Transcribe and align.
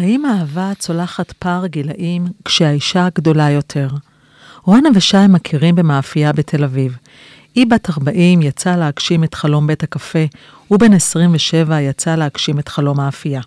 האם 0.00 0.24
האהבה 0.24 0.72
צולחת 0.78 1.32
פער 1.32 1.66
גילאים 1.66 2.26
כשהאישה 2.44 3.08
גדולה 3.14 3.50
יותר? 3.50 3.88
רונה 4.64 4.88
ושי 4.94 5.16
מכירים 5.28 5.74
במאפייה 5.74 6.32
בתל 6.32 6.64
אביב. 6.64 6.96
היא 7.54 7.66
בת 7.66 7.90
40 7.90 8.42
יצאה 8.42 8.76
להגשים 8.76 9.24
את 9.24 9.34
חלום 9.34 9.66
בית 9.66 9.82
הקפה, 9.82 10.24
ובן 10.70 10.92
27 10.92 11.80
יצא 11.80 12.14
להגשים 12.14 12.58
את 12.58 12.68
חלום 12.68 13.00
האפייה. 13.00 13.40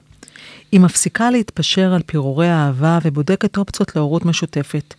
היא 0.71 0.79
מפסיקה 0.79 1.29
להתפשר 1.29 1.93
על 1.93 2.01
פירורי 2.05 2.49
האהבה 2.49 2.99
ובודקת 3.03 3.57
אופציות 3.57 3.95
להורות 3.95 4.25
משותפת. 4.25 4.93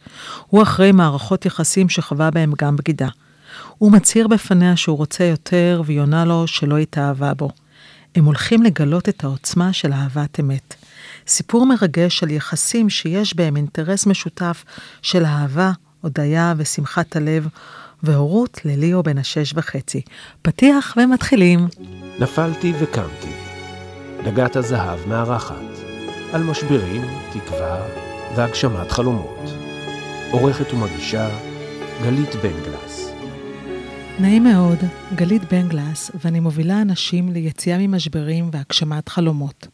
הוא 0.46 0.62
אחרי 0.62 0.92
מערכות 0.92 1.46
יחסים 1.46 1.88
שחווה 1.88 2.30
בהם 2.30 2.52
גם 2.58 2.76
בגידה. 2.76 3.08
הוא 3.78 3.92
מצהיר 3.92 4.28
בפניה 4.28 4.76
שהוא 4.76 4.96
רוצה 4.96 5.24
יותר, 5.24 5.82
והיא 5.86 6.00
עונה 6.00 6.24
לו 6.24 6.46
שלא 6.46 6.78
התאהבה 6.78 7.34
בו. 7.34 7.50
הם 8.14 8.24
הולכים 8.24 8.62
לגלות 8.62 9.08
את 9.08 9.24
העוצמה 9.24 9.72
של 9.72 9.92
אהבת 9.92 10.40
אמת. 10.40 10.74
סיפור 11.26 11.66
מרגש 11.66 12.22
על 12.22 12.30
יחסים 12.30 12.90
שיש 12.90 13.36
בהם 13.36 13.56
אינטרס 13.56 14.06
משותף 14.06 14.64
של 15.02 15.24
אהבה, 15.24 15.72
הודיה 16.00 16.54
ושמחת 16.56 17.16
הלב, 17.16 17.48
והורות 18.02 18.60
לליאו 18.64 19.02
בן 19.02 19.18
השש 19.18 19.52
וחצי. 19.56 20.02
פתיח 20.42 20.96
ומתחילים. 20.96 21.68
נפלתי 22.18 22.72
וקמתי. 22.80 23.32
דגת 24.24 24.56
הזהב 24.56 25.08
מארחת. 25.08 25.54
על 26.32 26.42
משברים, 26.42 27.02
תקווה 27.32 27.86
והגשמת 28.36 28.90
חלומות. 28.90 29.50
עורכת 30.30 30.72
ומגישה 30.72 31.28
גלית 32.02 32.34
בן 32.34 32.62
גלס. 32.64 33.10
נעים 34.18 34.44
מאוד, 34.44 34.78
גלית 35.14 35.52
בן 35.52 35.68
גלס, 35.68 36.10
ואני 36.24 36.40
מובילה 36.40 36.82
אנשים 36.82 37.32
ליציאה 37.32 37.78
ממשברים 37.78 38.50
והגשמת 38.52 39.08
חלומות. 39.08 39.66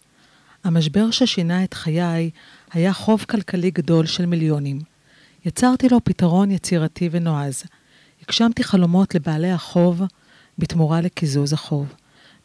המשבר 0.65 1.11
ששינה 1.11 1.65
את 1.65 1.75
חיי 1.75 2.31
היה 2.73 2.93
חוב 2.93 3.25
כלכלי 3.29 3.71
גדול 3.71 4.07
של 4.07 4.27
מיליונים. 4.27 4.81
יצרתי 5.45 5.89
לו 5.89 6.05
פתרון 6.05 6.51
יצירתי 6.51 7.09
ונועז. 7.13 7.63
הגשמתי 8.23 8.65
חלומות 8.65 9.15
לבעלי 9.15 9.51
החוב 9.51 10.03
בתמורה 10.59 11.01
לקיזוז 11.01 11.53
החוב. 11.53 11.95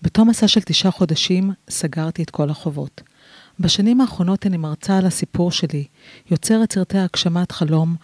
בתום 0.02 0.30
מסע 0.30 0.48
של 0.48 0.62
תשעה 0.62 0.92
חודשים 0.92 1.52
סגרתי 1.70 2.24
את 2.24 2.30
כל 2.30 2.50
החובות. 2.50 3.02
בשנים 3.60 4.02
האחרונות 4.02 4.46
אני 4.46 4.58
מרצה 4.58 4.98
על 4.98 5.06
הסיפור 5.06 5.52
שלי, 5.52 5.86
יוצרת 6.32 6.74
סרטי 6.74 6.98
הגשמת 6.98 7.52
חלום 7.52 7.96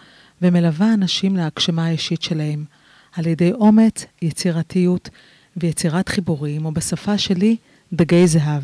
ומלווה 0.41 0.93
אנשים 0.93 1.36
להגשמה 1.36 1.86
האישית 1.86 2.21
שלהם, 2.21 2.66
על 3.11 3.27
ידי 3.27 3.52
אומץ, 3.52 4.05
יצירתיות 4.21 5.09
ויצירת 5.58 6.09
חיבורים, 6.09 6.66
או 6.66 6.71
בשפה 6.71 7.17
שלי, 7.17 7.55
דגי 7.93 8.27
זהב. 8.27 8.64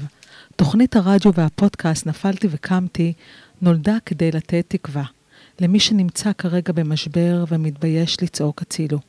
תוכנית 0.57 0.95
הרדיו 0.95 1.33
והפודקאסט 1.33 2.05
נפלתי 2.05 2.47
וקמתי 2.51 3.13
נולדה 3.61 3.95
כדי 4.05 4.31
לתת 4.31 4.65
תקווה. 4.67 5.03
למי 5.59 5.79
שנמצא 5.79 6.31
כרגע 6.37 6.73
במשבר 6.73 7.45
ומתבייש 7.49 8.23
לצעוק 8.23 8.61
הצילו. 8.61 8.99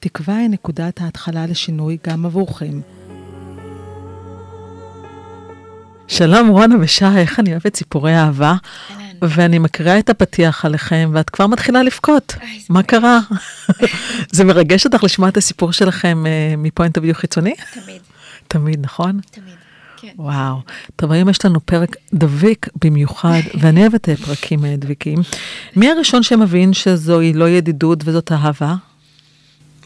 תקווה 0.00 0.36
היא 0.36 0.48
נקודת 0.48 1.00
ההתחלה 1.00 1.46
לשינוי 1.46 1.98
גם 2.06 2.26
עבורכם. 2.26 2.80
שלום 6.08 6.48
רונה 6.48 6.74
ושי, 6.80 7.04
איך 7.16 7.40
אני 7.40 7.50
אוהבת 7.50 7.76
סיפורי 7.76 8.16
אהבה. 8.16 8.54
ואני 9.22 9.58
מקריאה 9.58 9.98
את 9.98 10.10
הפתיח 10.10 10.64
עליכם, 10.64 11.10
ואת 11.14 11.30
כבר 11.30 11.46
מתחילה 11.46 11.82
לבכות. 11.82 12.34
מה 12.68 12.82
קרה? 12.82 13.20
זה 14.32 14.44
מרגש 14.44 14.86
אותך 14.86 15.04
לשמוע 15.04 15.28
את 15.28 15.36
הסיפור 15.36 15.72
שלכם 15.72 16.24
מפוינט 16.58 16.98
אביו 16.98 17.14
חיצוני? 17.14 17.54
תמיד. 17.74 18.02
תמיד, 18.48 18.80
נכון? 18.80 19.20
תמיד, 19.30 19.45
כן. 20.06 20.22
וואו. 20.22 20.56
טוב, 20.96 21.12
היום 21.12 21.28
יש 21.28 21.44
לנו 21.44 21.60
פרק 21.66 21.96
דביק 22.14 22.68
במיוחד, 22.84 23.40
ואני 23.60 23.80
אוהבת 23.80 24.08
פרקים 24.10 24.66
דביקים. 24.66 25.18
מי 25.76 25.90
הראשון 25.90 26.22
שמבין 26.22 26.72
שזוהי 26.72 27.32
לא 27.32 27.48
ידידות 27.48 27.98
וזאת 28.04 28.32
אהבה? 28.32 28.74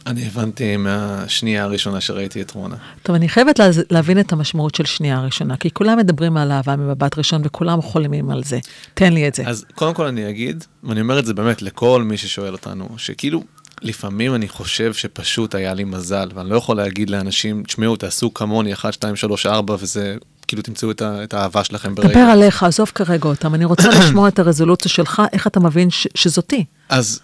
אני 0.06 0.26
הבנתי 0.26 0.76
מהשנייה 0.76 1.64
הראשונה 1.64 2.00
שראיתי 2.00 2.42
את 2.42 2.50
רונה. 2.50 2.76
טוב, 3.02 3.16
אני 3.16 3.28
חייבת 3.28 3.58
לה, 3.58 3.66
להבין 3.90 4.20
את 4.20 4.32
המשמעות 4.32 4.74
של 4.74 4.84
שנייה 4.84 5.20
ראשונה, 5.20 5.56
כי 5.56 5.70
כולם 5.70 5.98
מדברים 5.98 6.36
על 6.36 6.52
אהבה 6.52 6.76
ממבט 6.76 7.18
ראשון 7.18 7.42
וכולם 7.44 7.82
חולמים 7.82 8.30
על 8.30 8.42
זה. 8.44 8.58
תן 8.94 9.12
לי 9.12 9.28
את 9.28 9.34
זה. 9.34 9.42
אז 9.46 9.64
קודם 9.74 9.94
כל 9.94 10.06
אני 10.06 10.30
אגיד, 10.30 10.64
ואני 10.84 11.00
אומר 11.00 11.18
את 11.18 11.26
זה 11.26 11.34
באמת 11.34 11.62
לכל 11.62 12.02
מי 12.02 12.16
ששואל 12.16 12.52
אותנו, 12.52 12.88
שכאילו, 12.96 13.42
לפעמים 13.82 14.34
אני 14.34 14.48
חושב 14.48 14.94
שפשוט 14.94 15.54
היה 15.54 15.74
לי 15.74 15.84
מזל, 15.84 16.28
ואני 16.34 16.50
לא 16.50 16.56
יכול 16.56 16.76
להגיד 16.76 17.10
לאנשים, 17.10 17.62
תשמעו, 17.62 17.96
תעשו 17.96 18.34
כמוני 18.34 18.72
1, 18.72 18.92
2, 18.92 19.16
3, 19.16 19.46
4, 19.46 19.76
וזה, 19.80 20.16
כאילו 20.48 20.62
תמצאו 20.62 20.90
את, 20.90 21.02
ה, 21.02 21.24
את 21.24 21.34
האהבה 21.34 21.64
שלכם 21.64 21.94
ברגע. 21.94 22.08
דבר 22.08 22.20
עליך, 22.20 22.62
עזוב 22.62 22.92
כרגע 22.94 23.28
אותם, 23.28 23.54
אני 23.54 23.64
רוצה 23.64 23.88
לשמוע 23.98 24.28
את 24.28 24.38
הרזולוציה 24.38 24.90
שלך, 24.90 25.22
איך 25.32 25.46
אתה 25.46 25.60
מבין 25.60 25.90
ש, 25.90 26.06
שזאתי. 26.14 26.64
אז 26.88 27.20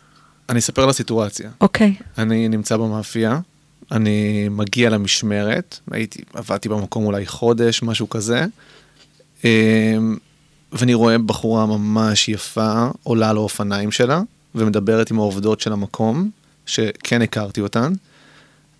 אני 0.48 0.58
אספר 0.58 0.82
על 0.82 0.88
הסיטואציה. 0.88 1.50
אוקיי. 1.60 1.94
אני 2.18 2.48
נמצא 2.48 2.76
במאפייה, 2.76 3.40
אני 3.92 4.48
מגיע 4.50 4.90
למשמרת, 4.90 5.78
הייתי, 5.90 6.22
עבדתי 6.34 6.68
במקום 6.68 7.06
אולי 7.06 7.26
חודש, 7.26 7.82
משהו 7.82 8.10
כזה, 8.10 8.44
אמ, 9.44 10.16
ואני 10.72 10.94
רואה 10.94 11.18
בחורה 11.18 11.66
ממש 11.66 12.28
יפה 12.28 12.88
עולה 13.02 13.30
על 13.30 13.36
האופניים 13.36 13.92
שלה, 13.92 14.20
ומדברת 14.54 15.10
עם 15.10 15.18
העובדות 15.18 15.60
של 15.60 15.72
המקום, 15.72 16.30
שכן 16.66 17.22
הכרתי 17.22 17.60
אותן, 17.60 17.93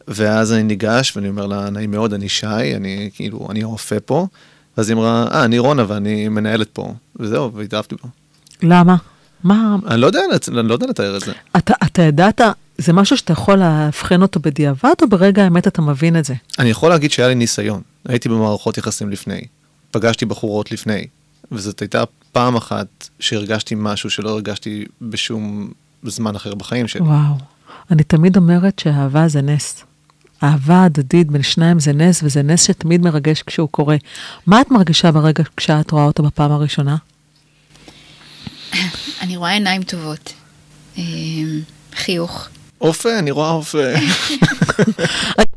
ואז 0.09 0.53
אני 0.53 0.63
ניגש 0.63 1.17
ואני 1.17 1.29
אומר 1.29 1.47
לה, 1.47 1.71
נעים 1.71 1.91
מאוד, 1.91 2.13
אני 2.13 2.29
שי, 2.29 2.77
אני 2.77 3.11
כאילו, 3.15 3.49
אני 3.51 3.63
הרופא 3.63 3.97
פה, 4.05 4.27
ואז 4.77 4.89
היא 4.89 4.97
אמרה, 4.97 5.27
אה, 5.33 5.45
אני 5.45 5.59
רונה 5.59 5.85
ואני 5.89 6.29
מנהלת 6.29 6.69
פה, 6.73 6.95
וזהו, 7.17 7.53
והתאהבתי 7.53 7.95
בה. 8.03 8.09
למה? 8.63 8.97
מה... 9.45 9.77
אני 9.87 10.01
לא 10.01 10.07
יודע, 10.07 10.21
אני 10.49 10.69
לא 10.69 10.75
יודע 10.75 10.87
לתאר 10.87 11.17
את 11.17 11.21
זה. 11.21 11.33
אתה, 11.57 11.75
אתה 11.85 12.03
ידעת, 12.03 12.41
זה 12.79 12.93
משהו 12.93 13.17
שאתה 13.17 13.33
יכול 13.33 13.57
לאבחן 13.59 14.23
אותו 14.23 14.41
בדיעבד, 14.41 14.95
או 15.03 15.09
ברגע 15.09 15.45
האמת 15.45 15.67
אתה 15.67 15.83
מבין 15.83 16.19
את 16.19 16.25
זה? 16.25 16.35
אני 16.59 16.71
יכול 16.71 16.91
להגיד 16.91 17.11
שהיה 17.11 17.29
לי 17.29 17.35
ניסיון. 17.35 17.83
הייתי 18.09 18.29
במערכות 18.29 18.79
יחסים 18.79 19.11
לפני, 19.11 19.41
פגשתי 19.91 20.25
בחורות 20.25 20.73
לפני, 20.73 21.07
וזאת 21.53 21.81
הייתה 21.81 22.05
פעם 22.33 22.57
אחת 22.57 23.09
שהרגשתי 23.21 23.75
משהו 23.79 24.11
שלא 24.11 24.31
הרגשתי 24.31 24.85
בשום 25.03 25.71
זמן 26.03 26.37
אחר 26.37 26.55
בחיים 26.55 26.89
שלי. 26.89 27.01
וואו. 27.01 27.56
אני 27.91 28.03
תמיד 28.03 28.37
אומרת 28.37 28.79
שאהבה 28.79 29.29
זה 29.29 29.43
נס. 29.43 29.85
אהבה 30.43 30.85
הדדית 30.85 31.31
בין 31.31 31.43
שניים 31.43 31.81
זה 31.81 31.93
נס, 31.93 32.23
וזה 32.23 32.43
נס 32.43 32.67
שתמיד 32.67 33.01
מרגש 33.01 33.43
כשהוא 33.43 33.69
קורה. 33.69 33.97
מה 34.47 34.61
את 34.61 34.71
מרגישה 34.71 35.13
ברגע 35.13 35.45
כשאת 35.57 35.91
רואה 35.91 36.05
אותו 36.05 36.23
בפעם 36.23 36.53
הראשונה? 36.53 36.97
אני 39.23 39.37
רואה 39.37 39.51
עיניים 39.51 39.83
טובות, 39.83 40.33
אה, 40.99 41.03
חיוך. 41.95 42.49
אופה, 42.81 43.19
אני 43.19 43.31
רואה 43.31 43.51
אופה. 43.51 43.79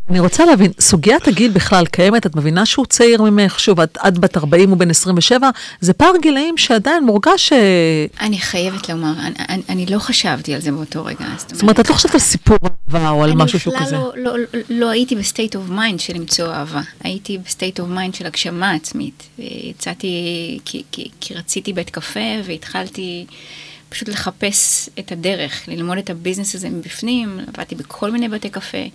אני 0.10 0.20
רוצה 0.20 0.46
להבין, 0.46 0.72
סוגיית 0.80 1.28
הגיל 1.28 1.52
בכלל 1.52 1.86
קיימת, 1.86 2.26
את 2.26 2.36
מבינה 2.36 2.66
שהוא 2.66 2.86
צעיר 2.86 3.22
ממך, 3.22 3.60
שוב, 3.60 3.80
את, 3.80 3.98
את 4.08 4.20
בת 4.20 4.38
40 4.38 4.74
ובן 4.74 4.90
27, 4.90 5.50
זה 5.82 5.94
פער 5.94 6.12
גילאים 6.22 6.58
שעדיין 6.58 7.06
מורגש 7.06 7.50
ש... 7.50 7.54
אני 8.22 8.40
חייבת 8.40 8.90
לומר, 8.90 9.14
אני, 9.20 9.36
אני, 9.50 9.62
אני 9.70 9.86
לא 9.86 10.00
חשבתי 10.00 10.56
על 10.56 10.62
זה 10.62 10.72
באותו 10.72 11.06
רגע. 11.06 11.26
זאת 11.38 11.62
אומרת, 11.62 11.80
את 11.80 11.90
לא 11.90 11.96
חושבת 11.96 12.14
על 12.14 12.20
סיפור 12.20 12.58
אהבה 12.64 13.10
או 13.10 13.24
על 13.24 13.34
משהו 13.36 13.60
שהוא 13.60 13.74
כזה. 13.80 13.96
אני 13.96 14.06
בכלל 14.08 14.22
לא, 14.24 14.38
לא, 14.38 14.60
לא 14.70 14.90
הייתי 14.90 15.16
ב 15.16 15.22
state 15.22 15.56
of 15.56 15.70
mind 15.70 16.00
של 16.00 16.14
למצוא 16.14 16.54
אהבה, 16.54 16.82
הייתי 17.04 17.38
ב 17.38 17.45
state 17.45 17.80
of 17.80 17.90
mind 17.90 18.16
של 18.16 18.26
הגשמה 18.26 18.72
עצמית. 18.72 19.24
יצאתי 19.40 20.08
כי, 20.66 20.84
כי, 20.92 21.10
כי 21.22 21.34
רציתי 21.34 21.74
בית 21.74 21.90
קפה 21.90 22.20
והתחלתי... 22.46 23.26
פשוט 23.90 24.10
לחפש 24.10 24.90
את 25.00 25.12
הדרך, 25.12 25.68
ללמוד 25.68 25.98
את 25.98 26.10
הביזנס 26.10 26.56
הזה 26.56 26.70
מבפנים, 26.70 27.40
עבדתי 27.40 27.76
בכל 27.76 28.12
מיני 28.12 28.30
בתי 28.30 28.50
קפה. 28.50 28.88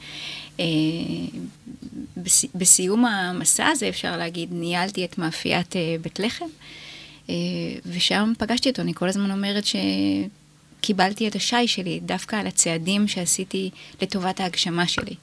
אה, 0.61 0.65
בסיום 2.55 3.05
המסע 3.05 3.67
הזה, 3.67 3.89
אפשר 3.89 4.17
להגיד, 4.17 4.49
ניהלתי 4.53 5.05
את 5.05 5.19
מאפיית 5.19 5.77
אה, 5.77 5.97
בית 6.03 6.19
לחם, 6.19 6.45
אה, 7.31 7.35
ושם 7.87 8.33
פגשתי 8.39 8.69
אותו. 8.69 8.83
אני 8.83 8.95
כל 8.95 9.09
הזמן 9.09 9.31
אומרת 9.31 9.65
שקיבלתי 10.85 11.29
את 11.29 11.35
השי 11.35 11.67
שלי 11.67 12.01
דווקא 12.03 12.37
על 12.37 12.47
הצעדים 12.47 13.09
שעשיתי 13.09 13.71
לטובת 14.03 14.41
ההגשמה 14.41 14.87
שלי. 14.87 15.15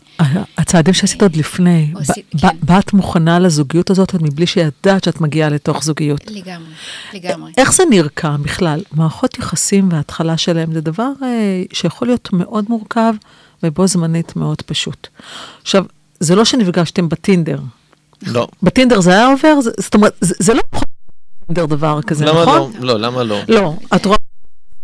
הצעדים 0.58 0.94
שעשית 0.94 1.22
עוד 1.22 1.36
לפני, 1.36 1.94
כן. 2.38 2.48
באת 2.64 2.94
מוכנה 2.94 3.40
לזוגיות 3.40 3.90
הזאת 3.90 4.14
עוד 4.14 4.24
מבלי 4.24 4.48
שידעת 4.48 5.04
שאת 5.04 5.22
מגיעה 5.22 5.50
לתוך 5.50 5.84
זוגיות. 5.84 6.32
לגמרי, 6.32 6.74
לגמרי. 7.14 7.52
איך 7.58 7.74
זה 7.74 7.84
נרקם 7.90 8.44
בכלל? 8.44 8.82
מערכות 8.92 9.40
יחסים 9.40 9.90
וההתחלה 9.92 10.38
שלהם 10.38 10.74
זה 10.74 10.82
דבר 10.82 11.12
שיכול 11.74 12.08
להיות 12.08 12.30
מאוד 12.34 12.66
מורכב. 12.70 13.14
ובו 13.64 13.88
זמנית 13.88 14.36
מאוד 14.36 14.62
פשוט. 14.62 15.08
עכשיו, 15.62 15.86
זה 16.20 16.36
לא 16.36 16.46
שנפגשתם 16.46 17.10
בטינדר. 17.10 17.60
לא. 18.28 18.48
בטינדר 18.64 19.02
זה 19.02 19.12
היה 19.12 19.28
עובר? 19.28 19.62
זאת 19.62 19.96
אומרת, 19.96 20.18
זה, 20.22 20.54
לא 20.54 20.62
יכול 20.74 20.88
להיות 21.50 21.70
דבר 21.70 22.02
כזה, 22.02 22.26
למה 22.26 22.42
נכון? 22.42 22.72
לא? 22.80 22.88
לא, 22.88 23.00
למה 23.00 23.24
לא? 23.24 23.40
לא. 23.48 23.74
את 23.96 24.06
רואה 24.06 24.18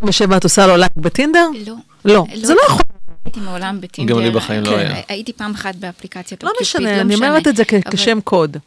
בשבע 0.04 0.38
את 0.38 0.44
עושה 0.44 0.68
לו 0.68 0.78
לייק 0.78 0.92
בטינדר? 0.98 1.48
לא. 1.66 1.76
לא. 2.06 2.26
זה 2.42 2.54
לא 2.54 2.62
יכול. 2.68 2.82
הייתי 3.26 3.40
מעולם 3.40 3.82
בטינדר. 3.82 4.14
גם 4.14 4.20
לי 4.20 4.32
בחיים 4.32 4.64
לא 4.64 4.70
כן, 4.70 4.78
היה. 4.78 5.02
הייתי 5.08 5.34
פעם 5.34 5.52
אחת 5.52 5.76
באפליקציית 5.76 6.44
לא 6.44 6.52
משנה, 6.62 7.02
אני 7.02 7.16
אומרת 7.16 7.48
את 7.48 7.56
זה 7.56 7.64
כשם 7.92 8.22
קוד. 8.22 8.58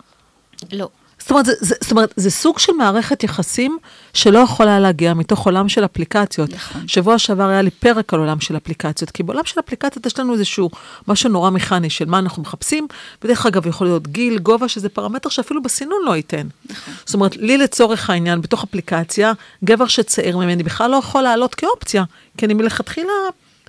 לא. 0.72 0.88
זאת 1.20 1.30
אומרת, 1.30 1.46
זה, 1.46 1.52
זה, 1.60 1.74
זאת 1.80 1.90
אומרת, 1.90 2.14
זה 2.16 2.30
סוג 2.30 2.58
של 2.58 2.72
מערכת 2.72 3.24
יחסים 3.24 3.78
שלא 4.14 4.38
יכולה 4.38 4.80
להגיע 4.80 5.14
מתוך 5.14 5.46
עולם 5.46 5.68
של 5.68 5.84
אפליקציות. 5.84 6.50
נכון. 6.50 6.88
שבוע 6.88 7.18
שעבר 7.18 7.48
היה 7.48 7.62
לי 7.62 7.70
פרק 7.70 8.14
על 8.14 8.20
עולם 8.20 8.40
של 8.40 8.56
אפליקציות, 8.56 9.10
כי 9.10 9.22
בעולם 9.22 9.44
של 9.44 9.60
אפליקציות 9.60 10.06
יש 10.06 10.18
לנו 10.18 10.32
איזשהו 10.32 10.70
משהו 11.08 11.30
נורא 11.30 11.50
מכני 11.50 11.90
של 11.90 12.04
מה 12.04 12.18
אנחנו 12.18 12.42
מחפשים, 12.42 12.86
בדרך 13.22 13.46
אגב 13.46 13.66
יכול 13.66 13.86
להיות 13.86 14.06
גיל, 14.08 14.38
גובה, 14.38 14.68
שזה 14.68 14.88
פרמטר 14.88 15.28
שאפילו 15.28 15.62
בסינון 15.62 15.98
לא 16.04 16.16
ייתן. 16.16 16.46
נכון. 16.70 16.94
זאת 17.04 17.14
אומרת, 17.14 17.36
לי 17.36 17.58
לצורך 17.58 18.10
העניין, 18.10 18.40
בתוך 18.40 18.64
אפליקציה, 18.64 19.32
גבר 19.64 19.86
שצעיר 19.86 20.38
ממני 20.38 20.62
בכלל 20.62 20.90
לא 20.90 20.96
יכול 20.96 21.22
לעלות 21.22 21.54
כאופציה, 21.54 22.04
כי 22.38 22.46
אני 22.46 22.54
מלכתחילה 22.54 23.12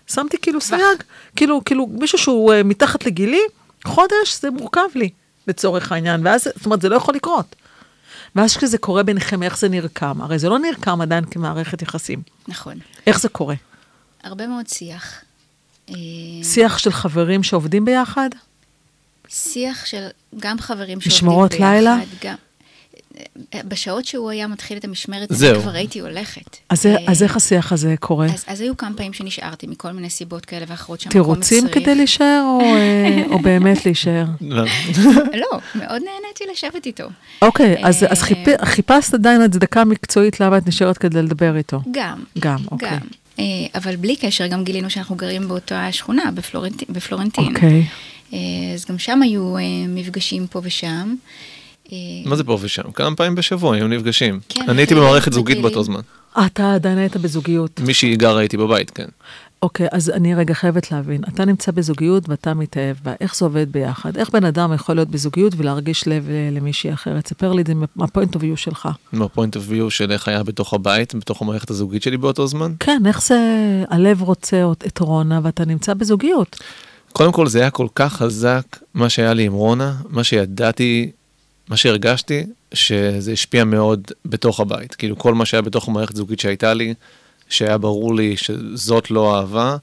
שמתי 0.07 0.37
כאילו 0.41 0.61
סייג, 0.61 1.03
כאילו, 1.35 1.61
כאילו 1.65 1.87
מישהו 1.91 2.17
שהוא 2.17 2.53
uh, 2.53 2.63
מתחת 2.63 3.05
לגילי, 3.05 3.41
חודש 3.85 4.39
זה 4.41 4.51
מורכב 4.51 4.87
לי, 4.95 5.09
לצורך 5.47 5.91
העניין, 5.91 6.25
ואז, 6.27 6.43
זאת 6.43 6.65
אומרת, 6.65 6.81
זה 6.81 6.89
לא 6.89 6.95
יכול 6.95 7.15
לקרות. 7.15 7.55
ואז 8.35 8.57
כשזה 8.57 8.77
קורה 8.77 9.03
ביניכם, 9.03 9.43
איך 9.43 9.57
זה 9.57 9.69
נרקם? 9.69 10.21
הרי 10.21 10.39
זה 10.39 10.49
לא 10.49 10.59
נרקם 10.59 11.01
עדיין 11.01 11.25
כמערכת 11.25 11.81
יחסים. 11.81 12.21
נכון. 12.47 12.79
איך 13.07 13.19
זה 13.19 13.29
קורה? 13.29 13.55
הרבה 14.23 14.47
מאוד 14.47 14.67
שיח. 14.67 15.21
אה, 15.89 15.95
שיח 16.43 16.77
של 16.77 16.91
חברים 16.91 17.43
שעובדים 17.43 17.85
ביחד? 17.85 18.29
שיח 19.27 19.85
של 19.85 20.07
גם 20.39 20.59
חברים 20.59 21.01
שעובדים 21.01 21.17
משמרות 21.17 21.51
ביחד. 21.51 21.63
לילה? 21.63 21.97
גם... 22.23 22.35
בשעות 23.65 24.05
שהוא 24.05 24.29
היה 24.29 24.47
מתחיל 24.47 24.77
את 24.77 24.85
המשמרת, 24.85 25.27
זהו. 25.31 25.61
כבר 25.61 25.71
הייתי 25.71 25.99
הולכת. 25.99 26.57
אז, 26.69 26.85
אה, 26.85 26.95
אז 27.07 27.23
איך 27.23 27.35
השיח 27.35 27.71
הזה 27.71 27.95
קורה? 27.99 28.25
אז, 28.25 28.43
אז 28.47 28.61
היו 28.61 28.77
כמה 28.77 28.97
פעמים 28.97 29.13
שנשארתי 29.13 29.67
מכל 29.67 29.91
מיני 29.91 30.09
סיבות 30.09 30.45
כאלה 30.45 30.65
ואחרות 30.67 30.99
שהמקום 30.99 31.21
תירוצים 31.21 31.65
הצריך. 31.65 31.83
כדי 31.83 31.95
להישאר, 31.95 32.43
או, 32.45 32.61
אה, 32.75 33.23
או 33.31 33.39
באמת 33.39 33.77
להישאר? 33.85 34.25
לא. 34.41 34.63
לא, 35.33 35.59
מאוד 35.75 36.01
נהניתי 36.01 36.43
לשבת 36.51 36.85
איתו. 36.85 37.07
אוקיי, 37.41 37.85
אז, 37.85 38.05
אז 38.09 38.19
אה, 38.19 38.25
חיפ, 38.25 38.47
חיפשת 38.63 39.13
עדיין 39.13 39.41
הצדקה 39.41 39.85
מקצועית 39.85 40.39
למה 40.39 40.57
את 40.57 40.67
נשארת 40.67 40.97
כדי 40.97 41.21
לדבר 41.21 41.57
איתו. 41.57 41.79
גם. 41.91 42.23
גם, 42.39 42.57
אוקיי. 42.71 42.89
גם. 42.89 42.97
אה, 43.39 43.45
אבל 43.75 43.95
בלי 43.95 44.15
קשר, 44.15 44.47
גם 44.47 44.63
גילינו 44.63 44.89
שאנחנו 44.89 45.15
גרים 45.15 45.47
באותה 45.47 45.91
שכונה, 45.91 46.31
בפלורנטין. 46.31 46.87
בפלורנטין. 46.89 47.55
אוקיי. 47.55 47.85
אה, 48.33 48.39
אז 48.73 48.85
גם 48.85 48.99
שם 48.99 49.21
היו 49.21 49.55
מפגשים 49.87 50.47
פה 50.47 50.61
ושם. 50.63 51.15
אה, 51.93 51.97
מה 52.25 52.35
זה 52.35 52.43
פה 52.43 52.57
ושם? 52.61 52.91
כמה 52.91 53.15
פעמים 53.15 53.35
בשבוע 53.35 53.73
היינו 53.75 53.87
נפגשים. 53.87 54.39
כן, 54.49 54.61
אני 54.69 54.77
הייתי 54.81 54.87
טיולים 54.93 55.07
במערכת 55.09 55.33
זוגית. 55.33 55.61
באותו 55.61 55.83
זמן. 55.83 55.99
אתה 56.45 56.73
עדיין 56.73 56.97
היית 56.97 57.17
בזוגיות. 57.17 57.79
מישהי 57.79 58.15
גרה 58.15 58.41
איתי 58.41 58.57
בבית, 58.57 58.91
כן. 58.91 59.05
אוקיי, 59.61 59.87
אז 59.91 60.09
אני 60.09 60.35
רגע 60.35 60.53
חייבת 60.53 60.91
להבין. 60.91 61.21
אתה 61.33 61.45
נמצא 61.45 61.71
בזוגיות 61.71 62.29
ואתה 62.29 62.53
מתאהב 62.53 62.97
בה, 63.03 63.13
איך 63.21 63.35
זה 63.35 63.45
עובד 63.45 63.71
ביחד? 63.71 64.17
איך 64.17 64.29
בן 64.29 64.45
אדם 64.45 64.73
יכול 64.73 64.95
להיות 64.95 65.07
בזוגיות 65.09 65.53
ולהרגיש 65.57 66.07
לב 66.07 66.29
ל- 66.29 66.57
למישהי 66.57 66.93
אחרת? 66.93 67.27
ספר 67.27 67.53
לי 67.53 67.61
את 67.61 67.67
זה 67.67 67.73
מה 67.95 68.07
point 68.07 68.35
of 68.35 68.43
view 68.43 68.57
שלך. 68.57 68.89
מה 69.13 69.25
point 69.25 69.55
of 69.55 69.63
view 69.67 69.89
של 69.91 70.11
איך 70.11 70.27
היה 70.27 70.43
בתוך 70.43 70.73
הבית, 70.73 71.15
בתוך 71.15 71.41
המערכת 71.41 71.69
הזוגית 71.69 72.03
שלי 72.03 72.17
באותו 72.17 72.47
זמן. 72.47 72.73
כן, 72.79 73.01
איך 73.05 73.21
זה, 73.23 73.37
הלב 73.89 74.21
רוצה 74.21 74.63
את 74.87 74.99
רונה 74.99 75.39
ואתה 75.43 75.65
נמצא 75.65 75.93
בזוגיות. 75.93 76.59
קודם 77.13 77.31
כל 77.31 77.47
זה 77.47 77.59
היה 77.59 77.69
כל 77.69 77.87
כך 77.95 78.13
חזק, 78.13 78.63
מה 78.93 79.09
שהיה 79.09 79.33
לי 79.33 79.43
עם 79.45 79.53
רונה, 79.53 79.93
מה 80.09 80.23
שידעתי, 80.23 81.11
מה 81.71 81.77
שהרגשתי, 81.77 82.43
שזה 82.73 83.31
השפיע 83.31 83.63
מאוד 83.63 84.11
בתוך 84.25 84.59
הבית. 84.59 84.95
כאילו 84.95 85.17
כל 85.17 85.33
מה 85.33 85.45
שהיה 85.45 85.61
בתוך 85.61 85.87
המערכת 85.87 86.15
זוגית 86.15 86.39
שהייתה 86.39 86.73
לי, 86.73 86.93
שהיה 87.49 87.77
ברור 87.77 88.15
לי 88.15 88.37
שזאת 88.37 89.11
לא 89.11 89.37
אהבה, 89.37 89.77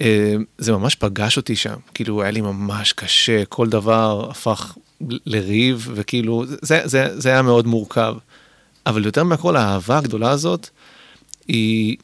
אה, 0.00 0.34
זה 0.58 0.72
ממש 0.72 0.94
פגש 0.94 1.36
אותי 1.36 1.56
שם. 1.56 1.74
כאילו 1.94 2.22
היה 2.22 2.30
לי 2.30 2.40
ממש 2.40 2.92
קשה, 2.92 3.44
כל 3.44 3.68
דבר 3.68 4.30
הפך 4.30 4.76
לריב, 5.00 5.88
וכאילו, 5.94 6.44
זה, 6.46 6.80
זה, 6.84 7.20
זה 7.20 7.28
היה 7.28 7.42
מאוד 7.42 7.66
מורכב. 7.66 8.14
אבל 8.86 9.04
יותר 9.04 9.24
מהכל, 9.24 9.56
האהבה 9.56 9.98
הגדולה 9.98 10.30
הזאת, 10.30 10.68
היא, 11.48 11.96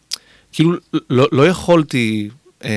כאילו, 0.53 0.73
לא, 1.11 1.29
לא 1.33 1.47
יכולתי 1.47 2.29
אה, 2.65 2.71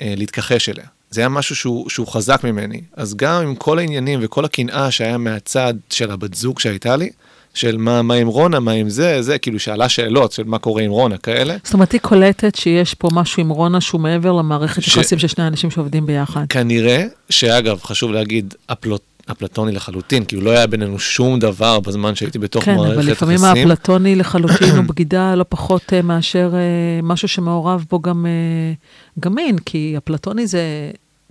אה, 0.00 0.14
להתכחש 0.16 0.68
אליה. 0.68 0.86
זה 1.12 1.20
היה 1.20 1.28
משהו 1.28 1.56
שהוא, 1.56 1.90
שהוא 1.90 2.06
חזק 2.06 2.44
ממני. 2.44 2.80
אז 2.96 3.14
גם 3.14 3.42
עם 3.42 3.54
כל 3.54 3.78
העניינים 3.78 4.18
וכל 4.22 4.44
הקנאה 4.44 4.90
שהיה 4.90 5.18
מהצד 5.18 5.74
של 5.90 6.10
הבת 6.10 6.34
זוג 6.34 6.58
שהייתה 6.60 6.96
לי, 6.96 7.10
של 7.54 7.76
מה, 7.76 8.02
מה 8.02 8.14
עם 8.14 8.26
רונה, 8.28 8.60
מה 8.60 8.72
עם 8.72 8.88
זה, 8.90 9.22
זה, 9.22 9.38
כאילו 9.38 9.58
שאלה 9.58 9.88
שאלות 9.88 10.32
של 10.32 10.44
מה 10.44 10.58
קורה 10.58 10.82
עם 10.82 10.90
רונה, 10.90 11.16
כאלה. 11.16 11.56
זאת 11.64 11.74
אומרת, 11.74 11.92
היא 11.92 12.00
קולטת 12.00 12.54
שיש 12.54 12.94
פה 12.94 13.08
משהו 13.12 13.40
עם 13.40 13.48
רונה 13.48 13.80
שהוא 13.80 14.00
מעבר 14.00 14.32
למערכת 14.32 14.82
ש- 14.82 14.96
יחסים 14.96 15.18
של 15.18 15.28
שני 15.28 15.46
אנשים 15.46 15.70
שעובדים 15.70 16.06
ביחד. 16.06 16.44
כנראה, 16.48 17.04
שאגב, 17.30 17.80
חשוב 17.82 18.12
להגיד, 18.12 18.54
אפלוט, 18.66 19.02
אפלטוני 19.30 19.72
לחלוטין, 19.72 20.24
כאילו 20.24 20.42
לא 20.42 20.50
היה 20.50 20.66
בינינו 20.66 20.98
שום 20.98 21.38
דבר 21.38 21.80
בזמן 21.80 22.14
שהייתי 22.14 22.38
בתוך 22.38 22.64
כן, 22.64 22.74
מערכת 22.76 22.94
אבל 22.94 23.06
לפעמים 23.10 23.34
יחסים. 23.34 23.56
האפלטוני 23.70 24.16
לחלוטין 24.16 24.76
הוא 24.76 24.84
בגידה 24.84 25.34
לא 25.34 25.44
פחות 25.48 25.92
אה, 25.92 26.02
מאשר 26.02 26.50
אה, 26.54 26.60
משהו 27.02 27.28
שמעורב 27.28 27.84
בו 27.90 28.00
גם, 28.00 28.26
אה, 28.26 28.72
גם 29.20 29.34
מין, 29.34 29.58
כי 29.58 29.94
אפלטוני 29.98 30.46
זה, 30.46 30.60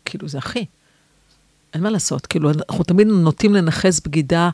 כאילו, 0.06 0.28
זה 0.30 0.38
אחי. 0.38 0.66
אין 1.74 1.84
מה 1.84 1.90
לעשות, 1.90 2.26
כאילו, 2.26 2.50
אנחנו 2.52 2.84
תמיד 2.84 3.08
נוטים 3.08 3.54
לנכס 3.56 4.00
בגידה 4.00 4.50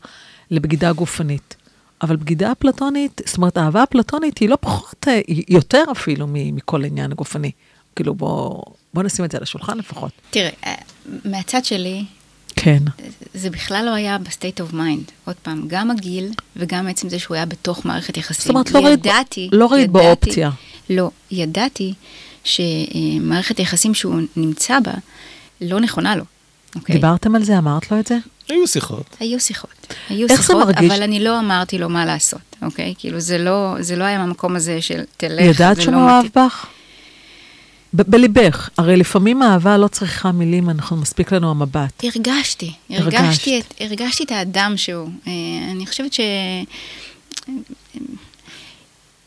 לבגידה 0.52 0.94
גופנית. 0.94 1.56
אבל 2.02 2.16
בגידה 2.16 2.52
אפלטונית, 2.52 3.22
זאת 3.26 3.38
אומרת, 3.38 3.58
אהבה 3.58 3.84
אפלטונית 3.84 4.38
היא 4.38 4.50
לא 4.50 4.58
פחות, 4.62 5.08
אה, 5.08 5.22
היא 5.28 5.44
יותר 5.50 5.84
אפילו 5.92 6.26
מכל 6.32 6.86
עניין 6.86 7.12
הגופני. 7.12 7.52
כאילו, 7.96 8.16
בוא, 8.16 8.64
בוא 8.94 9.04
נשים 9.04 9.26
את 9.26 9.32
זה 9.32 9.38
על 9.38 9.44
השולחן 9.44 9.78
לפחות. 9.78 10.12
תראה, 10.30 10.50
אה, 10.66 10.76
מהצד 11.26 11.66
שלי, 11.66 12.06
כן. 12.56 12.84
זה 13.34 13.50
בכלל 13.50 13.86
לא 13.86 13.92
היה 13.94 14.18
ב 14.18 14.25
state 14.25 14.62
of 14.62 14.74
mind. 14.74 15.04
עוד 15.26 15.36
פעם, 15.36 15.64
גם 15.68 15.92
הגיל 15.92 16.30
וגם 16.56 16.88
עצם 16.88 17.10
זה 17.10 17.20
שהוא 17.20 17.36
היה 17.36 17.46
בתוך 17.46 17.86
מערכת 17.86 18.18
יחסים. 18.18 18.42
זאת 18.42 18.50
אומרת, 18.50 18.72
לא 18.72 18.80
ראית- 18.80 19.00
ידעתי, 19.06 19.50
לא 19.52 19.66
ראית 19.72 19.90
ידעתי- 19.90 20.08
אופציה. 20.28 20.50
לא, 20.90 21.12
ידעתי 21.32 21.94
שמערכת 22.44 23.58
היחסים 23.58 23.94
שהוא 23.94 24.22
נמצא 24.36 24.80
בה 24.80 24.94
לא 25.62 25.80
נכונה 25.80 26.16
לו. 26.16 26.24
אוקיי? 26.76 26.96
דיברתם 26.96 27.36
על 27.36 27.44
זה? 27.44 27.58
אמרת 27.58 27.92
לו 27.92 28.00
את 28.00 28.08
זה? 28.08 28.18
היו 28.50 28.68
שיחות. 28.68 29.16
היו 29.20 29.40
שיחות. 29.40 29.94
היו 30.10 30.28
איך 30.30 30.38
זה 30.42 30.48
שיחות, 30.48 30.66
מרגיש? 30.66 30.92
אבל 30.92 31.04
אני 31.04 31.20
לא 31.20 31.40
אמרתי 31.40 31.78
לו 31.78 31.90
מה 31.90 32.06
לעשות, 32.06 32.42
אוקיי? 32.62 32.94
כאילו, 32.98 33.20
זה 33.20 33.38
לא, 33.38 33.76
זה 33.80 33.96
לא 33.96 34.04
היה 34.04 34.18
מהמקום 34.18 34.56
הזה 34.56 34.82
של 34.82 35.02
תלך, 35.18 35.42
ידעת 35.56 35.76
זה 35.76 35.82
שהוא 35.82 35.94
לא 35.94 36.18
מתאים. 36.20 36.32
בך? 36.46 36.66
ב- 37.94 38.12
בליבך. 38.12 38.70
הרי 38.78 38.98
לפעמים 38.98 39.44
אהבה 39.44 39.78
לא 39.78 39.88
צריכה 39.88 40.32
מילים, 40.32 40.70
אנחנו 40.70 40.98
מספיק 40.98 41.32
לנו 41.32 41.50
המבט. 41.52 42.04
הרגשתי, 42.04 42.74
הרגשת. 42.90 43.14
הרגשתי 43.20 43.60
את, 43.60 43.74
הרגשתי 43.80 44.24
את 44.24 44.32
האדם 44.32 44.74
שהוא. 44.78 45.10
אה, 45.28 45.32
אני 45.72 45.86
חושבת 45.88 46.14
ש... 46.14 46.20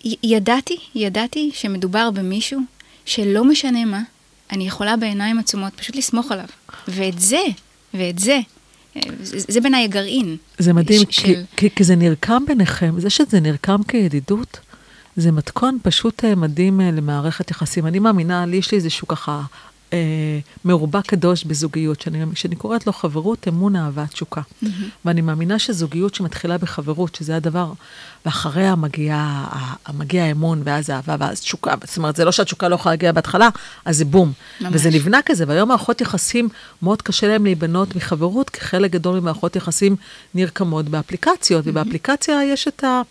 י- 0.04 0.16
ידעתי, 0.22 0.76
ידעתי 0.94 1.50
שמדובר 1.54 2.10
במישהו 2.10 2.60
שלא 3.06 3.44
משנה 3.44 3.84
מה, 3.84 4.00
אני 4.52 4.66
יכולה 4.66 4.96
בעיניים 4.96 5.38
עצומות 5.38 5.72
פשוט 5.76 5.96
לסמוך 5.96 6.32
עליו. 6.32 6.44
ואת 6.88 7.18
זה, 7.18 7.40
ואת 7.94 8.18
זה, 8.18 8.40
אה, 8.96 9.00
זה, 9.22 9.38
זה 9.48 9.60
בעיניי 9.60 9.84
הגרעין. 9.84 10.36
זה 10.58 10.72
מדהים, 10.72 11.00
ש- 11.10 11.20
כי, 11.20 11.32
של- 11.34 11.42
כי, 11.56 11.70
כי 11.70 11.84
זה 11.84 11.96
נרקם 11.96 12.42
ביניכם, 12.46 12.94
זה 12.98 13.10
שזה 13.10 13.40
נרקם 13.40 13.82
כידידות, 13.88 14.58
זה 15.16 15.32
מתכון 15.32 15.78
פשוט 15.82 16.24
אה, 16.24 16.34
מדהים 16.34 16.80
אה, 16.80 16.90
למערכת 16.90 17.50
יחסים. 17.50 17.86
אני 17.86 17.98
מאמינה, 17.98 18.46
לי 18.46 18.56
יש 18.56 18.72
לי 18.72 18.78
איזשהו 18.78 19.08
ככה 19.08 19.42
אה, 19.92 20.38
מרובע 20.64 21.00
קדוש 21.02 21.44
בזוגיות, 21.44 22.00
שאני, 22.00 22.24
שאני 22.34 22.56
קוראת 22.56 22.86
לו 22.86 22.92
חברות, 22.92 23.48
אמון, 23.48 23.76
אהבה, 23.76 24.06
תשוקה. 24.06 24.40
ואני 25.04 25.20
מאמינה 25.20 25.58
שזוגיות 25.58 26.14
שמתחילה 26.14 26.58
בחברות, 26.58 27.14
שזה 27.14 27.36
הדבר, 27.36 27.72
ואחריה 28.26 28.74
מגיע, 28.74 29.44
מגיע 29.94 30.24
האמון, 30.24 30.62
ואז 30.64 30.90
האהבה, 30.90 31.16
ואז 31.18 31.40
תשוקה. 31.40 31.74
זאת 31.84 31.96
אומרת, 31.96 32.16
זה 32.16 32.24
לא 32.24 32.32
שהתשוקה 32.32 32.68
לא 32.68 32.74
יכולה 32.74 32.92
להגיע 32.92 33.12
בהתחלה, 33.12 33.48
אז 33.84 33.96
זה 33.96 34.04
בום. 34.04 34.32
ממש. 34.60 34.70
וזה 34.74 34.90
נבנה 34.90 35.20
כזה, 35.26 35.44
והיום 35.48 35.68
מערכות 35.68 36.00
יחסים, 36.00 36.48
מאוד 36.82 37.02
קשה 37.02 37.28
להם 37.28 37.44
להיבנות 37.44 37.96
מחברות, 37.96 38.50
כי 38.50 38.60
חלק 38.60 38.90
גדול 38.90 39.20
ממערכות 39.20 39.56
יחסים 39.56 39.96
נרקמות 40.34 40.88
באפליקציות, 40.88 41.64
ובאפליקציה 41.66 42.44
יש 42.44 42.68
את 42.68 42.84
ה... 42.84 43.02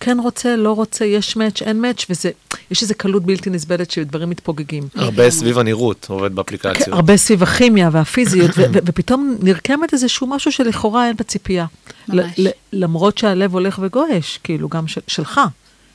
כן 0.00 0.18
רוצה, 0.22 0.56
לא 0.56 0.72
רוצה, 0.72 1.04
יש 1.04 1.36
מאץ', 1.36 1.62
אין 1.62 1.80
מאץ', 1.80 2.06
וזה, 2.10 2.30
יש 2.70 2.82
איזו 2.82 2.94
קלות 2.98 3.22
בלתי 3.24 3.50
נסבלת 3.50 3.90
שדברים 3.90 4.30
מתפוגגים. 4.30 4.82
הרבה 4.94 5.30
סביב 5.30 5.58
הנראות 5.58 6.06
עובד 6.08 6.34
באפליקציות. 6.34 6.76
כן, 6.84 6.92
הרבה 6.92 7.16
סביב 7.16 7.42
הכימיה 7.42 7.88
והפיזיות, 7.92 8.50
ופתאום 8.72 9.36
נרקמת 9.42 9.92
איזשהו 9.92 10.26
משהו 10.26 10.52
שלכאורה 10.52 11.06
אין 11.08 11.16
בציפייה. 11.18 11.66
ממש. 12.08 12.24
ל- 12.38 12.48
ל- 12.48 12.50
למרות 12.72 13.18
שהלב 13.18 13.54
הולך 13.54 13.78
וגועש, 13.82 14.38
כאילו, 14.44 14.68
גם 14.68 14.86
של- 14.88 15.00
שלך, 15.06 15.40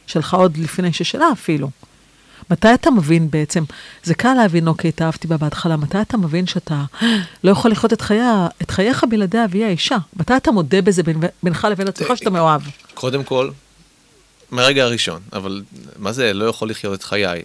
שלך 0.08 0.34
עוד 0.34 0.58
לפני 0.58 0.93
ששלה 0.93 1.25
אפילו. 1.34 1.70
מתי 2.50 2.74
אתה 2.74 2.91
מבין 2.91 3.29
בעצם, 3.31 3.63
זה 4.03 4.13
קל 4.13 4.34
להבין, 4.34 4.67
אוקיי, 4.67 4.88
התאהבתי 4.89 5.27
בה 5.27 5.38
בהתחלה, 5.38 5.77
מתי 5.77 6.01
אתה 6.01 6.17
מבין 6.17 6.48
שאתה 6.48 6.84
לא 7.43 7.51
יכול 7.51 7.72
לחיות 7.72 7.93
את, 7.93 8.01
חייה, 8.01 8.48
את 8.62 8.72
חייך 8.72 9.03
בלעדיה 9.10 9.46
והיא 9.50 9.65
האישה? 9.65 9.98
מתי 10.15 10.38
אתה 10.38 10.51
מודה 10.51 10.81
בזה 10.81 11.03
בין, 11.03 11.20
בינך 11.43 11.67
לבין 11.72 11.88
עצמך 11.88 12.12
שאתה 12.15 12.29
מאוהב? 12.29 12.62
קודם 12.93 13.24
כל, 13.24 13.50
מהרגע 14.51 14.84
הראשון, 14.84 15.20
אבל 15.34 15.62
מה 15.98 16.12
זה 16.12 16.34
לא 16.34 16.46
יכול 16.46 16.70
לחיות 16.70 16.93
את 17.00 17.03
חיי? 17.03 17.25
אה, 17.25 17.41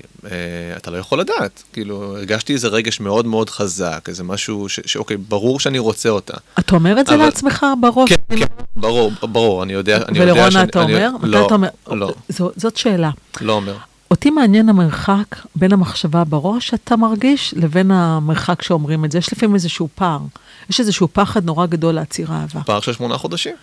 אתה 0.76 0.90
לא 0.90 0.96
יכול 0.96 1.20
לדעת. 1.20 1.62
כאילו, 1.72 2.16
הרגשתי 2.16 2.52
איזה 2.52 2.68
רגש 2.68 3.00
מאוד 3.00 3.26
מאוד 3.26 3.50
חזק, 3.50 4.04
איזה 4.08 4.24
משהו 4.24 4.68
ש- 4.68 4.80
שאוקיי, 4.86 5.16
ברור 5.16 5.60
שאני 5.60 5.78
רוצה 5.78 6.08
אותה. 6.08 6.34
אתה 6.58 6.74
אומר 6.74 7.00
את 7.00 7.06
זה 7.06 7.14
אבל- 7.14 7.24
לעצמך 7.24 7.66
בראש? 7.80 8.08
כן, 8.12 8.36
כן, 8.38 8.46
ברור, 8.76 9.12
ברור, 9.22 9.62
אני 9.62 9.72
יודע, 9.72 9.96
אני 10.08 10.18
יודע 10.18 10.32
ולרונה 10.32 10.62
אתה 10.62 10.82
אני- 10.82 10.94
אומר? 10.94 11.10
לא, 11.22 11.46
אתה 11.46 11.54
אומר? 11.54 11.68
לא, 11.90 12.14
זו- 12.28 12.50
זאת 12.56 12.76
שאלה. 12.76 13.10
לא 13.40 13.52
אומר. 13.52 13.76
אותי 14.10 14.30
מעניין 14.30 14.68
המרחק 14.68 15.24
בין 15.56 15.72
המחשבה 15.72 16.24
בראש 16.24 16.68
שאתה 16.68 16.96
מרגיש 16.96 17.54
לבין 17.56 17.90
המרחק 17.90 18.62
שאומרים 18.62 19.04
את 19.04 19.12
זה. 19.12 19.18
יש 19.18 19.32
לפעמים 19.32 19.54
איזשהו 19.54 19.88
פער. 19.94 20.18
יש 20.70 20.80
איזשהו 20.80 21.08
פחד 21.12 21.44
נורא 21.44 21.66
גדול 21.66 21.94
להצהיר 21.94 22.28
אהבה. 22.32 22.60
פער 22.66 22.80
של 22.80 22.92
שמונה 22.92 23.16
חודשים. 23.18 23.54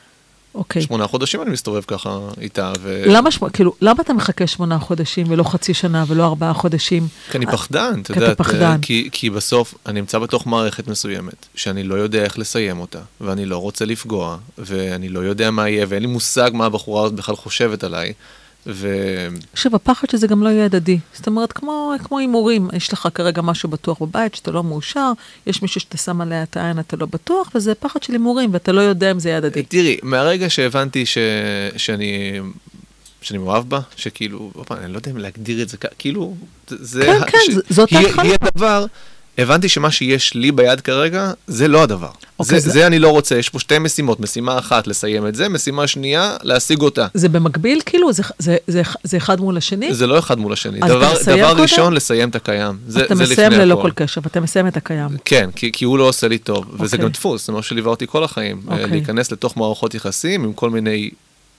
אוקיי. 0.56 0.82
שמונה 0.82 1.08
חודשים 1.08 1.42
אני 1.42 1.50
מסתובב 1.50 1.82
ככה 1.88 2.20
איתה, 2.42 2.74
ו... 2.80 3.04
למה, 3.08 3.32
שמ- 3.32 3.50
כאילו, 3.54 3.74
למה 3.82 4.02
אתה 4.02 4.14
מחכה 4.14 4.48
שמונה 4.48 4.80
חודשים 4.80 5.26
ולא 5.30 5.44
חצי 5.44 5.74
שנה 5.74 6.06
ולא 6.08 6.24
ארבעה 6.26 6.54
חודשים? 6.54 7.08
כי 7.32 7.38
אני 7.38 7.46
פחדן, 7.46 8.00
אתה 8.02 8.14
כי 8.14 8.20
אתה 8.20 8.26
יודע, 8.26 8.36
פחדן. 8.36 8.78
כי, 8.82 9.10
כי 9.12 9.30
בסוף 9.30 9.74
אני 9.86 10.00
נמצא 10.00 10.20
בתוך 10.20 10.48
מערכת 10.48 10.88
מסוימת, 10.88 11.46
שאני 11.56 11.84
לא 11.84 11.96
יודע 11.96 12.24
איך 12.24 12.40
לסיים 12.40 12.80
אותה, 12.80 13.00
ואני 13.22 13.46
לא 13.46 13.58
רוצה 13.58 13.86
לפגוע, 13.86 14.38
ואני 14.58 15.10
לא 15.10 15.20
יודע 15.20 15.52
מה 15.52 15.70
יהיה, 15.70 15.86
ואין 15.90 16.02
לי 16.02 16.08
מושג 16.08 16.52
מה 16.54 16.66
הבחורה 16.66 17.04
הזאת 17.04 17.16
בכלל 17.16 17.36
חושבת 17.36 17.84
עליי, 17.84 18.14
ו... 18.68 18.88
עכשיו, 19.54 19.76
הפחד 19.76 20.10
שזה 20.10 20.28
גם 20.28 20.44
לא 20.44 20.50
יהיה 20.50 20.66
הדדי. 20.66 21.00
זאת 21.14 21.28
אומרת, 21.28 21.52
כמו 21.52 21.94
הימורים, 22.12 22.70
יש 22.74 22.94
לך 22.94 23.08
כרגע 23.14 23.42
משהו 23.42 23.70
בטוח 23.70 24.00
בבית 24.02 24.36
שאתה 24.36 24.52
לא 24.52 24.64
מאושר, 24.64 25.12
יש 25.48 25.62
מישהו 25.62 25.82
שאתה 25.82 25.98
שם 25.98 26.22
עליה 26.22 26.44
את 26.44 26.58
העין, 26.58 26.80
אתה 26.80 26.98
לא 26.98 27.06
בטוח, 27.06 27.52
וזה 27.56 27.76
פחד 27.76 28.04
של 28.04 28.14
הימורים, 28.14 28.54
ואתה 28.54 28.72
לא 28.72 28.82
יודע 28.82 29.12
אם 29.12 29.20
זה 29.20 29.30
יהיה 29.30 29.38
הדדי. 29.38 29.64
תראי, 29.64 29.98
מהרגע 30.04 30.50
שהבנתי 30.50 31.06
ש... 31.06 31.18
שאני... 31.78 32.40
שאני 33.22 33.40
מאוהב 33.40 33.70
בה, 33.70 33.80
שכאילו, 33.96 34.52
פעם, 34.68 34.78
אני 34.84 34.92
לא 34.94 34.98
יודע 34.98 35.12
אם 35.12 35.18
להגדיר 35.18 35.62
את 35.62 35.70
זה, 35.70 35.78
כאילו, 36.00 36.36
זה... 36.68 37.02
כן, 37.06 37.20
כן, 37.32 37.38
ש- 37.52 37.54
ז- 37.56 37.60
זאת 37.76 37.90
היא- 37.90 37.98
ההתחלה. 38.00 38.24
היא 38.24 38.34
הדבר, 38.42 38.86
הבנתי 39.38 39.70
שמה 39.70 39.92
שיש 39.92 40.34
לי 40.34 40.52
ביד 40.52 40.82
כרגע, 40.82 41.32
זה 41.48 41.68
לא 41.68 41.84
הדבר. 41.84 42.10
אוקיי, 42.40 42.60
זה, 42.60 42.68
זה- 42.68 42.74
זה 42.74 42.88
אני 42.88 43.00
לא 43.00 43.10
רוצה, 43.10 43.36
יש 43.38 43.50
פה 43.50 43.60
שתי 43.60 43.80
משימות, 43.80 44.20
משימה 44.20 44.60
אחת 44.60 44.88
לסיים 44.88 45.28
את 45.28 45.36
זה, 45.36 45.50
משימה 45.50 45.88
שנייה 45.88 46.38
להשיג 46.44 46.82
אותה. 46.82 47.08
זה 47.14 47.30
במקביל, 47.30 47.82
כאילו? 47.86 48.14
זה, 48.14 48.24
זה, 48.40 48.58
זה, 48.68 48.82
זה 49.04 49.18
אחד 49.18 49.40
מול 49.42 49.58
השני? 49.58 49.94
זה 49.94 50.08
לא 50.08 50.20
אחד 50.20 50.38
מול 50.40 50.54
השני. 50.54 50.80
דבר, 50.80 51.14
דבר? 51.26 51.62
ראשון, 51.62 51.94
לסיים 51.94 52.30
את 52.30 52.36
הקיים. 52.36 52.78
זה, 52.88 53.06
אתה 53.06 53.16
זה 53.16 53.24
מסיים 53.24 53.52
ללא 53.52 53.74
הכל. 53.74 53.82
כל 53.82 54.04
קשר, 54.04 54.22
ואתה 54.24 54.40
מסיים 54.40 54.68
את 54.68 54.78
הקיים. 54.78 55.10
כן, 55.26 55.50
כי, 55.56 55.72
כי 55.72 55.86
הוא 55.86 55.98
לא 55.98 56.04
עושה 56.04 56.28
לי 56.28 56.38
טוב, 56.38 56.66
וזה 56.74 56.84
אוקיי. 56.84 57.00
גם 57.00 57.10
דפוס, 57.10 57.48
זה 57.48 57.54
מה 57.54 57.62
שליווה 57.64 57.90
אותי 57.92 58.06
כל 58.08 58.24
החיים. 58.24 58.62
אה, 58.68 58.74
אוקיי. 58.74 58.88
להיכנס 58.92 59.32
לתוך 59.32 59.58
מערכות 59.58 59.96
יחסים 59.96 60.44
עם 60.44 60.54
כל 60.54 60.70
מיני 60.70 61.10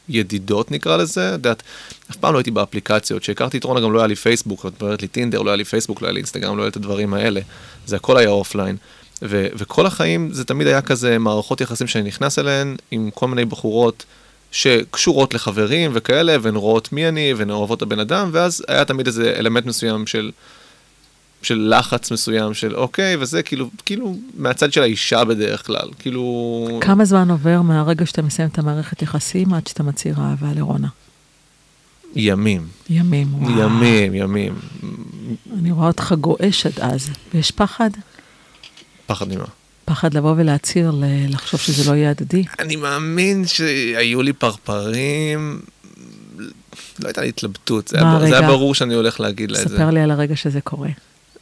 ידידות 0.09 0.71
נקרא 0.71 0.97
לזה, 0.97 1.29
את 1.29 1.33
יודעת, 1.33 1.63
אף 2.11 2.17
פעם 2.17 2.33
לא 2.33 2.39
הייתי 2.39 2.51
באפליקציות, 2.51 3.23
כשהכרתי 3.23 3.59
את 3.59 3.65
רונה 3.65 3.81
גם 3.81 3.93
לא 3.93 3.99
היה 3.99 4.07
לי 4.07 4.15
פייסבוק, 4.15 4.67
את 4.67 4.83
אומרת 4.83 5.03
לי 5.03 5.09
טינדר, 5.09 5.43
לא 5.43 5.51
היה 5.51 5.57
לי 5.57 5.65
פייסבוק, 5.65 6.03
לא 6.03 6.07
היה 6.07 6.13
לי 6.13 6.19
אינסטגרם, 6.19 6.57
לא 6.57 6.63
היה 6.63 6.67
לי 6.67 6.71
את 6.71 6.77
הדברים 6.77 7.15
האלה, 7.15 7.41
זה 7.87 7.97
הכל 7.97 8.17
היה 8.17 8.29
offline. 8.29 8.77
ו- 9.23 9.47
וכל 9.57 9.87
החיים 9.87 10.33
זה 10.33 10.45
תמיד 10.45 10.67
היה 10.67 10.83
כזה 10.83 11.19
מערכות 11.19 11.61
יחסים 11.61 11.87
שאני 11.87 12.05
נכנס 12.05 12.39
אליהן 12.39 12.77
עם 12.91 13.11
כל 13.15 13.29
מיני 13.29 13.45
בחורות 13.45 14.05
שקשורות 14.53 15.35
לחברים 15.35 15.91
וכאלה, 15.95 16.37
והן 16.43 16.57
רואות 16.57 16.93
מי 16.93 17.09
אני, 17.09 17.35
והן 17.35 17.51
אוהבות 17.51 17.79
את 17.79 17.83
הבן 17.83 17.99
אדם, 17.99 18.31
ואז 18.33 18.65
היה 18.69 18.85
תמיד 18.85 19.07
איזה 19.07 19.35
אלמנט 19.39 19.67
מסוים 19.67 20.07
של 20.07 20.31
של 21.45 21.75
לחץ 21.79 22.11
מסוים 22.11 22.55
של 22.55 22.77
אוקיי, 22.77 23.17
וזה 23.17 23.43
כאילו, 23.43 23.71
כאילו 23.85 24.17
מהצד 24.35 24.73
של 24.73 24.83
האישה 24.83 25.25
בדרך 25.25 25.67
כלל, 25.67 25.89
כאילו... 25.99 26.79
כמה 26.81 27.05
זמן 27.05 27.31
עובר 27.31 27.63
מהרגע 27.63 28.07
שאתה 28.07 28.23
מסיים 28.23 28.49
את 28.49 28.59
המערכת 28.59 29.03
יחסים 29.03 29.55
עד 29.55 29.67
שאתה 29.67 29.83
מצהיר 29.83 30.15
אהבה 30.19 30.53
לרונה? 30.57 30.89
ימים, 32.17 32.67
ימים, 32.91 33.35
וואו. 33.35 33.61
ימים, 33.61 34.15
ימים. 34.15 34.55
אני 35.59 35.71
רואה 35.71 35.87
אותך 35.87 36.15
גועש 36.21 36.67
עד 36.67 36.81
אז. 36.81 37.11
ויש 37.35 37.51
פחד? 37.51 37.91
פחד 39.07 39.29
ממה. 39.29 39.45
פחד 39.85 40.15
לבוא 40.15 40.35
ולהצהיר, 40.37 40.93
לחשוב 41.29 41.61
שזה 41.61 41.91
לא 41.91 41.97
יהיה 41.97 42.11
הדדי? 42.11 42.45
אני 42.59 42.77
מאמין 42.77 43.47
שהיו 43.47 44.23
לי 44.23 44.33
פרפרים, 44.33 45.61
לא 46.99 47.09
הייתה 47.09 47.21
לי 47.21 47.29
התלבטות, 47.29 47.89
זה, 47.89 48.01
מה 48.01 48.19
היה, 48.19 48.29
זה 48.29 48.39
היה? 48.39 48.49
ברור 48.49 48.75
שאני 48.75 48.95
הולך 48.95 49.21
להגיד 49.21 49.51
לה 49.51 49.63
את 49.63 49.69
זה. 49.69 49.75
ספר 49.77 49.91
לי 49.91 50.01
על 50.01 50.11
הרגע 50.11 50.37
שזה 50.37 50.61
קורה. 50.61 50.89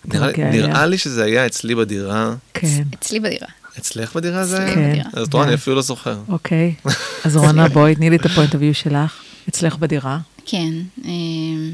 נראה, 0.04 0.28
מגיע 0.28 0.50
נראה. 0.50 0.86
לי 0.86 0.98
שזה 0.98 1.24
היה 1.24 1.46
אצלי 1.46 1.74
בדירה. 1.74 2.34
כן, 2.54 2.82
אצלי 2.94 3.20
בדירה. 3.20 3.48
אצלך 3.78 4.16
בדירה 4.16 4.44
זה 4.44 4.62
היה? 4.64 4.74
כן. 4.74 5.02
אז 5.12 5.26
את 5.28 5.32
רואה, 5.34 5.44
אני 5.44 5.52
כן. 5.52 5.58
אפילו 5.58 5.76
לא 5.76 5.82
זוכר. 5.82 6.18
אוקיי. 6.28 6.74
אז 7.24 7.36
רונה, 7.36 7.68
בואי, 7.68 7.94
תני 7.94 8.10
לי 8.10 8.16
את 8.16 8.26
הפוינט 8.26 8.54
אביו 8.54 8.74
שלך. 8.74 9.22
אצלך 9.48 9.76
בדירה. 9.76 10.18
כן, 10.46 10.72
אמ, 11.04 11.72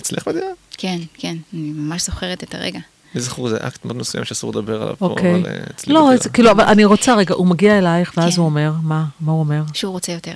אצלך 0.00 0.28
בדירה? 0.28 0.46
כן, 0.78 0.98
כן, 1.14 1.36
אני 1.54 1.60
ממש 1.70 2.06
זוכרת 2.06 2.42
את 2.42 2.54
הרגע. 2.54 2.78
אני 3.14 3.22
זוכר, 3.22 3.48
זה 3.48 3.56
אקט 3.60 3.84
מאוד 3.84 3.96
מסוים 3.96 4.24
שאסור 4.24 4.50
לדבר 4.50 4.82
עליו 4.82 4.96
פה, 4.98 5.06
אוקיי. 5.06 5.34
אבל 5.34 5.46
אה, 5.46 5.56
אצלי 5.70 5.92
לא, 5.94 6.00
בדירה. 6.06 6.16
זה- 6.22 6.28
כאילו, 6.30 6.50
אבל 6.50 6.64
אני 6.64 6.84
רוצה 6.84 7.14
רגע, 7.14 7.34
הוא 7.34 7.46
מגיע 7.46 7.78
אלייך, 7.78 8.12
ואז 8.16 8.34
כן. 8.34 8.40
הוא 8.40 8.46
אומר, 8.46 8.72
מה? 8.82 9.04
מה 9.20 9.32
הוא 9.32 9.40
אומר? 9.40 9.62
שהוא 9.74 9.92
רוצה 9.92 10.12
יותר. 10.12 10.34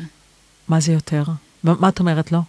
מה 0.69 0.81
זה 0.81 0.93
יותר? 0.93 1.23
מה 1.65 1.75
מה 1.81 1.89
את 1.89 2.01
אומרת 2.01 2.33
לו? 2.33 2.43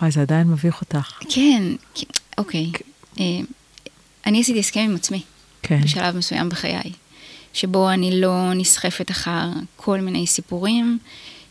וואי, 0.00 0.10
זה 0.10 0.20
עדיין 0.20 0.46
מביך 0.46 0.80
אותך. 0.80 1.18
כן, 1.28 1.62
כן, 1.94 2.06
אוקיי. 2.38 2.70
אמ, 3.18 3.44
אני 4.26 4.40
עשיתי 4.40 4.58
הסכם 4.58 4.80
עם 4.80 4.94
עצמי. 4.96 5.22
כן. 5.62 5.80
בשלב 5.82 6.16
מסוים 6.16 6.48
בחיי, 6.48 6.92
שבו 7.52 7.90
אני 7.90 8.20
לא 8.20 8.54
נסחפת 8.54 9.10
אחר 9.10 9.48
כל 9.76 10.00
מיני 10.00 10.26
סיפורים 10.26 10.98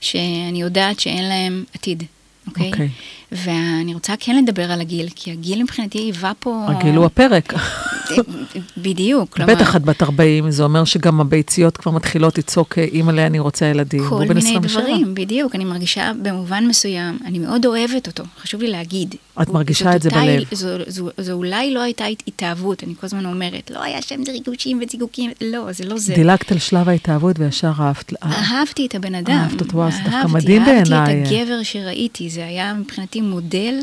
שאני 0.01 0.62
יודעת 0.62 1.00
שאין 1.00 1.29
להם 1.29 1.63
עתיד, 1.74 2.03
אוקיי? 2.48 2.72
אוקיי. 2.72 2.89
ואני 3.32 3.94
רוצה 3.94 4.14
כן 4.20 4.36
לדבר 4.44 4.72
על 4.72 4.82
הגיל, 4.82 5.08
כי 5.16 5.32
הגיל 5.32 5.64
מבחינתי 5.64 5.98
היווה 5.98 6.32
פה... 6.40 6.66
הגיל 6.68 6.96
הוא 6.96 7.06
הפרק. 7.06 7.54
בדיוק, 8.78 9.30
כלומר... 9.34 9.56
בטח 9.56 9.76
את 9.76 9.82
בת 9.82 10.04
40, 10.04 10.52
זה 10.52 10.64
אומר 10.64 10.84
שגם 10.84 11.22
הביציות 11.22 11.78
כבר 11.78 11.92
מתחילות 11.92 12.38
לצעוק, 12.38 12.78
אימא'לה, 12.78 13.26
אני 13.28 13.40
רוצה 13.40 13.66
ילדים. 13.66 14.04
כל 14.10 14.20
מיני 14.20 14.40
27. 14.40 14.82
דברים, 14.82 15.16
בדיוק. 15.16 15.56
אני 15.56 15.66
מרגישה 15.66 16.12
במובן 16.22 16.66
מסוים, 16.68 17.20
אני 17.26 17.40
מאוד 17.40 17.66
אוהבת 17.66 18.08
אותו, 18.08 18.24
חשוב 18.42 18.62
לי 18.62 18.68
להגיד. 18.68 19.16
את 19.42 19.50
מרגישה 19.50 19.96
את 19.96 20.02
זה 20.02 20.10
בלב. 20.10 20.44
זו, 21.18 21.32
אולי 21.32 21.74
לא 21.74 21.82
הייתה 21.82 22.06
הת- 22.06 22.24
התאהבות, 22.28 22.84
אני 22.84 22.94
כל 23.00 23.06
הזמן 23.06 23.26
אומרת, 23.26 23.72
לא 23.74 23.84
היה 23.84 24.02
שם 24.02 24.22
ריגושים 24.28 24.80
וזיגוקים, 24.88 25.32
לא, 25.42 25.72
זה 25.72 25.86
לא 25.86 25.98
זה. 25.98 26.14
דילגת 26.16 26.52
על 26.52 26.58
שלב 26.60 26.90
ההתאהבות 26.90 27.40
וישר 27.40 27.72
אהבת. 27.80 28.14
אה, 28.24 28.30
אהבתי 28.52 28.86
את 28.86 28.96
הבן 28.96 29.16
אדם. 29.16 29.32
אהבת 29.32 29.62
אותו, 29.62 29.86
זה 29.92 29.98
דווקא 30.04 30.28
מדהים 30.28 30.66
בעיניי. 30.66 30.94
אהבתי 31.00 31.36
את 31.36 31.42
הגבר 31.42 31.64
שראיתי, 31.64 32.30
זה 32.30 32.46
היה 32.46 32.74
מבחינתי 32.74 33.19
מודל 33.22 33.80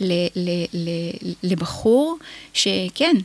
ל, 0.00 0.12
ל, 0.36 0.50
ל, 0.74 0.88
לבחור 1.42 2.18
שכן, 2.54 3.16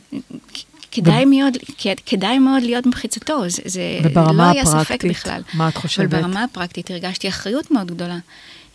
כדאי 0.92 1.24
מאוד, 1.24 1.56
כ- 1.78 1.86
כדאי 2.06 2.38
מאוד 2.38 2.62
להיות 2.62 2.86
במחיצתו, 2.86 3.48
זה, 3.48 3.62
זה 3.64 3.98
לא 4.14 4.42
היה 4.42 4.64
ספק 4.66 5.04
בכלל. 5.04 5.42
מה 5.54 5.68
את 5.68 5.76
חושבת? 5.76 6.14
אבל 6.14 6.22
ברמה 6.22 6.44
הפרקטית 6.44 6.90
הרגשתי 6.90 7.28
אחריות 7.28 7.70
מאוד 7.70 7.86
גדולה. 7.90 8.18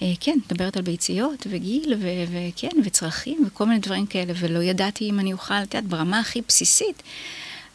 אה, 0.01 0.11
כן, 0.19 0.37
מדברת 0.51 0.77
על 0.77 0.83
ביציות 0.83 1.47
וגיל 1.49 1.93
ו- 1.99 2.07
וכן, 2.31 2.69
וצרכים 2.83 3.43
וכל 3.47 3.65
מיני 3.65 3.79
דברים 3.79 4.05
כאלה, 4.05 4.33
ולא 4.39 4.59
ידעתי 4.63 5.09
אם 5.09 5.19
אני 5.19 5.33
אוכל, 5.33 5.53
את 5.53 5.73
יודעת, 5.73 5.89
ברמה 5.89 6.19
הכי 6.19 6.41
בסיסית, 6.47 7.03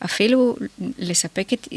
אפילו 0.05 0.57
לספק 0.99 1.53
את 1.53 1.69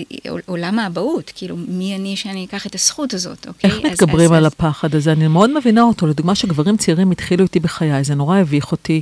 עולם 0.46 0.80
האבהות, 0.80 1.32
כאילו, 1.36 1.56
מי 1.68 1.96
אני 1.96 2.15
שאני 2.15 2.46
אקח 2.46 2.68
את 2.68 2.75
הזכות 2.75 3.13
הזאת, 3.13 3.48
אוקיי? 3.48 3.70
איך 3.72 3.86
אז- 3.86 3.92
מתגברים 3.92 4.32
אז- 4.32 4.38
על 4.38 4.46
אז- 4.46 4.51
הפחד 4.51 4.96
הזה? 4.96 5.12
אני 5.12 5.27
מאוד 5.27 5.50
מבינה 5.58 5.82
אותו. 5.82 6.08
לדוגמה, 6.08 6.36
שגברים 6.36 6.77
צעירים 6.77 7.12
התחילו 7.12 7.44
איתי 7.44 7.60
בחיי, 7.60 8.03
זה 8.03 8.15
נורא 8.15 8.38
הביך 8.38 8.72
אותי. 8.72 9.01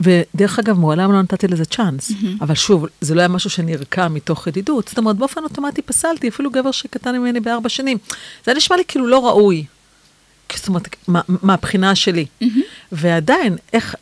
ודרך 0.00 0.58
אגב, 0.58 0.78
מעולם 0.78 1.12
לא 1.12 1.22
נתתי 1.22 1.48
לזה 1.48 1.64
צ'אנס. 1.64 2.12
אבל 2.40 2.54
שוב, 2.54 2.86
זה 3.00 3.14
לא 3.14 3.20
היה 3.20 3.28
משהו 3.28 3.50
שנרקע 3.50 4.08
מתוך 4.08 4.46
ידידות. 4.46 4.88
זאת 4.88 4.98
אומרת, 4.98 5.16
באופן 5.16 5.44
אוטומטי 5.44 5.82
פסלתי, 5.82 6.28
אפילו 6.28 6.50
גבר 6.50 6.70
שקטן 6.70 7.18
ממני 7.18 7.40
בארבע 7.40 7.68
שנים. 7.68 7.98
זה 8.46 8.54
נשמע 8.54 8.76
לי 8.76 8.82
כאילו 8.88 9.06
לא 9.06 9.26
ראוי. 9.26 9.64
זאת 10.56 10.68
אומרת, 10.68 10.88
מה- 11.08 11.20
מהבחינה 11.42 11.94
שלי. 11.94 12.26
ועדיין, 12.92 13.56
איך, 13.72 13.94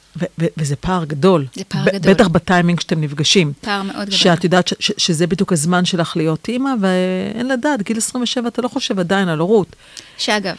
וזה 0.57 0.77
פער 0.77 1.05
גדול. 1.05 1.47
זה 1.55 1.65
פער 1.65 1.85
גדול. 1.89 2.15
בטח 2.15 2.29
בטיימינג 2.29 2.81
שאתם 2.81 3.01
נפגשים. 3.01 3.53
פער 3.61 3.83
מאוד 3.83 3.97
גדול. 4.07 4.11
שאת 4.11 4.45
יודעת 4.45 4.69
ש- 4.69 4.75
ש- 4.79 4.93
שזה 4.97 5.27
בדיוק 5.27 5.53
הזמן 5.53 5.85
שלך 5.85 6.17
להיות 6.17 6.49
אימא, 6.49 6.71
ואין 6.81 7.49
לדעת, 7.49 7.83
גיל 7.83 7.97
27 7.97 8.49
אתה 8.49 8.63
לא 8.63 8.69
חושב 8.69 8.99
עדיין 8.99 9.29
על 9.29 9.39
הורות. 9.39 9.77
שאגב, 10.19 10.57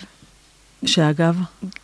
שאגב, 0.86 1.36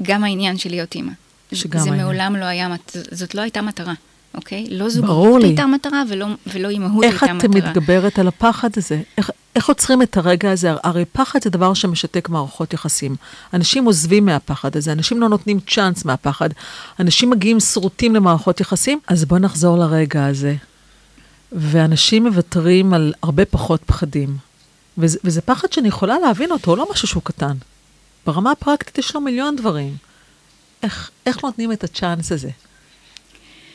גם 0.02 0.24
העניין 0.24 0.58
של 0.58 0.70
להיות 0.70 0.96
אימא. 0.96 1.12
שגם 1.54 1.80
זה 1.80 1.90
העניין. 1.90 2.06
מעולם 2.06 2.36
לא 2.36 2.46
היה, 2.46 2.68
זאת 3.12 3.36
לא 3.36 3.42
הייתה 3.42 3.62
מטרה, 3.62 3.94
אוקיי? 4.36 4.68
לא 4.70 4.90
זוגיות 4.90 5.42
לי. 5.42 5.48
הייתה 5.48 5.66
מטרה 5.66 6.04
ולא, 6.10 6.28
ולא 6.48 6.70
אימהות 6.70 7.04
איך 7.04 7.24
הייתה 7.24 7.46
את 7.46 7.50
מטרה. 7.50 7.70
מתגברת 7.70 8.20
על 8.20 8.28
הפחד 8.28 8.70
הזה? 8.78 9.02
איך, 9.18 9.32
איך 9.56 9.70
עוצרים 9.70 10.02
את 10.02 10.18
הרגע 10.18 10.52
הזה? 10.52 10.72
הרי 10.84 11.06
פחד 11.06 11.40
זה 11.44 11.50
דבר 11.50 11.74
שמשתק 11.74 12.30
מערכות 12.30 12.74
יחסים. 12.74 13.16
אנשים 13.54 13.86
עוזבים 13.86 14.26
מהפחד 14.26 14.78
הזה, 14.78 14.92
אנשים 14.92 15.22
לא 15.22 15.30
נותנים 15.30 15.60
צ'אנס 15.60 16.06
מהפחד. 16.06 16.50
אנשים 17.00 17.30
מגיעים 17.30 17.60
שרוטים 17.60 18.16
למערכות 18.16 18.60
יחסים, 18.60 19.00
אז 19.08 19.26
בואו 19.26 19.40
נחזור 19.40 19.78
לרגע 19.78 20.26
הזה. 20.26 20.56
ואנשים 21.52 22.28
מוותרים 22.28 22.94
על 22.94 23.14
הרבה 23.24 23.46
פחות 23.46 23.82
פחדים. 23.86 24.38
וזה, 24.98 25.20
וזה 25.24 25.42
פחד 25.42 25.74
שאני 25.74 25.88
יכולה 25.88 26.20
להבין 26.20 26.52
אותו, 26.52 26.76
לא 26.76 26.88
משהו 26.92 27.08
שהוא 27.08 27.24
קטן. 27.24 27.54
ברמה 28.26 28.52
הפרקטית 28.52 28.98
יש 28.98 29.16
לו 29.16 29.22
מיליון 29.22 29.56
דברים. 29.56 29.96
איך, 30.84 31.12
איך 31.26 31.44
נותנים 31.44 31.72
את 31.72 31.84
הצ'אנס 31.84 32.32
הזה? 32.32 32.50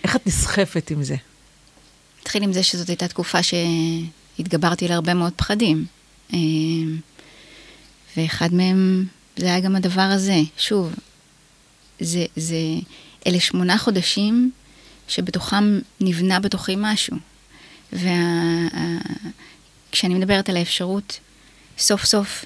איך 0.06 0.16
את 0.16 0.26
נסחפת 0.26 0.90
עם 0.90 1.02
זה? 1.02 1.16
נתחיל 2.20 2.42
עם 2.42 2.52
זה 2.52 2.62
שזאת 2.62 2.88
הייתה 2.88 3.08
תקופה 3.08 3.38
שהתגברתי 3.42 4.88
להרבה 4.88 5.14
מאוד 5.14 5.32
פחדים. 5.36 5.86
אה, 6.32 6.38
ואחד 8.16 8.54
מהם 8.54 9.06
זה 9.36 9.46
היה 9.46 9.60
גם 9.60 9.76
הדבר 9.76 10.00
הזה. 10.00 10.40
שוב, 10.58 10.94
זה, 12.00 12.25
זה, 12.36 12.56
אלה 13.26 13.40
שמונה 13.40 13.78
חודשים 13.78 14.50
שבתוכם 15.08 15.78
נבנה 16.00 16.40
בתוכי 16.40 16.75
משהו. 16.78 17.16
וכשאני 17.92 20.14
וה, 20.14 20.20
מדברת 20.20 20.48
על 20.48 20.56
האפשרות 20.56 21.20
סוף 21.78 22.04
סוף 22.04 22.44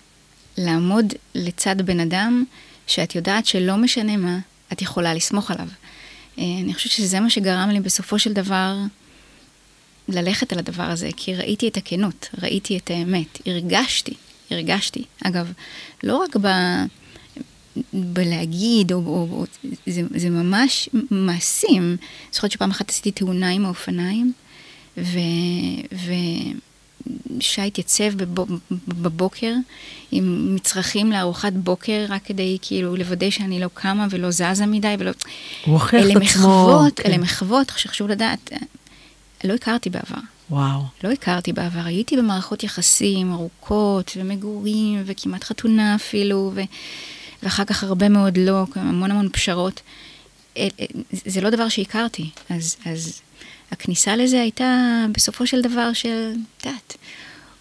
לעמוד 0.57 1.15
לצד 1.35 1.83
בן 1.83 2.01
אדם 2.01 2.45
שאת 2.87 3.15
יודעת 3.15 3.47
שלא 3.47 3.77
משנה 3.77 4.17
מה, 4.17 4.39
את 4.73 4.83
יכולה 4.83 5.15
לסמוך 5.15 5.51
עליו. 5.51 5.69
אה, 6.41 6.45
אני 6.65 6.75
חושבת 6.75 6.93
שזה 6.93 7.21
מה 7.21 7.31
שגרם 7.31 7.71
לי 7.71 7.81
בסופו 7.81 8.19
של 8.19 8.33
דבר 8.33 8.77
ללכת 10.09 10.53
על 10.53 10.59
הדבר 10.59 10.83
הזה, 10.83 11.09
כי 11.17 11.35
ראיתי 11.35 11.69
את 11.69 11.77
הכנות, 11.77 12.29
ראיתי 12.43 12.77
את 12.77 12.91
האמת, 12.91 13.39
הרגשתי, 13.47 14.15
הרגשתי. 14.51 15.05
אגב, 15.25 15.53
לא 16.03 16.17
רק 16.17 16.37
ב... 16.37 16.49
בלהגיד, 17.93 18.93
או, 18.93 18.99
או, 18.99 19.29
או 19.31 19.45
זה, 19.87 20.03
זה 20.15 20.31
ממש 20.31 20.89
מעשים. 21.11 21.97
זוכרת 22.33 22.51
שפעם 22.51 22.71
אחת 22.71 22.91
עשיתי 22.91 23.11
תאונה 23.11 23.51
עם 23.51 23.65
האופניים, 23.65 24.33
ו... 24.97 25.19
ו 25.93 26.11
שי 27.41 27.63
התייצב 27.63 28.13
בבוקר 28.89 29.55
עם 30.13 30.55
מצרכים 30.55 31.13
לארוחת 31.13 31.53
בוקר, 31.53 32.05
רק 32.09 32.25
כדי 32.25 32.59
כאילו 32.63 32.97
לוודא 32.97 33.31
שאני 33.31 33.61
לא 33.61 33.69
קמה 33.75 34.07
ולא 34.11 34.31
זזה 34.31 34.67
מדי 34.67 34.95
ולא... 34.99 35.11
הוא 35.65 35.73
הוכיח 35.75 36.01
את 36.01 36.17
עצמו. 36.17 36.17
אלה 36.17 36.25
מחוות, 36.25 37.01
כן. 37.01 37.09
אלה 37.09 37.19
מחוות, 37.19 37.73
שחשוב 37.77 38.09
לדעת. 38.09 38.51
לא 39.45 39.55
הכרתי 39.55 39.91
בעבר. 39.91 40.21
וואו. 40.51 40.81
לא 41.05 41.11
הכרתי 41.11 41.53
בעבר, 41.53 41.81
הייתי 41.85 42.17
במערכות 42.17 42.65
יחסים 42.65 43.33
ארוכות 43.33 44.13
ומגורים 44.17 45.03
וכמעט 45.07 45.45
חתונה 45.45 45.95
אפילו, 45.95 46.53
ו... 46.55 46.61
ואחר 47.43 47.65
כך 47.65 47.85
הרבה 47.85 48.09
מאוד 48.09 48.39
לא, 48.39 48.65
המון 48.75 49.11
המון 49.11 49.29
פשרות. 49.33 49.81
אה, 50.57 50.69
אה, 50.81 50.87
זה 51.13 51.41
לא 51.41 51.51
דבר 51.51 51.69
שהכרתי, 51.69 52.31
אז, 52.51 52.77
אז 52.85 53.21
הכניסה 53.73 54.17
לזה 54.17 54.41
הייתה 54.41 55.05
בסופו 55.13 55.47
של 55.47 55.63
דבר 55.63 55.93
של, 55.93 56.33
את 56.57 56.67
יודעת, 56.67 56.97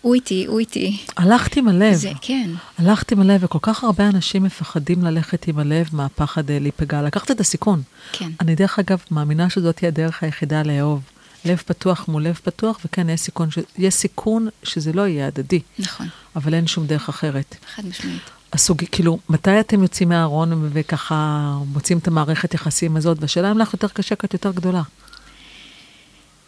הוא 0.02 0.16
איתי, 0.16 0.46
הוא 0.46 0.60
איתי. 0.60 0.98
הלכת 1.18 1.58
עם 1.58 1.68
הלב. 1.68 1.94
זה, 1.94 2.12
כן. 2.22 2.50
הלכת 2.78 3.12
עם 3.12 3.22
הלב, 3.22 3.44
וכל 3.44 3.60
כך 3.62 3.84
הרבה 3.84 4.08
אנשים 4.08 4.44
מפחדים 4.44 5.04
ללכת 5.04 5.48
עם 5.48 5.60
הלב 5.60 5.90
מהפחד 5.94 6.52
אה, 6.52 6.60
להיפגע. 6.60 7.02
לקחת 7.02 7.32
את 7.32 7.40
הסיכון. 7.40 7.82
כן. 8.12 8.30
אני 8.42 8.56
דרך 8.56 8.80
אגב 8.80 9.00
מאמינה 9.12 9.50
שזאת 9.50 9.76
תהיה 9.76 9.90
הדרך 9.90 10.24
היחידה 10.24 10.64
לאהוב. 10.64 11.02
לב 11.46 11.58
פתוח 11.58 12.08
מול 12.08 12.24
לב 12.24 12.40
פתוח, 12.44 12.80
וכן, 12.86 13.10
יש 13.10 13.20
סיכון, 13.22 13.52
ש... 13.52 13.60
יש 13.78 13.94
סיכון 13.94 14.48
שזה 14.64 14.94
לא 14.94 15.08
יהיה 15.08 15.28
הדדי. 15.28 15.60
נכון. 15.80 16.08
אבל 16.36 16.54
אין 16.54 16.68
שום 16.68 16.88
דרך 16.88 17.10
אחרת. 17.10 17.56
חד 17.76 17.86
משמעית. 17.86 18.22
הסוג, 18.54 18.82
כאילו, 18.92 19.20
מתי 19.30 19.60
אתם 19.60 19.84
יוצאים 19.84 20.10
מהארון 20.10 20.70
וככה 20.74 21.54
מוצאים 21.74 21.98
את 21.98 22.08
המערכת 22.08 22.54
יחסים 22.54 22.98
הזאת? 22.98 23.18
והשאלה 23.22 23.52
אם 23.52 23.58
לך 23.58 23.74
יותר 23.74 23.88
קשה, 23.88 24.16
כי 24.16 24.28
את 24.28 24.34
יותר 24.34 24.52
גדולה. 24.52 24.82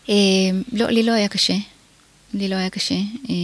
אה, 0.10 0.15
לא, 0.72 0.88
לי 0.88 1.03
לא 1.03 1.12
היה 1.12 1.27
קשה. 1.27 1.55
לי 2.34 2.50
לא 2.50 2.55
היה 2.55 2.70
קשה. 2.70 2.96
אה, 3.29 3.36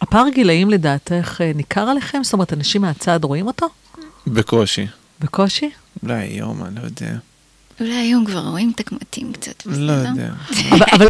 הפער 0.00 0.28
גילאים 0.28 0.70
לדעתך 0.70 1.40
אה, 1.40 1.52
ניכר 1.54 1.80
עליכם? 1.80 2.24
זאת 2.24 2.32
אומרת, 2.32 2.52
אנשים 2.52 2.82
מהצד 2.82 3.24
רואים 3.24 3.46
אותו? 3.46 3.66
בקושי. 4.26 4.86
בקושי? 5.20 5.70
אולי 6.02 6.14
היום, 6.14 6.64
אני 6.64 6.74
לא 6.74 6.80
יודע. 6.80 7.16
אולי 7.80 7.94
היום 7.94 8.24
כבר 8.24 8.48
רואים 8.48 8.72
את 8.74 8.80
הקמטים 8.80 9.32
קצת. 9.32 9.66
לא 9.66 9.92
יודע. 9.92 10.32
אבל 10.92 11.06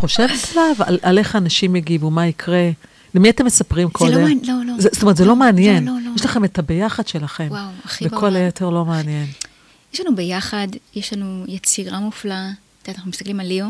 חושבת 0.00 0.30
עליו, 0.52 0.74
על, 1.02 1.18
איך 1.18 1.36
אנשים 1.36 1.76
יגיבו, 1.76 2.10
מה 2.10 2.26
יקרה? 2.26 2.70
למי 3.14 3.30
אתם 3.30 3.46
מספרים 3.46 3.90
כל 3.90 4.10
זה? 4.10 4.14
לא 4.14 4.20
מעניין, 4.20 4.40
לא, 4.44 4.54
לא. 4.66 4.80
זאת 4.80 5.02
אומרת, 5.02 5.16
זה 5.16 5.24
לא 5.24 5.36
מעניין. 5.36 5.84
לא, 5.84 5.92
לא, 5.92 5.98
לא. 6.04 6.10
יש 6.16 6.24
לכם 6.24 6.44
את 6.44 6.58
הביחד 6.58 7.08
שלכם. 7.08 7.46
וואו, 7.50 7.68
הכי 7.84 8.08
בעולם. 8.08 8.18
וכל 8.18 8.36
היתר 8.36 8.70
לא 8.70 8.84
מעניין. 8.84 9.26
יש 9.94 10.00
לנו 10.00 10.16
ביחד, 10.16 10.68
יש 10.94 11.12
לנו 11.12 11.44
יצירה 11.48 12.00
מופלאה. 12.00 12.50
יודעת, 12.88 12.96
אנחנו 12.96 13.10
מסתכלים 13.10 13.40
על 13.40 13.46
ליאו. 13.46 13.66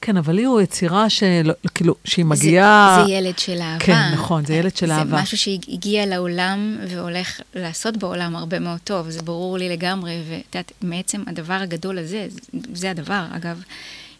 כן, 0.00 0.16
אבל 0.16 0.34
ליאו 0.34 0.50
הוא 0.50 0.60
יצירה 0.60 1.10
של, 1.10 1.50
כאילו, 1.74 1.94
שהיא 2.04 2.24
מגיעה... 2.24 2.96
זה, 3.00 3.06
זה 3.06 3.12
ילד 3.12 3.38
של 3.38 3.60
אהבה. 3.60 3.84
כן, 3.84 4.10
נכון, 4.12 4.44
זה 4.44 4.54
ילד 4.54 4.76
של 4.76 4.86
זה 4.86 4.94
אהבה. 4.94 5.16
זה 5.16 5.22
משהו 5.22 5.38
שהגיע 5.38 6.06
לעולם 6.06 6.76
והולך 6.88 7.40
לעשות 7.54 7.96
בעולם 7.96 8.36
הרבה 8.36 8.58
מאוד 8.58 8.78
טוב, 8.84 9.10
זה 9.10 9.22
ברור 9.22 9.58
לי 9.58 9.68
לגמרי, 9.68 10.22
ואת 10.28 10.54
יודעת, 10.54 10.72
מעצם 10.82 11.22
הדבר 11.26 11.54
הגדול 11.54 11.98
הזה, 11.98 12.28
זה 12.74 12.90
הדבר, 12.90 13.24
אגב. 13.30 13.62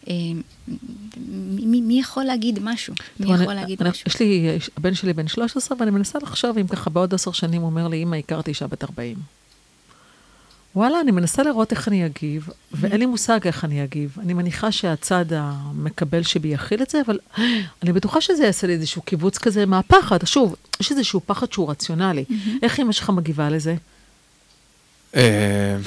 אה, 0.09 0.13
מי, 1.47 1.81
מי 1.81 1.99
יכול 1.99 2.23
להגיד 2.23 2.59
משהו? 2.61 2.93
מי 3.19 3.33
יכול 3.33 3.53
להגיד 3.53 3.81
אני, 3.81 3.89
משהו? 3.89 4.03
יש 4.07 4.19
לי, 4.19 4.59
הבן 4.77 4.93
שלי 4.93 5.13
בן 5.13 5.27
13, 5.27 5.77
ואני 5.79 5.91
מנסה 5.91 6.19
לחשוב 6.19 6.57
אם 6.57 6.67
ככה 6.67 6.89
בעוד 6.89 7.13
עשר 7.13 7.31
שנים 7.31 7.61
הוא 7.61 7.69
אומר 7.69 7.87
לי, 7.87 8.03
אמא, 8.03 8.15
הכרתי 8.15 8.51
אישה 8.51 8.67
בת 8.67 8.83
40. 8.83 9.17
וואלה, 10.75 11.01
אני 11.01 11.11
מנסה 11.11 11.43
לראות 11.43 11.71
איך 11.71 11.87
אני 11.87 12.05
אגיב, 12.05 12.49
ואין 12.71 12.99
לי 12.99 13.05
מושג 13.05 13.39
איך 13.45 13.65
אני 13.65 13.83
אגיב. 13.83 14.17
אני 14.21 14.33
מניחה 14.33 14.71
שהצד 14.71 15.25
המקבל 15.33 16.23
שבי 16.23 16.47
יכיל 16.47 16.81
את 16.81 16.89
זה, 16.89 17.01
אבל 17.05 17.19
אני 17.83 17.93
בטוחה 17.93 18.21
שזה 18.21 18.43
יעשה 18.43 18.67
לי 18.67 18.73
איזשהו 18.73 19.01
קיבוץ 19.01 19.37
כזה 19.37 19.65
מהפחד. 19.65 20.25
שוב, 20.25 20.55
יש 20.79 20.91
איזשהו 20.91 21.21
פחד 21.25 21.51
שהוא 21.51 21.71
רציונלי. 21.71 22.25
איך 22.63 22.79
אמא 22.79 22.91
שלך 22.91 23.09
מגיבה 23.09 23.49
לזה? 23.49 23.75
אה, 25.15 25.77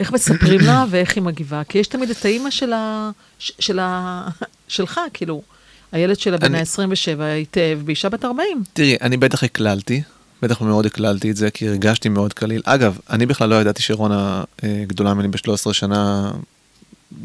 איך 0.00 0.12
מספרים 0.12 0.60
לה 0.68 0.84
ואיך 0.90 1.16
היא 1.16 1.22
מגיבה? 1.22 1.64
כי 1.64 1.78
יש 1.78 1.86
תמיד 1.86 2.10
את 2.10 2.24
האימא 2.24 2.50
של 2.50 2.72
ה... 2.72 3.10
של 3.38 3.78
ה... 3.78 4.28
שלך, 4.68 5.00
כאילו, 5.12 5.42
הילד 5.92 6.18
שלה 6.18 6.36
בן 6.36 6.54
ה-27 6.54 7.22
היטב, 7.22 7.80
באישה 7.84 8.08
בת 8.08 8.24
40. 8.24 8.62
תראי, 8.72 8.96
אני 9.00 9.16
בטח 9.16 9.44
הקללתי, 9.44 10.02
בטח 10.42 10.60
מאוד 10.60 10.86
הקללתי 10.86 11.30
את 11.30 11.36
זה, 11.36 11.50
כי 11.50 11.68
הרגשתי 11.68 12.08
מאוד 12.08 12.32
קליל. 12.32 12.62
אגב, 12.64 12.98
אני 13.10 13.26
בכלל 13.26 13.48
לא 13.48 13.60
ידעתי 13.60 13.82
שרונה 13.82 14.44
אה, 14.64 14.84
גדולה 14.86 15.14
ממני 15.14 15.28
ב-13 15.28 15.72
שנה, 15.72 16.30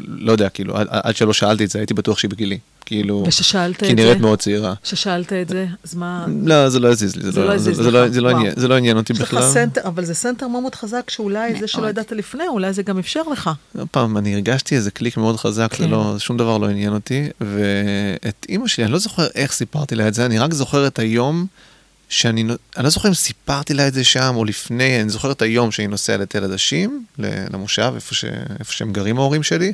לא 0.08 0.32
יודע, 0.32 0.50
כאילו, 0.50 0.78
עד, 0.78 0.88
עד 0.90 1.16
שלא 1.16 1.34
שאלתי 1.34 1.64
את 1.66 1.70
זה, 1.70 1.80
הייתי 1.80 1.94
בטוח 1.94 2.18
שהיא 2.18 2.32
בגילי. 2.32 2.60
כאילו, 2.86 3.24
וששאלת 3.28 3.76
את 3.76 3.80
זה? 3.80 3.86
כי 3.86 3.92
היא 3.92 3.96
נראית 3.96 4.20
מאוד 4.20 4.40
צעירה. 4.40 4.74
ששאלת 4.84 5.34
את 5.34 5.50
זה, 5.50 5.66
אז 5.84 5.96
מה... 5.96 6.26
לא, 6.44 6.70
זה 6.70 6.80
לא 6.80 6.88
הזיז 6.88 7.16
לי, 7.16 7.24
זה, 7.24 7.32
זה 7.32 7.40
לא, 7.40 7.48
לא 7.48 7.54
הזיז 7.54 7.80
לך, 7.80 7.86
זה, 7.86 7.92
לא, 7.92 8.70
לא. 8.70 8.76
עניין, 8.76 8.98
אותי 8.98 9.14
בכלל. 9.14 9.52
סנטר, 9.52 9.82
אבל 9.86 10.06
זה 10.06 10.14
סנטר 10.14 10.48
מאוד 10.48 10.62
מאוד 10.62 10.76
חזק, 10.76 11.10
שאולי 11.10 11.60
זה 11.60 11.68
שלא. 11.68 11.88
ידעת 11.88 12.12
לפני, 12.12 12.48
אולי 12.48 12.74
זה 12.74 12.84
גם 12.84 13.00
אפשר 13.00 13.22
לך. 13.32 13.50
פעם, 13.92 14.18
אני 14.18 14.34
הרגשתי 14.34 14.76
איזה 14.76 14.92
קליק 14.92 15.18
מאוד 15.18 15.38
חזק, 15.38 15.68
כן. 15.72 15.84
זה 15.84 15.90
לא, 15.90 16.16
שום 16.18 16.38
דבר 16.38 16.58
לא 16.58 16.70
עניין 16.70 16.94
אותי, 16.94 17.30
ואת 17.42 18.46
אימא 18.50 18.68
שלי, 18.68 18.84
אני 18.84 18.94
לא 18.94 19.00
זוכר 19.00 19.28
איך 19.36 19.52
סיפרתי 19.52 19.96
לה 19.96 20.08
את 20.08 20.14
זה, 20.14 20.26
אני 20.26 20.40
רק 20.40 20.54
זוכר 20.54 20.88
את 20.88 21.00
היום 21.00 21.46
שאני, 22.12 22.44
אני 22.78 22.84
לא 22.84 22.90
זוכר 22.90 23.10
אם 23.10 23.14
סיפרתי 23.14 23.74
לה 23.74 23.88
את 23.88 23.94
זה 23.94 24.04
שם 24.04 24.34
או 24.36 24.46
לפני, 24.46 25.02
אני 25.02 25.10
זוכר 25.10 25.32
את 25.32 25.42
היום 25.42 25.72
שהיא 25.72 25.88
נסעה 25.88 26.18
לתל 26.18 26.44
עדשים, 26.44 27.06
למושב, 27.54 27.92
איפה, 27.96 28.16
ש, 28.16 28.26
איפה 28.60 28.74
שהם 28.74 28.94
גרים 28.94 29.18
ההורים 29.18 29.44
שלי, 29.44 29.74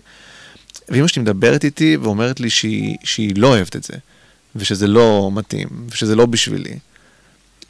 ואימא 0.89 1.07
שלי 1.07 1.21
מדברת 1.21 1.63
איתי 1.63 1.97
ואומרת 1.97 2.39
לי 2.39 2.49
שהיא, 2.49 2.97
שהיא 3.03 3.33
לא 3.37 3.47
אוהבת 3.47 3.75
את 3.75 3.83
זה, 3.83 3.93
ושזה 4.55 4.87
לא 4.87 5.29
מתאים, 5.33 5.67
ושזה 5.89 6.15
לא 6.15 6.25
בשבילי. 6.25 6.77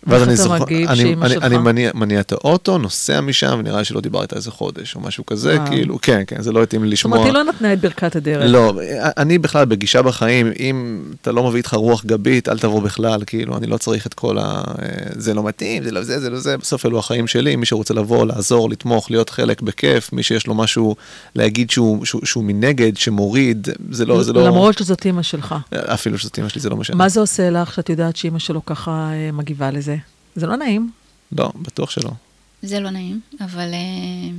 ואז 0.04 0.24
אני 0.24 0.36
זוכר, 0.36 0.64
אני, 0.88 1.16
אני, 1.22 1.38
אני 1.38 1.58
מניע, 1.58 1.92
מניע 1.94 2.20
את 2.20 2.32
האוטו, 2.32 2.78
נוסע 2.78 3.22
משם, 3.22 3.56
ונראה 3.60 3.80
לי 3.80 3.86
שלא 3.86 4.02
דיבר 4.02 4.22
איתה 4.22 4.36
איזה 4.36 4.52
חודש 4.52 4.96
או 4.96 5.02
משהו 5.02 5.26
כזה, 5.26 5.56
וואו. 5.56 5.68
כאילו, 5.68 6.02
כן, 6.02 6.24
כן, 6.28 6.42
זה 6.42 6.52
לא 6.52 6.64
התאים 6.64 6.84
לי 6.84 6.88
זאת 6.88 6.94
לשמוע. 6.94 7.18
אומרת, 7.18 7.36
היא 7.36 7.44
לא 7.44 7.44
נתנה 7.44 7.74
את 7.74 7.82
ברכת 7.82 8.16
הדרך. 8.16 8.44
לא, 8.48 8.74
אני 9.18 9.38
בכלל 9.38 9.66
בגישה 9.66 10.02
בחיים, 10.02 10.52
אם 10.60 11.04
אתה 11.22 11.32
לא 11.32 11.44
מביא 11.44 11.58
איתך 11.58 11.74
רוח 11.74 12.06
גבית, 12.06 12.50
אל 12.50 12.60
תבוא 12.60 12.82
בכלל, 12.82 13.22
כאילו, 13.26 13.58
אני 13.58 13.68
לא 13.68 13.78
צריך 13.78 14.08
את 14.08 14.14
כל 14.14 14.38
ה... 14.38 14.62
זה 15.16 15.34
לא 15.34 15.44
מתאים, 15.44 15.84
זה 15.84 15.92
לא 15.92 16.04
זה, 16.04 16.20
זה 16.20 16.30
לא 16.30 16.40
זה, 16.40 16.58
בסוף 16.58 16.86
אלו 16.86 17.00
החיים 17.00 17.28
שלי, 17.28 17.56
מי 17.56 17.66
שרוצה 17.66 17.94
לבוא, 17.94 18.26
לעזור, 18.26 18.70
לתמוך, 18.70 19.12
להיות 19.12 19.30
חלק 19.30 19.62
בכיף, 19.62 20.14
מי 20.14 20.24
שיש 20.24 20.48
לו 20.48 20.56
משהו 20.56 20.96
להגיד 21.36 21.70
שהוא, 21.70 22.06
שהוא, 22.06 22.22
שהוא 22.26 22.44
מנגד, 22.44 22.98
שמוריד, 22.98 23.68
זה 23.92 24.06
לא, 24.06 24.24
זה 24.24 24.34
לא... 24.34 24.46
למרות 24.46 24.78
שזאת 24.78 25.06
אימא 25.06 25.22
שלך. 25.22 25.56
אפילו 25.76 26.18
שזאת 26.18 26.40
אמא 26.40 26.50
שלי, 26.50 26.62
זה 26.62 26.70
לא 26.70 26.78
משנה. 26.78 26.96
מה 26.98 27.10
זה 27.10 27.20
עושה 27.20 27.50
לך 27.50 27.74
שאת 27.74 27.90
יודעת 27.90 28.16
שאימא 28.16 28.40
שלו 28.40 28.66
ככה 28.66 28.92
אה, 28.92 29.30
מגיבה 29.34 29.72
לזה? 29.72 29.97
זה 30.38 30.47
לא 30.47 30.56
נעים. 30.56 30.91
לא, 31.32 31.52
בטוח 31.62 31.89
שלא. 31.89 32.12
זה 32.62 32.80
לא 32.80 32.89
נעים, 32.89 33.19
אבל 33.41 33.73
אה, 33.73 34.30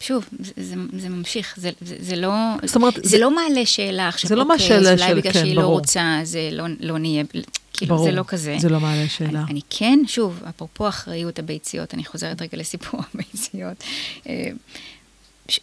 שוב, 0.00 0.24
זה, 0.40 0.52
זה, 0.56 0.74
זה 0.98 1.08
ממשיך, 1.08 1.54
זה, 1.56 1.70
זה, 1.80 1.96
זה 2.00 2.16
לא... 2.16 2.30
זאת 2.64 2.76
אומרת, 2.76 2.94
זה, 2.94 3.00
זה- 3.04 3.18
לא 3.18 3.34
מעלה 3.34 3.66
שאלה 3.66 4.08
עכשיו, 4.08 4.28
זה 4.28 4.34
לא 4.36 4.42
אוקיי, 4.42 4.54
מהשאלה 4.56 4.78
אז 4.92 5.00
אולי 5.00 5.08
של- 5.10 5.14
בגלל 5.20 5.32
כן, 5.32 5.40
שהיא 5.40 5.56
לא 5.56 5.62
ברור. 5.62 5.78
רוצה, 5.78 6.20
זה 6.22 6.48
לא, 6.52 6.64
לא 6.80 6.98
נהיה, 6.98 7.24
כאילו, 7.72 7.94
ברור. 7.96 8.04
זה 8.08 8.12
לא 8.12 8.24
כזה. 8.26 8.56
זה 8.58 8.68
לא 8.68 8.80
מעלה 8.80 9.08
שאלה. 9.08 9.28
אני, 9.40 9.50
אני 9.50 9.60
כן, 9.70 9.98
שוב, 10.06 10.42
אפרופו 10.48 10.88
אחריות 10.88 11.38
הביציות, 11.38 11.94
אני 11.94 12.04
חוזרת 12.04 12.42
רגע 12.42 12.58
לסיפור 12.58 13.00
הביציות. 13.14 13.84
אה, 14.28 14.48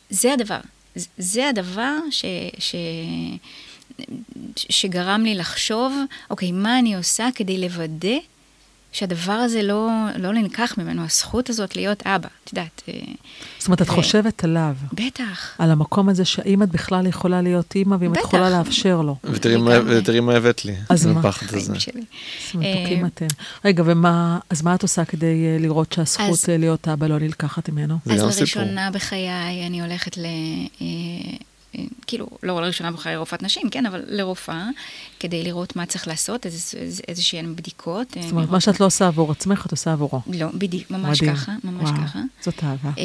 זה 0.10 0.34
הדבר. 0.34 0.60
זה- 0.95 1.08
זה 1.17 1.49
הדבר 1.49 1.97
ש... 2.12 2.25
ש... 2.60 2.75
שגרם 4.56 5.21
לי 5.23 5.36
לחשוב, 5.36 5.93
אוקיי, 6.30 6.51
מה 6.51 6.80
אני 6.80 6.95
עושה 6.95 7.30
כדי 7.36 7.58
לוודא 7.58 8.17
שהדבר 8.91 9.32
הזה 9.34 9.62
לא, 9.63 9.89
לא 10.17 10.34
נלקח 10.34 10.73
ממנו, 10.77 11.04
הזכות 11.04 11.49
הזאת 11.49 11.75
להיות 11.75 12.08
אבא, 12.08 12.27
את 12.43 12.54
יודעת. 12.54 12.82
אה, 12.88 12.93
זאת 13.60 13.67
אומרת, 13.67 13.82
את 13.82 13.89
ו- 13.89 13.91
חושבת 13.91 14.43
עליו, 14.43 14.75
בטח. 14.93 15.56
על 15.60 15.71
המקום 15.71 16.10
הזה 16.10 16.25
שהאם 16.25 16.63
את 16.63 16.69
בכלל 16.69 17.08
יכולה 17.08 17.41
להיות 17.41 17.75
אימא, 17.75 17.95
ואם 17.99 18.12
את 18.13 18.17
בטח. 18.17 18.27
יכולה 18.27 18.49
לאפשר 18.49 19.01
לו. 19.01 19.15
ותראי 19.23 19.58
מה- 20.19 20.34
הבאת 20.36 20.65
לי, 20.65 20.75
אז 20.89 21.06
מה? 21.06 21.19
הפחד 21.19 21.45
הזה. 21.56 21.65
חיים 21.71 21.80
שלי. 21.80 22.01
מתוקים 22.54 23.04
אה, 23.04 23.08
אתם. 23.08 23.27
רגע, 23.65 23.84
ומה, 23.86 24.39
אז 24.49 24.62
מה 24.62 24.75
את 24.75 24.82
עושה 24.84 25.06
כדי 25.06 25.25
אה, 25.45 25.58
לראות 25.60 25.93
שהזכות 25.93 26.30
אז- 26.30 26.45
אה, 26.49 26.58
להיות 26.58 26.88
אבא 26.88 27.08
לא 27.08 27.19
נלקחת 27.19 27.69
ממנו? 27.69 27.97
זה 28.06 28.13
אז 28.13 28.21
גם 28.21 28.32
סיפור. 28.32 28.62
לראשונה 28.63 28.91
בחיי 28.91 29.30
אני 29.67 29.82
הולכת 29.82 30.17
ל... 30.17 30.25
כאילו, 32.08 32.28
לא 32.44 32.62
לראשונה 32.62 32.92
בחיי 32.92 33.16
רופאת 33.18 33.44
נשים, 33.44 33.70
כן, 33.70 33.86
אבל 33.86 34.02
לרופאה, 34.08 34.68
כדי 35.20 35.44
לראות 35.44 35.76
מה 35.76 35.86
צריך 35.86 36.08
לעשות, 36.08 36.46
איזה- 36.46 36.78
איזה- 36.78 37.04
איזה 37.08 37.22
שהן 37.24 37.56
בדיקות. 37.56 38.18
אה, 38.18 38.22
זאת 38.22 38.32
אומרת, 38.32 38.50
מה 38.50 38.60
שאת 38.62 38.80
לא 38.80 38.86
עושה 38.86 39.08
עבור 39.08 39.32
עצמך, 39.32 39.66
את 39.66 39.72
עושה 39.72 39.92
עבורו. 39.94 40.22
לא, 40.28 40.48
בדיוק, 40.54 40.92
ממש 40.92 41.22
מדהים. 41.22 41.36
ככה, 41.36 41.52
ממש 41.64 41.90
וואו, 41.90 42.04
ככה. 42.08 42.20
זאת 42.42 42.64
אהבה. 42.64 42.90
אה, 42.98 43.04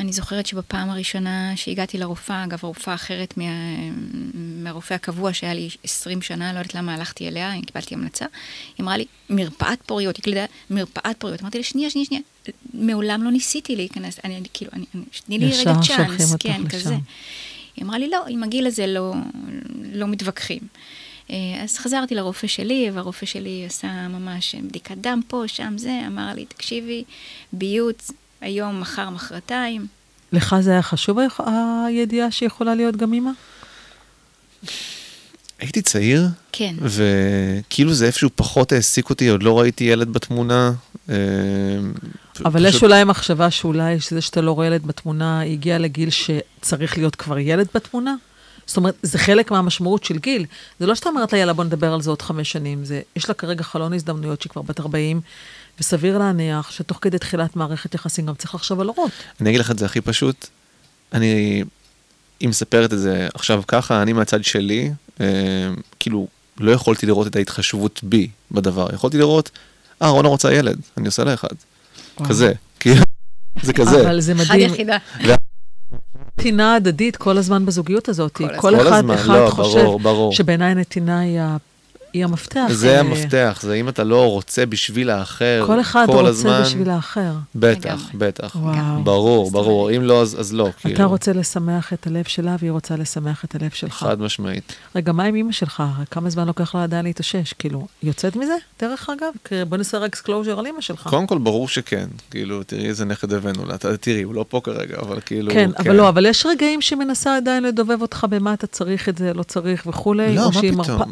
אני 0.00 0.12
זוכרת 0.12 0.46
שבפעם 0.46 0.90
הראשונה 0.90 1.52
שהגעתי 1.56 1.98
לרופאה, 1.98 2.44
אגב, 2.44 2.58
רופאה 2.64 2.94
אחרת 2.94 3.34
מה, 3.36 3.44
מהרופא 4.34 4.94
הקבוע 4.94 5.32
שהיה 5.32 5.54
לי 5.54 5.68
20 5.84 6.22
שנה, 6.22 6.52
לא 6.52 6.58
יודעת 6.58 6.74
למה 6.74 6.94
הלכתי 6.94 7.28
אליה, 7.28 7.52
קיבלתי 7.66 7.94
המלצה, 7.94 8.26
היא 8.78 8.84
אמרה 8.84 8.96
לי, 8.96 9.04
מרפאת 9.30 9.78
פוריות, 9.86 10.16
היא 10.16 10.22
קלדה, 10.24 10.44
מרפאת 10.70 11.16
פוריות. 11.18 11.40
אמרתי 11.42 11.58
לה, 11.58 11.64
שנייה, 11.64 11.90
שנייה, 11.90 12.06
שנייה, 12.06 12.22
מעולם 12.74 13.22
לא 13.22 13.30
ניסיתי 13.30 13.76
להיכנס, 13.76 14.18
אני 14.24 14.36
אני- 14.36 14.48
כאילו, 14.54 14.70
אני, 14.74 14.84
אני- 14.94 15.04
תני 15.26 15.38
לי 15.38 15.46
רגע 15.60 15.74
צ'אנס, 15.86 16.34
כן, 16.38 16.60
לשם. 16.60 16.68
כזה. 16.68 16.96
היא 17.76 17.84
אמרה 17.84 17.98
לי, 17.98 18.10
לא, 18.10 18.24
עם 18.28 18.42
הגיל 18.42 18.66
הזה 18.66 18.86
לא, 18.86 19.12
לא 19.92 20.06
מתווכחים. 20.06 20.60
אה, 21.30 21.36
אז 21.62 21.78
חזרתי 21.78 22.14
לרופא 22.14 22.46
שלי, 22.46 22.90
והרופא 22.94 23.26
שלי 23.26 23.64
עשה 23.66 24.08
ממש 24.08 24.54
בדיקת 24.54 24.96
דם 24.96 25.20
פה, 25.28 25.42
שם 25.46 25.74
זה, 25.78 26.00
אמר 26.06 26.34
לי, 26.34 26.44
תקשיבי, 26.44 27.04
ביוץ, 27.52 28.10
היום, 28.40 28.80
מחר, 28.80 29.10
מחרתיים. 29.10 29.86
לך 30.32 30.56
זה 30.60 30.70
היה 30.70 30.82
חשוב 30.82 31.18
הידיעה 31.86 32.30
שיכולה 32.30 32.74
להיות 32.74 32.96
גם 32.96 33.12
אימא? 33.12 33.30
הייתי 35.58 35.82
צעיר, 35.82 36.26
כן. 36.52 36.74
וכאילו 36.80 37.94
זה 37.94 38.06
איפשהו 38.06 38.30
פחות 38.34 38.72
העסיק 38.72 39.10
אותי, 39.10 39.28
עוד 39.28 39.42
לא 39.42 39.60
ראיתי 39.60 39.84
ילד 39.84 40.12
בתמונה. 40.12 40.72
אבל 42.44 42.66
יש 42.66 42.82
אולי 42.82 43.04
מחשבה 43.04 43.50
שאולי 43.50 44.00
שזה 44.00 44.20
שאתה 44.20 44.40
לא 44.40 44.52
רואה 44.52 44.66
ילד 44.66 44.86
בתמונה, 44.86 45.42
הגיע 45.42 45.78
לגיל 45.78 46.10
שצריך 46.10 46.96
להיות 46.98 47.16
כבר 47.16 47.38
ילד 47.38 47.66
בתמונה? 47.74 48.14
זאת 48.66 48.76
אומרת, 48.76 48.94
זה 49.02 49.18
חלק 49.18 49.50
מהמשמעות 49.50 50.04
של 50.04 50.18
גיל. 50.18 50.46
זה 50.80 50.86
לא 50.86 50.94
שאתה 50.94 51.08
אומרת 51.08 51.32
לה, 51.32 51.38
יאללה, 51.38 51.52
בוא 51.52 51.64
נדבר 51.64 51.92
על 51.92 52.02
זה 52.02 52.10
עוד 52.10 52.22
חמש 52.22 52.52
שנים. 52.52 52.84
זה, 52.84 53.00
יש 53.16 53.28
לה 53.28 53.34
כרגע 53.34 53.62
חלון 53.62 53.92
הזדמנויות 53.92 54.42
שהיא 54.42 54.50
כבר 54.50 54.62
בת 54.62 54.80
40, 54.80 55.20
וסביר 55.80 56.18
להניח 56.18 56.70
שתוך 56.70 56.98
כדי 57.00 57.18
תחילת 57.18 57.56
מערכת 57.56 57.94
יחסים 57.94 58.26
גם 58.26 58.34
צריך 58.34 58.54
לחשוב 58.54 58.80
על 58.80 58.86
הורות. 58.86 59.10
אני 59.40 59.50
אגיד 59.50 59.60
לך 59.60 59.70
את 59.70 59.78
זה 59.78 59.86
הכי 59.86 60.00
פשוט, 60.00 60.46
אני, 61.12 61.64
היא 62.40 62.48
מספרת 62.48 62.92
את 62.92 62.98
זה 62.98 63.28
עכשיו 63.34 63.62
ככה, 63.68 64.02
אני 64.02 64.12
מהצד 64.12 64.44
שלי, 64.44 64.90
אה, 65.20 65.26
כאילו, 66.00 66.26
לא 66.60 66.70
יכולתי 66.70 67.06
לראות 67.06 67.26
את 67.26 67.36
ההתחשבות 67.36 68.00
בי 68.02 68.28
בדבר, 68.50 68.88
יכולתי 68.94 69.18
לראות, 69.18 69.50
אה, 70.02 70.08
רונה 70.08 70.28
רוצה 70.28 70.52
ילד, 70.52 70.80
אני 70.96 71.06
עושה 71.06 71.24
לה 71.24 71.34
אחד. 71.34 71.54
וואו. 72.18 72.28
כזה, 72.28 72.52
כאילו, 72.80 73.02
זה 73.62 73.72
כזה. 73.72 74.00
אבל 74.06 74.20
זה 74.20 74.34
מדהים. 74.34 74.70
נתינה 76.38 76.74
הדדית 76.74 77.16
כל 77.16 77.38
הזמן 77.38 77.66
בזוגיות 77.66 78.08
הזאת. 78.08 78.32
כל 78.32 78.44
הזמן. 78.44 78.60
כל 78.60 78.76
אחד, 78.76 78.98
הזמן, 78.98 79.14
אחד 79.14 79.34
לא, 79.44 79.50
חושב 79.50 79.78
ברור, 79.78 80.00
ברור. 80.00 80.32
שבעיניי 80.32 80.74
נתינה 80.74 81.20
היא, 81.20 81.40
ה, 81.40 81.56
היא 82.14 82.24
המפתח. 82.24 82.66
זה 82.70 82.94
אה, 82.94 83.00
המפתח, 83.00 83.58
זה 83.62 83.74
אם 83.74 83.88
אתה 83.88 84.04
לא 84.04 84.30
רוצה 84.30 84.66
בשביל 84.66 85.10
האחר, 85.10 85.64
כל 85.66 85.80
אחד 85.80 86.04
כל 86.06 86.12
רוצה 86.12 86.28
הזמן, 86.28 86.60
בשביל 86.64 86.90
האחר. 86.90 87.32
בטח, 87.54 87.84
לגמרי. 87.90 88.04
בטח. 88.14 88.56
וואו. 88.60 89.04
ברור, 89.04 89.50
ברור, 89.50 89.90
אם 89.96 90.02
לא, 90.02 90.22
אז, 90.22 90.40
אז 90.40 90.52
לא, 90.54 90.68
כאילו. 90.80 90.94
אתה 90.94 91.04
רוצה 91.04 91.32
לשמח 91.32 91.92
את 91.92 92.06
הלב 92.06 92.24
שלה, 92.26 92.56
והיא 92.58 92.70
רוצה 92.70 92.96
לשמח 92.96 93.44
את 93.44 93.54
הלב 93.54 93.70
שלך. 93.70 93.92
חד 93.94 94.20
משמעית. 94.20 94.72
רגע, 94.96 95.12
מה 95.12 95.24
עם 95.24 95.34
אמא 95.34 95.52
שלך? 95.52 95.82
כמה 96.10 96.30
זמן 96.30 96.46
לוקח 96.46 96.74
לה 96.74 96.82
עדיין 96.82 97.04
להתאושש? 97.04 97.52
כאילו, 97.58 97.86
היא 98.02 98.08
יוצאת 98.10 98.36
מזה, 98.36 98.54
דרך 98.80 99.10
אגב? 99.10 99.32
כי 99.44 99.54
בוא 99.68 99.76
נעשה 99.76 99.98
רק 99.98 100.14
closure 100.14 100.58
על 100.58 100.66
אמא 100.66 100.80
שלך. 100.80 101.06
קודם 101.10 101.26
כל, 101.26 101.38
ברור 101.38 101.68
שכן. 101.68 102.06
כאילו, 102.30 102.62
תראי 102.62 102.86
איזה 102.86 103.04
נכד 103.04 103.32
הבאנו 103.32 103.64
לה. 103.66 103.74
אתה- 103.74 103.96
תראי, 103.96 104.22
הוא 104.22 104.34
לא 104.34 104.44
פה 104.48 104.60
כרגע, 104.64 104.96
אבל 105.00 105.18
כאילו... 105.26 105.52
כן, 105.52 105.70
אבל 105.78 105.96
לא, 105.96 106.08
אבל 106.08 106.26
יש 106.26 106.46
רגעים 106.46 106.80
שמנסה 106.80 107.36
עדיין 107.36 107.62
לדובב 107.62 108.02
אותך 108.02 108.26
במה 108.30 108.54
אתה 108.54 108.66
צריך 108.66 109.08
את 109.08 109.18
זה, 109.18 109.34
לא 109.34 109.42
צריך 109.42 109.86
וכולי, 109.86 110.34
לא, 110.34 110.40
או 110.42 110.46
מה 110.46 110.52
שהיא 110.52 110.72
פתאום? 110.72 111.02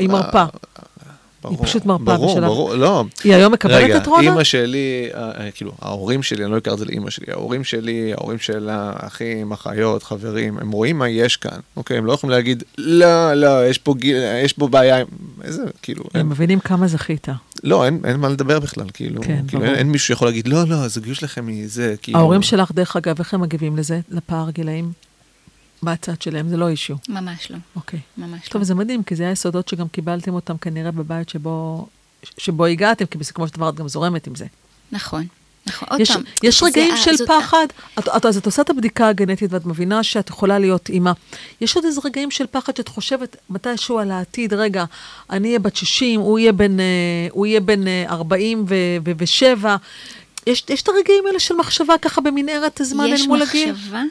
מרפה, 1.45 1.49
היא. 1.49 1.57
ברור, 1.57 1.67
פשוט 1.67 1.87
מרפה 1.87 2.05
ברור, 2.05 2.35
בשלב- 2.35 2.45
ברור, 2.45 2.75
לא. 2.75 3.05
היא 3.25 3.35
היום 3.35 3.53
מקבלת 3.53 3.83
רגע, 3.85 3.97
את 3.97 4.07
רונה? 4.07 4.23
אימא 4.31 4.45
שלי, 4.45 5.09
אה, 5.15 5.31
אה, 5.41 5.51
כאילו, 5.51 5.73
ההורים 5.83 6.23
שלי, 6.23 6.45
אני 6.45 6.53
לא 6.53 6.59
אקרא 6.59 6.73
את 6.73 6.79
זה 6.79 6.85
לאימא 6.85 7.11
שלי, 7.11 7.27
ההורים 7.33 7.65
שלי, 7.65 8.13
ההורים 8.13 8.39
שלה, 8.39 8.93
אחים, 8.97 9.53
אחיות, 9.53 10.03
חברים, 10.03 10.59
הם 10.59 10.71
רואים 10.71 10.99
מה 10.99 11.09
יש 11.09 11.37
כאן, 11.37 11.59
אוקיי? 11.77 11.99
הם 11.99 12.07
לא 12.07 12.13
יכולים 12.13 12.31
להגיד, 12.37 12.63
לא, 12.79 13.35
לא, 13.35 13.67
יש 13.69 13.79
פה 13.79 13.95
גיל, 13.95 14.17
יש 14.45 14.53
פה 14.53 14.69
בעיה, 14.69 14.99
עם-" 14.99 15.07
איזה, 15.45 15.63
כאילו, 15.83 16.05
הם 16.05 16.21
אין, 16.21 16.27
מבינים 16.27 16.61
כמה 16.61 16.87
זכית. 16.87 17.29
לא, 17.65 17.85
אין, 17.85 18.01
אין 18.05 18.17
מה 18.21 18.29
לדבר 18.29 18.61
בכלל, 18.61 18.87
כאילו, 18.95 19.23
כן, 19.23 19.41
כאילו 19.49 19.61
ברור. 19.63 19.73
אין, 19.75 19.79
אין 19.79 19.91
מישהו 19.93 20.07
שיכול 20.07 20.29
להגיד, 20.29 20.49
לא, 20.49 20.65
לא, 20.69 20.75
הזוגיות 20.75 21.17
שלכם 21.17 21.47
היא 21.47 21.65
זה, 21.69 21.95
כאילו... 22.03 22.19
ההורים 22.19 22.43
שלך, 22.43 22.73
דרך 22.73 22.97
אגב, 22.97 23.15
איך 23.19 23.35
הם 23.35 23.41
מגיבים 23.41 23.77
לזה, 23.77 24.01
לפער 24.11 24.51
גילאים? 24.51 24.93
מהצד 25.83 26.23
שלהם, 26.23 26.49
זה 26.49 26.57
לא 26.57 26.69
אישיו. 26.69 26.97
ממש 27.09 27.51
לא, 27.51 27.57
אוקיי. 27.77 28.01
ממש 28.19 28.49
טוב, 28.49 28.61
לא. 28.63 28.65
זה 28.67 28.75
מדהים, 28.75 29.03
כי 29.03 29.17
זה 29.17 29.29
היסודות 29.29 29.69
שגם 29.69 29.89
קיבלתם 29.89 30.35
אותם 30.35 30.57
כנראה 30.57 30.91
בבית 30.91 31.29
שבו, 31.29 31.87
שבו 32.39 32.65
הגעתם, 32.67 33.05
כי 33.07 33.19
בסופו 33.19 33.49
של 33.49 33.55
דבר 33.55 33.69
את 33.69 33.75
גם 33.75 33.89
זורמת 33.89 34.27
עם 34.27 34.35
זה. 34.35 34.47
נכון, 34.93 35.27
נכון. 35.67 35.89
עוד 35.91 36.01
יש, 36.01 36.11
פעם. 36.11 36.23
יש 36.43 36.61
זה 36.61 36.67
רגעים 36.67 36.95
ה- 36.95 36.97
של 36.97 37.17
זאת- 37.17 37.29
פחד, 37.29 37.67
את, 37.99 38.09
את, 38.17 38.27
אז 38.27 38.37
את 38.37 38.47
עושה 38.47 38.63
את 38.63 38.71
הבדיקה 38.71 39.09
הגנטית 39.09 39.53
ואת 39.53 39.67
מבינה 39.67 40.03
שאת 40.03 40.29
יכולה 40.31 40.59
להיות 40.59 40.89
אימא. 40.89 41.13
יש 41.61 41.77
עוד 41.77 41.85
איזה 41.85 42.01
רגעים 42.05 42.31
של 42.31 42.47
פחד 42.51 42.77
שאת 42.77 42.89
חושבת 42.89 43.37
מתישהו 43.51 43.99
על 43.99 44.11
העתיד, 44.11 44.53
רגע, 44.55 44.85
אני 45.31 45.49
אהיה 45.49 45.59
בת 45.59 45.77
60, 45.77 46.21
הוא 46.21 46.39
יהיה 46.39 46.53
בן, 46.53 46.81
אה, 46.81 46.85
הוא 47.31 47.47
יהיה 47.47 47.61
בן 47.61 47.87
אה, 47.89 48.05
47. 48.09 49.77
יש, 50.47 50.65
יש 50.69 50.83
את 50.83 50.89
הרגעים 50.89 51.25
האלה 51.27 51.41
של 51.41 51.55
מחשבה 51.55 51.95
ככה 52.03 52.21
במנהרת 52.21 52.81
הזמן 52.81 53.07
יש 53.09 53.23
אל 53.23 53.27
מול 53.27 53.43
הגיל. 53.43 53.73
מחשבה, 53.73 54.03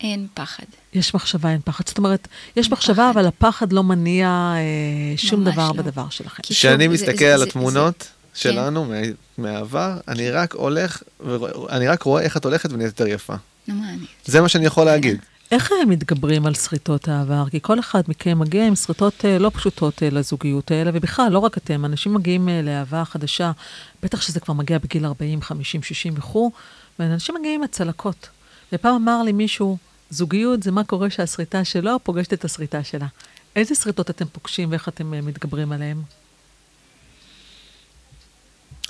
אין 0.00 0.26
פחד. 0.34 0.64
יש 0.94 1.14
מחשבה, 1.14 1.50
אין 1.50 1.60
פחד. 1.64 1.84
זאת 1.88 1.98
אומרת, 1.98 2.28
יש 2.56 2.70
מחשבה, 2.70 2.94
פחד. 2.94 3.10
אבל 3.18 3.26
הפחד 3.26 3.72
לא 3.72 3.82
מניע 3.82 4.28
אה, 4.56 5.16
שום 5.16 5.44
דבר 5.44 5.66
לא. 5.68 5.72
בדבר 5.82 6.08
שלכם. 6.10 6.42
כשאני 6.42 6.88
זה- 6.88 6.94
מסתכל 6.94 7.18
זה- 7.18 7.32
על 7.34 7.38
זה- 7.38 7.44
התמונות 7.44 8.08
שלנו 8.34 8.84
מה- 8.84 8.94
מהעבר, 9.38 9.96
אני 10.08 10.30
רק 10.30 10.54
הולך, 10.54 11.02
ורוא- 11.26 11.70
אני 11.70 11.88
רק 11.88 12.02
רואה 12.02 12.22
איך 12.22 12.36
את 12.36 12.44
הולכת 12.44 12.72
ונהיית 12.72 13.00
יותר 13.00 13.06
יפה. 13.06 13.34
נו? 13.68 13.74
זה 14.24 14.40
מה 14.40 14.48
שאני 14.48 14.66
יכול 14.66 14.84
להגיד. 14.84 15.18
איך 15.52 15.72
הם 15.82 15.88
מתגברים 15.88 16.46
על 16.46 16.54
שריטות 16.54 17.08
העבר? 17.08 17.44
כי 17.50 17.58
כל 17.62 17.78
אחד 17.80 18.02
מכם 18.08 18.38
מגיע 18.38 18.66
עם 18.66 18.74
שריטות 18.74 19.24
אה, 19.24 19.38
לא 19.38 19.50
פשוטות 19.54 20.02
אה, 20.02 20.10
לזוגיות 20.10 20.70
האלה, 20.70 20.90
ובכלל, 20.94 21.28
לא 21.32 21.38
רק 21.38 21.58
אתם, 21.58 21.84
אנשים 21.84 22.14
מגיעים 22.14 22.48
אה, 22.48 22.62
לאהבה 22.62 23.04
חדשה, 23.04 23.52
בטח 24.02 24.20
שזה 24.20 24.40
כבר 24.40 24.54
מגיע 24.54 24.78
בגיל 24.78 25.06
40, 25.06 25.42
50, 25.42 25.82
60 25.82 26.14
וכו', 26.16 26.50
ואנשים 26.98 27.34
מגיעים 27.40 27.60
עם 27.60 27.64
הצלקות. 27.64 28.28
ופעם 28.72 28.94
אמר 28.94 29.22
לי 29.22 29.32
מישהו, 29.32 29.78
זוגיות 30.10 30.62
זה 30.62 30.70
מה 30.70 30.84
קורה 30.84 31.10
שהשריטה 31.10 31.64
שלו 31.64 32.04
פוגשת 32.04 32.32
את 32.32 32.44
השריטה 32.44 32.84
שלה. 32.84 33.06
איזה 33.56 33.74
שריטות 33.74 34.10
אתם 34.10 34.28
פוגשים 34.28 34.70
ואיך 34.70 34.88
אתם 34.88 35.14
אה, 35.14 35.20
מתגברים 35.20 35.72
עליהן? 35.72 36.02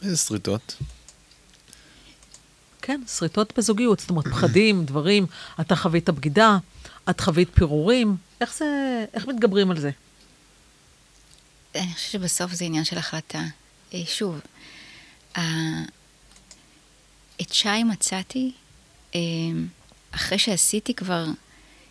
איזה 0.02 0.16
שריטות. 0.16 0.76
כן, 2.82 3.00
שריטות 3.06 3.52
בזוגיות, 3.58 4.00
זאת 4.00 4.10
אומרת, 4.10 4.28
פחדים, 4.28 4.84
דברים, 4.84 5.26
אתה 5.60 5.76
חווית 5.76 6.10
בגידה, 6.10 6.58
את 7.10 7.20
חווית 7.20 7.48
פירורים, 7.54 8.16
איך 8.40 8.54
זה, 8.54 9.04
איך 9.14 9.26
מתגברים 9.26 9.70
על 9.70 9.80
זה? 9.80 9.90
אני 11.74 11.94
חושבת 11.94 12.10
שבסוף 12.10 12.52
זה 12.52 12.64
עניין 12.64 12.84
של 12.84 12.98
החלטה. 12.98 13.42
אה, 13.94 14.02
שוב, 14.06 14.40
את 17.40 17.52
שי 17.52 17.84
מצאתי 17.84 18.52
אחרי 20.10 20.38
שעשיתי 20.38 20.94
כבר 20.94 21.24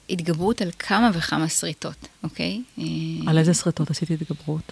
התגברות 0.09 0.61
על 0.61 0.69
כמה 0.79 1.09
וכמה 1.13 1.49
שריטות, 1.49 2.07
אוקיי? 2.23 2.61
אה, 2.79 2.83
על 3.27 3.37
איזה 3.37 3.53
שריטות 3.53 3.89
עשיתי 3.91 4.13
התגברות? 4.13 4.71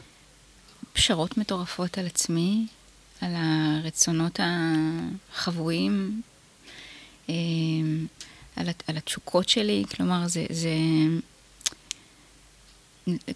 פשרות 0.93 1.37
מטורפות 1.37 1.97
על 1.97 2.05
עצמי, 2.05 2.65
על 3.21 3.31
הרצונות 3.35 4.39
החבויים, 5.33 6.21
אה, 7.29 7.33
על, 8.55 8.69
הת- 8.69 8.83
על 8.87 8.97
התשוקות 8.97 9.49
שלי, 9.49 9.83
כלומר, 9.95 10.27
זה, 10.27 10.45
זה... 10.49 10.69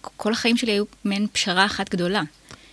כל 0.00 0.32
החיים 0.32 0.56
שלי 0.56 0.72
היו 0.72 0.84
מעין 1.04 1.26
פשרה 1.32 1.66
אחת 1.66 1.88
גדולה, 1.90 2.22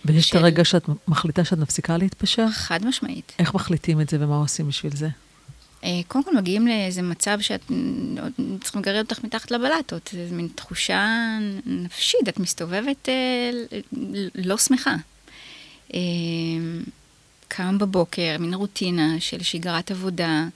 ויש 0.04 0.24
את 0.26 0.30
של- 0.30 0.38
הרגע 0.38 0.64
שאת 0.64 0.84
מחליטה 1.08 1.44
שאת 1.44 1.58
מפסיקה 1.58 1.96
להתפשר? 1.96 2.46
חד 2.52 2.84
משמעית. 2.84 3.32
איך 3.38 3.54
מחליטים 3.54 4.00
את 4.00 4.08
זה 4.08 4.16
ומה 4.20 4.36
עושים 4.36 4.68
בשביל 4.68 4.96
זה? 4.96 5.08
אה, 5.84 6.00
קודם 6.08 6.24
כל 6.24 6.36
מגיעים 6.36 6.66
לאיזה 6.66 7.02
מצב 7.02 7.40
שאת 7.40 7.60
אה, 7.70 8.26
צריכים 8.60 8.82
לגרד 8.82 8.98
אותך 8.98 9.24
מתחת 9.24 9.50
לבלטות, 9.50 10.14
זו 10.28 10.34
מין 10.34 10.48
תחושה 10.54 11.06
נפשית, 11.66 12.28
את 12.28 12.38
מסתובבת 12.38 13.08
אה, 13.08 13.50
לא 14.34 14.56
שמחה. 14.58 14.96
קם 17.48 17.78
בבוקר, 17.78 18.36
מין 18.38 18.54
רוטינה 18.54 19.20
של 19.20 19.42
שגרת 19.42 19.90
עבודה, 19.90 20.48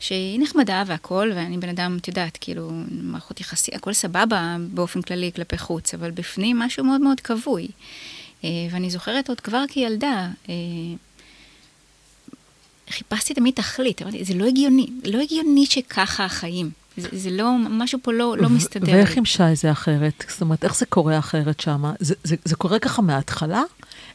שהיא 0.00 0.40
נחמדה 0.40 0.82
והכול, 0.86 1.32
ואני 1.34 1.58
בן 1.58 1.68
אדם, 1.68 1.96
את 2.00 2.08
יודעת, 2.08 2.38
כאילו, 2.40 2.70
מערכות 2.90 3.40
יחסי, 3.40 3.70
הכל 3.74 3.92
סבבה 3.92 4.56
באופן 4.70 5.02
כללי 5.02 5.30
כלפי 5.34 5.58
חוץ, 5.58 5.94
אבל 5.94 6.10
בפנים 6.10 6.58
משהו 6.58 6.84
מאוד 6.84 7.00
מאוד 7.00 7.20
כבוי. 7.20 7.68
ואני 8.44 8.90
זוכרת 8.90 9.28
עוד 9.28 9.40
כבר 9.40 9.64
כילדה, 9.68 10.28
חיפשתי 12.90 13.34
תמיד 13.34 13.54
תכלית, 13.54 14.02
אמרתי, 14.02 14.24
זה 14.24 14.34
לא 14.34 14.44
הגיוני, 14.44 14.86
לא 15.04 15.20
הגיוני 15.20 15.66
שככה 15.66 16.24
החיים. 16.24 16.70
זה, 16.96 17.08
זה 17.12 17.30
לא, 17.30 17.52
משהו 17.70 17.98
פה 18.02 18.12
לא, 18.12 18.36
לא 18.38 18.48
מסתדר. 18.48 18.92
ואיך 18.92 19.16
עם 19.16 19.24
שי 19.24 19.54
זה 19.54 19.70
אחרת? 19.72 20.24
זאת 20.28 20.40
אומרת, 20.40 20.64
איך 20.64 20.76
זה 20.76 20.86
קורה 20.86 21.18
אחרת 21.18 21.60
שם? 21.60 21.84
זה, 22.00 22.14
זה, 22.24 22.36
זה 22.44 22.56
קורה 22.56 22.78
ככה 22.78 23.02
מההתחלה? 23.02 23.62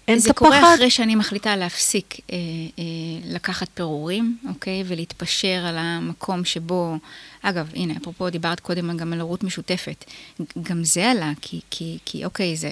אין 0.07 0.17
את 0.17 0.25
הפחד? 0.25 0.27
זה 0.27 0.33
קורה 0.33 0.73
אחרי 0.75 0.89
שאני 0.89 1.15
מחליטה 1.15 1.55
להפסיק 1.55 2.13
אה, 2.13 2.37
אה, 2.79 2.83
לקחת 3.33 3.67
פירורים, 3.73 4.37
אוקיי? 4.49 4.83
ולהתפשר 4.87 5.65
על 5.65 5.77
המקום 5.77 6.45
שבו 6.45 6.97
אגב, 7.43 7.69
הנה, 7.75 7.93
אפרופו, 8.01 8.29
דיברת 8.29 8.59
קודם 8.59 8.97
גם 8.97 9.13
על 9.13 9.21
הורות 9.21 9.43
משותפת. 9.43 10.05
גם 10.63 10.83
זה 10.83 11.11
עלה, 11.11 11.31
כי, 11.41 11.59
כי, 11.69 11.97
כי 12.05 12.25
אוקיי, 12.25 12.55
זה 12.55 12.71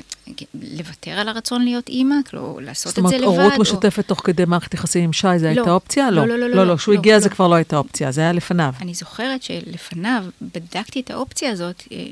לוותר 0.53 1.11
על 1.11 1.29
הרצון 1.29 1.61
להיות 1.63 1.89
אימא, 1.89 2.15
כאילו, 2.25 2.59
לעשות 2.61 2.89
את 2.89 2.95
זה 2.95 3.01
לבד. 3.01 3.11
זאת 3.11 3.23
אומרת, 3.23 3.39
הורות 3.39 3.59
משותפת 3.59 4.07
תוך 4.07 4.21
כדי 4.23 4.45
מערכת 4.45 4.73
יחסים 4.73 5.03
עם 5.03 5.13
שי, 5.13 5.27
זה 5.37 5.45
לא, 5.45 5.49
הייתה 5.49 5.71
אופציה? 5.71 6.11
לא, 6.11 6.27
לא, 6.27 6.37
לא. 6.37 6.47
לא, 6.47 6.55
לא, 6.55 6.67
לא, 6.67 6.75
כשהוא 6.75 6.95
לא, 6.95 6.99
הגיע 6.99 7.13
לא. 7.13 7.19
זה 7.19 7.29
כבר 7.29 7.47
לא 7.47 7.55
הייתה 7.55 7.77
אופציה, 7.77 8.11
זה 8.11 8.21
היה 8.21 8.31
לפניו. 8.31 8.73
אני 8.81 8.93
זוכרת 8.93 9.43
שלפניו 9.43 10.23
בדקתי 10.41 10.99
את 10.99 11.11
האופציה 11.11 11.51
הזאת, 11.51 11.83
אה, 11.91 12.05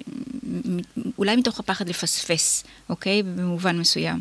אולי 1.17 1.35
מתוך 1.35 1.59
הפחד 1.59 1.89
לפספס, 1.89 2.63
אוקיי? 2.89 3.23
במובן 3.23 3.79
מסוים. 3.79 4.19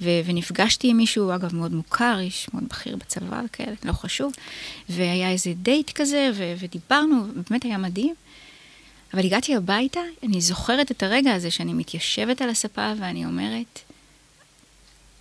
ו- 0.00 0.20
ונפגשתי 0.26 0.88
עם 0.88 0.96
מישהו, 0.96 1.34
אגב, 1.34 1.54
מאוד 1.54 1.72
מוכר, 1.72 2.16
איש 2.20 2.48
מאוד 2.54 2.64
בכיר 2.68 2.96
בצבא 2.96 3.42
וכאלה, 3.44 3.72
לא 3.84 3.92
חשוב. 3.92 4.32
והיה 4.88 5.30
איזה 5.30 5.52
דייט 5.56 5.90
כזה, 5.94 6.30
ו- 6.34 6.54
ודיברנו, 6.60 7.26
באמת 7.50 7.62
היה 7.62 7.71
מדהים. 7.78 8.14
אבל 9.14 9.24
הגעתי 9.24 9.56
הביתה, 9.56 10.00
אני 10.22 10.40
זוכרת 10.40 10.90
את 10.90 11.02
הרגע 11.02 11.34
הזה 11.34 11.50
שאני 11.50 11.72
מתיישבת 11.72 12.42
על 12.42 12.48
הספה 12.48 12.92
ואני 13.00 13.24
אומרת, 13.24 13.78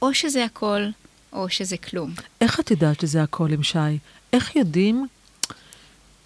או 0.01 0.13
שזה 0.13 0.45
הכל, 0.45 0.81
או 1.33 1.49
שזה 1.49 1.77
כלום. 1.77 2.13
איך 2.41 2.59
את 2.59 2.71
יודעת 2.71 2.99
שזה 2.99 3.23
הכל 3.23 3.51
עם 3.51 3.63
שי? 3.63 3.79
איך 4.33 4.55
יודעים 4.55 5.07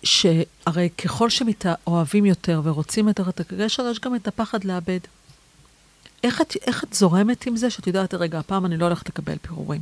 שהרי 0.04 0.90
ככל 0.98 1.30
שמתאהבים 1.30 2.26
יותר 2.26 2.62
ורוצים 2.64 3.08
יותר 3.08 3.30
את 3.30 3.40
הקשר, 3.40 3.88
יש 3.92 4.00
גם 4.00 4.16
את 4.16 4.28
הפחד 4.28 4.64
לאבד. 4.64 5.00
איך 6.24 6.42
את, 6.42 6.54
איך 6.68 6.84
את 6.84 6.94
זורמת 6.94 7.48
עם 7.48 7.58
זה 7.58 7.70
שאת 7.70 7.88
יודעת, 7.88 8.14
רגע, 8.14 8.40
הפעם 8.40 8.66
אני 8.66 8.78
לא 8.78 8.86
הולכת 8.86 9.10
לקבל 9.10 9.38
פירורים. 9.42 9.82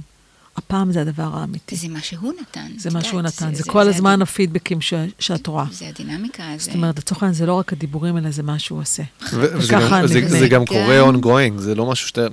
הפעם 0.58 0.92
זה 0.92 1.02
הדבר 1.02 1.30
האמיתי. 1.34 1.76
זה 1.76 1.88
מה 1.88 2.02
שהוא 2.02 2.34
נתן. 2.42 2.72
זה 2.78 2.90
מה 2.90 3.04
שהוא 3.04 3.22
נתן, 3.22 3.50
זה, 3.50 3.56
זה, 3.56 3.64
זה 3.64 3.72
כל 3.72 3.84
זה 3.84 3.90
הזמן 3.90 4.14
הד... 4.14 4.22
הפידבקים 4.22 4.82
ש, 4.82 4.94
שאת 5.20 5.48
רואה. 5.48 5.66
זה 5.72 5.88
הדינמיקה. 5.88 6.44
זאת 6.58 6.72
זה... 6.72 6.78
אומרת, 6.78 7.00
לצורך 7.00 7.24
העניין 7.24 7.36
זה 7.36 7.46
לא 7.46 7.54
רק 7.54 7.74
הדיבורים, 7.74 8.18
אלא 8.18 8.32
זה 8.32 8.44
מה 8.44 8.60
שהוא 8.60 8.82
עושה. 8.82 9.04
וזה 9.34 9.74
גם, 9.74 10.08
זה, 10.08 10.28
זה 10.28 10.48
גם 10.48 10.66
קורה 10.66 11.10
ongoing, 11.10 11.58
זה 11.58 11.76
לא 11.76 11.92
משהו 11.92 12.08
שאתה... 12.08 12.28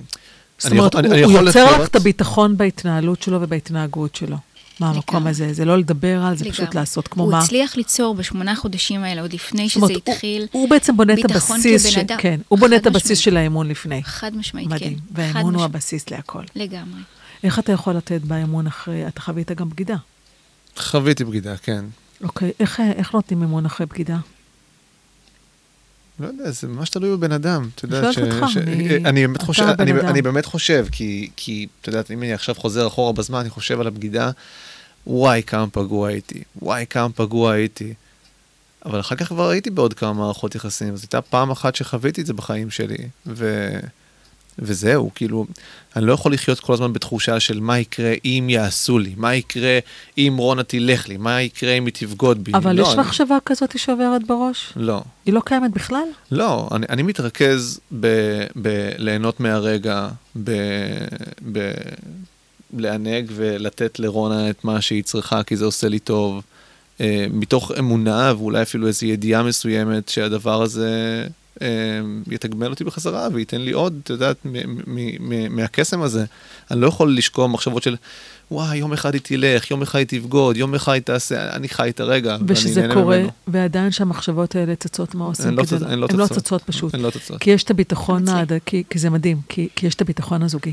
זאת 0.59 0.73
אומרת, 0.73 0.95
הוא, 0.95 1.03
הוא 1.07 1.33
יוצר 1.33 1.81
לך 1.81 1.89
את 1.89 1.97
הביטחון 1.97 2.57
בהתנהלות 2.57 3.23
שלו 3.23 3.39
ובהתנהגות 3.43 4.15
שלו. 4.15 4.37
מה 4.81 4.91
המקום 4.91 5.27
הזה, 5.27 5.53
זה 5.53 5.65
לא 5.65 5.79
לדבר 5.79 6.23
על 6.23 6.37
זה, 6.37 6.45
פשוט 6.45 6.75
לעשות 6.75 7.09
כמו 7.09 7.27
מה. 7.27 7.37
הוא 7.37 7.45
הצליח 7.45 7.77
ליצור 7.77 8.15
בשמונה 8.15 8.57
חודשים 8.57 9.05
האלה, 9.05 9.21
עוד 9.21 9.33
לפני 9.33 9.69
שזה 9.69 9.93
התחיל, 10.07 10.47
הוא 10.53 10.71
בעצם 10.71 10.97
בונה 10.97 11.13
את 11.13 11.31
הבסיס, 11.31 11.87
כן, 12.19 12.41
הוא 12.49 12.59
בונה 12.59 12.77
את 12.77 12.87
הבסיס 12.87 13.19
של 13.19 13.37
האמון 13.37 13.69
לפני. 13.69 14.03
חד 14.03 14.37
משמעית, 14.37 14.69
כן. 14.69 14.75
מדהים, 14.75 14.99
והאמון 15.11 15.55
הוא 15.55 15.65
הבסיס 15.65 16.11
להכל. 16.11 16.43
לגמרי. 16.57 17.01
איך 17.45 17.59
אתה 17.59 17.73
יכול 17.73 17.95
לתת 17.95 18.21
באמון 18.21 18.67
אחרי, 18.67 19.09
אתה 19.09 19.21
חווית 19.21 19.53
גם 19.53 19.69
בגידה? 19.69 19.97
חוויתי 20.77 21.25
בגידה, 21.25 21.57
כן. 21.57 21.85
אוקיי, 22.23 22.53
איך 22.79 23.15
נותנים 23.15 23.43
אמון 23.43 23.67
אחרי 23.67 23.87
בגידה? 23.87 24.17
לא 26.21 26.27
יודע, 26.27 26.51
זה 26.51 26.69
ממש 26.69 26.91
תלוי 26.91 27.17
בבן 27.17 27.33
אדם. 27.33 27.69
את 27.75 27.83
יודעת, 27.83 28.15
שואלת 28.15 28.33
אותך, 28.33 28.57
אני 29.05 29.27
באמת 29.27 29.43
חושב, 29.43 29.65
אני 29.79 30.23
באמת 30.23 30.45
חושב, 30.47 30.87
כי, 31.37 31.67
את 31.81 31.87
יודעת, 31.87 32.11
אם 32.11 32.23
אני 32.23 32.33
עכשיו 32.33 32.55
חוזר 32.55 32.87
אחורה 32.87 33.13
בזמן, 33.13 33.39
אני 33.39 33.51
חושב 33.51 33.81
על 33.81 33.87
הבגידה, 33.87 34.31
וואי, 35.07 35.43
כמה 35.47 35.67
פגוע 35.67 36.09
הייתי, 36.09 36.43
וואי, 36.63 36.87
כמה 36.91 37.09
פגוע 37.13 37.53
הייתי. 37.53 37.95
אבל 38.85 39.01
אחר 39.01 39.17
כך 39.17 39.29
כבר 39.29 39.49
הייתי 39.49 39.71
בעוד 39.71 39.95
כמה 39.95 40.13
מערכות 40.13 40.55
יחסים, 40.55 40.97
זו 40.97 41.03
הייתה 41.03 41.21
פעם 41.21 41.51
אחת 41.51 41.77
שחוויתי 41.77 42.21
את 42.21 42.27
זה 42.27 42.33
בחיים 42.33 42.71
שלי, 42.71 43.09
ו... 43.27 43.71
וזהו, 44.61 45.11
כאילו, 45.15 45.47
אני 45.97 46.07
לא 46.07 46.13
יכול 46.13 46.33
לחיות 46.33 46.61
כל 46.61 46.73
הזמן 46.73 46.93
בתחושה 46.93 47.41
של 47.41 47.61
מה 47.61 47.79
יקרה 47.79 48.13
אם 48.25 48.47
יעשו 48.51 48.99
לי, 48.99 49.15
מה 49.17 49.35
יקרה 49.35 49.79
אם 50.19 50.35
רונה 50.39 50.63
תלך 50.63 51.09
לי, 51.09 51.17
מה 51.17 51.43
יקרה 51.43 51.73
אם 51.73 51.87
היא 51.87 51.95
תבגוד 51.95 52.45
בי. 52.45 52.53
אבל 52.55 52.77
לא, 52.77 52.83
יש 52.83 52.89
אני... 52.89 53.01
מחשבה 53.01 53.39
כזאת 53.45 53.79
שעוברת 53.79 54.27
בראש? 54.27 54.73
לא. 54.77 55.03
היא 55.27 55.35
לא 55.35 55.41
קיימת 55.45 55.71
בכלל? 55.71 56.05
לא, 56.31 56.69
אני, 56.73 56.87
אני 56.89 57.03
מתרכז 57.03 57.81
בליהנות 58.57 59.41
מהרגע, 59.41 60.09
ב... 60.45 60.51
ב... 61.53 61.73
לענג 62.77 63.31
ולתת 63.35 63.99
לרונה 63.99 64.51
את 64.51 64.65
מה 64.65 64.81
שהיא 64.81 65.05
צריכה, 65.05 65.43
כי 65.43 65.57
זה 65.57 65.65
עושה 65.65 65.89
לי 65.89 65.99
טוב, 65.99 66.43
אה, 67.01 67.27
מתוך 67.31 67.73
אמונה 67.79 68.33
ואולי 68.39 68.63
אפילו 68.63 68.87
איזו 68.87 69.07
ידיעה 69.07 69.43
מסוימת 69.43 70.09
שהדבר 70.09 70.63
הזה 70.63 71.27
יתגמל 72.31 72.71
אותי 72.71 72.85
בחזרה 72.85 73.29
וייתן 73.33 73.61
לי 73.61 73.73
עוד, 73.73 74.01
את 74.05 74.11
יודעת, 74.11 74.37
מהקסם 75.51 76.03
הזה. 76.03 76.25
אני 76.71 76.81
לא 76.81 76.87
יכול 76.87 77.17
לשקוע 77.17 77.47
מחשבות 77.47 77.83
של, 77.83 77.97
וואי, 78.51 78.77
יום 78.77 78.93
אחד 78.93 79.15
היא 79.15 79.21
תלך, 79.25 79.71
יום 79.71 79.83
אחד 79.83 79.99
היא 79.99 80.07
תבגוד, 80.07 80.57
יום 80.57 80.75
אחד 80.75 80.93
היא 80.93 81.03
תעשה, 81.03 81.51
אני 81.51 81.69
חי 81.69 81.91
את 81.91 82.01
הרגע, 82.01 82.37
ושזה 82.47 82.89
קורה, 82.95 83.19
ממנו. 83.19 83.31
ועדיין 83.49 83.91
שהמחשבות 83.91 84.57
האלה 84.57 84.77
צצות, 84.77 85.15
מה 85.15 85.25
עושים? 85.25 85.57
לא 85.57 85.63
הן 85.89 85.99
לא, 85.99 86.09
לא 86.13 86.27
צצות 86.27 86.63
פשוט. 86.63 86.95
הן 86.95 87.01
לא 87.01 87.11
צצות. 87.11 87.41
כי 87.41 87.51
יש 87.51 87.63
את 87.63 87.71
הביטחון, 87.71 88.25
כי, 88.67 88.85
כי 88.91 88.99
זה 88.99 89.11
מדהים, 89.11 89.41
כי, 89.49 89.69
כי 89.77 89.87
יש 89.87 89.95
את 89.95 90.01
הביטחון 90.01 90.43
הזוגי. 90.43 90.73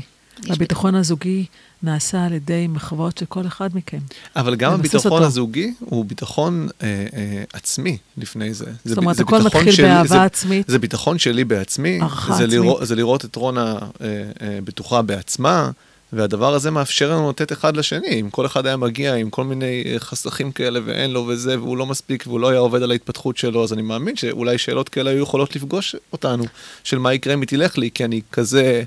הביטחון 0.50 0.94
הזוגי 0.94 1.46
נעשה 1.82 2.24
על 2.24 2.32
ידי 2.32 2.66
מחוות 2.68 3.18
של 3.18 3.26
כל 3.26 3.46
אחד 3.46 3.70
מכם. 3.74 3.98
אבל 4.36 4.56
גם 4.56 4.72
הביטחון 4.72 5.12
אותו. 5.12 5.24
הזוגי 5.24 5.74
הוא 5.80 6.04
ביטחון 6.04 6.68
אה, 6.82 7.06
אה, 7.14 7.44
עצמי 7.52 7.98
לפני 8.16 8.54
זה. 8.54 8.72
זאת 8.84 8.98
אומרת, 8.98 9.20
הכל 9.20 9.42
מתחיל 9.42 9.72
שלי, 9.72 9.86
באהבה 9.86 10.08
זה, 10.08 10.22
עצמית. 10.22 10.66
זה 10.68 10.78
ביטחון 10.78 11.18
שלי 11.18 11.44
בעצמי. 11.44 11.98
הערכה 12.00 12.34
עצמית. 12.34 12.50
לראות, 12.50 12.86
זה 12.86 12.94
לראות 12.94 13.24
את 13.24 13.36
רונה 13.36 13.78
אה, 14.00 14.06
אה, 14.42 14.58
בטוחה 14.64 15.02
בעצמה, 15.02 15.70
והדבר 16.12 16.54
הזה 16.54 16.70
מאפשר 16.70 17.12
לנו 17.12 17.30
לתת 17.30 17.52
אחד 17.52 17.76
לשני. 17.76 18.20
אם 18.20 18.30
כל 18.30 18.46
אחד 18.46 18.66
היה 18.66 18.76
מגיע 18.76 19.14
עם 19.14 19.30
כל 19.30 19.44
מיני 19.44 19.82
אה, 19.86 19.98
חסכים 19.98 20.52
כאלה 20.52 20.80
ואין 20.84 21.10
לו 21.10 21.26
וזה, 21.28 21.60
והוא 21.60 21.76
לא 21.76 21.86
מספיק 21.86 22.24
והוא 22.26 22.40
לא 22.40 22.48
היה 22.48 22.58
עובד 22.58 22.82
על 22.82 22.90
ההתפתחות 22.90 23.36
שלו, 23.36 23.64
אז 23.64 23.72
אני 23.72 23.82
מאמין 23.82 24.16
שאולי 24.16 24.58
שאלות 24.58 24.88
כאלה 24.88 25.10
היו 25.10 25.22
יכולות 25.22 25.56
לפגוש 25.56 25.96
אותנו, 26.12 26.44
של 26.84 26.98
מה 26.98 27.14
יקרה 27.14 27.34
אם 27.34 27.40
היא 27.40 27.48
תלך 27.48 27.78
לי, 27.78 27.90
כי 27.94 28.04
אני 28.04 28.20
כזה... 28.32 28.82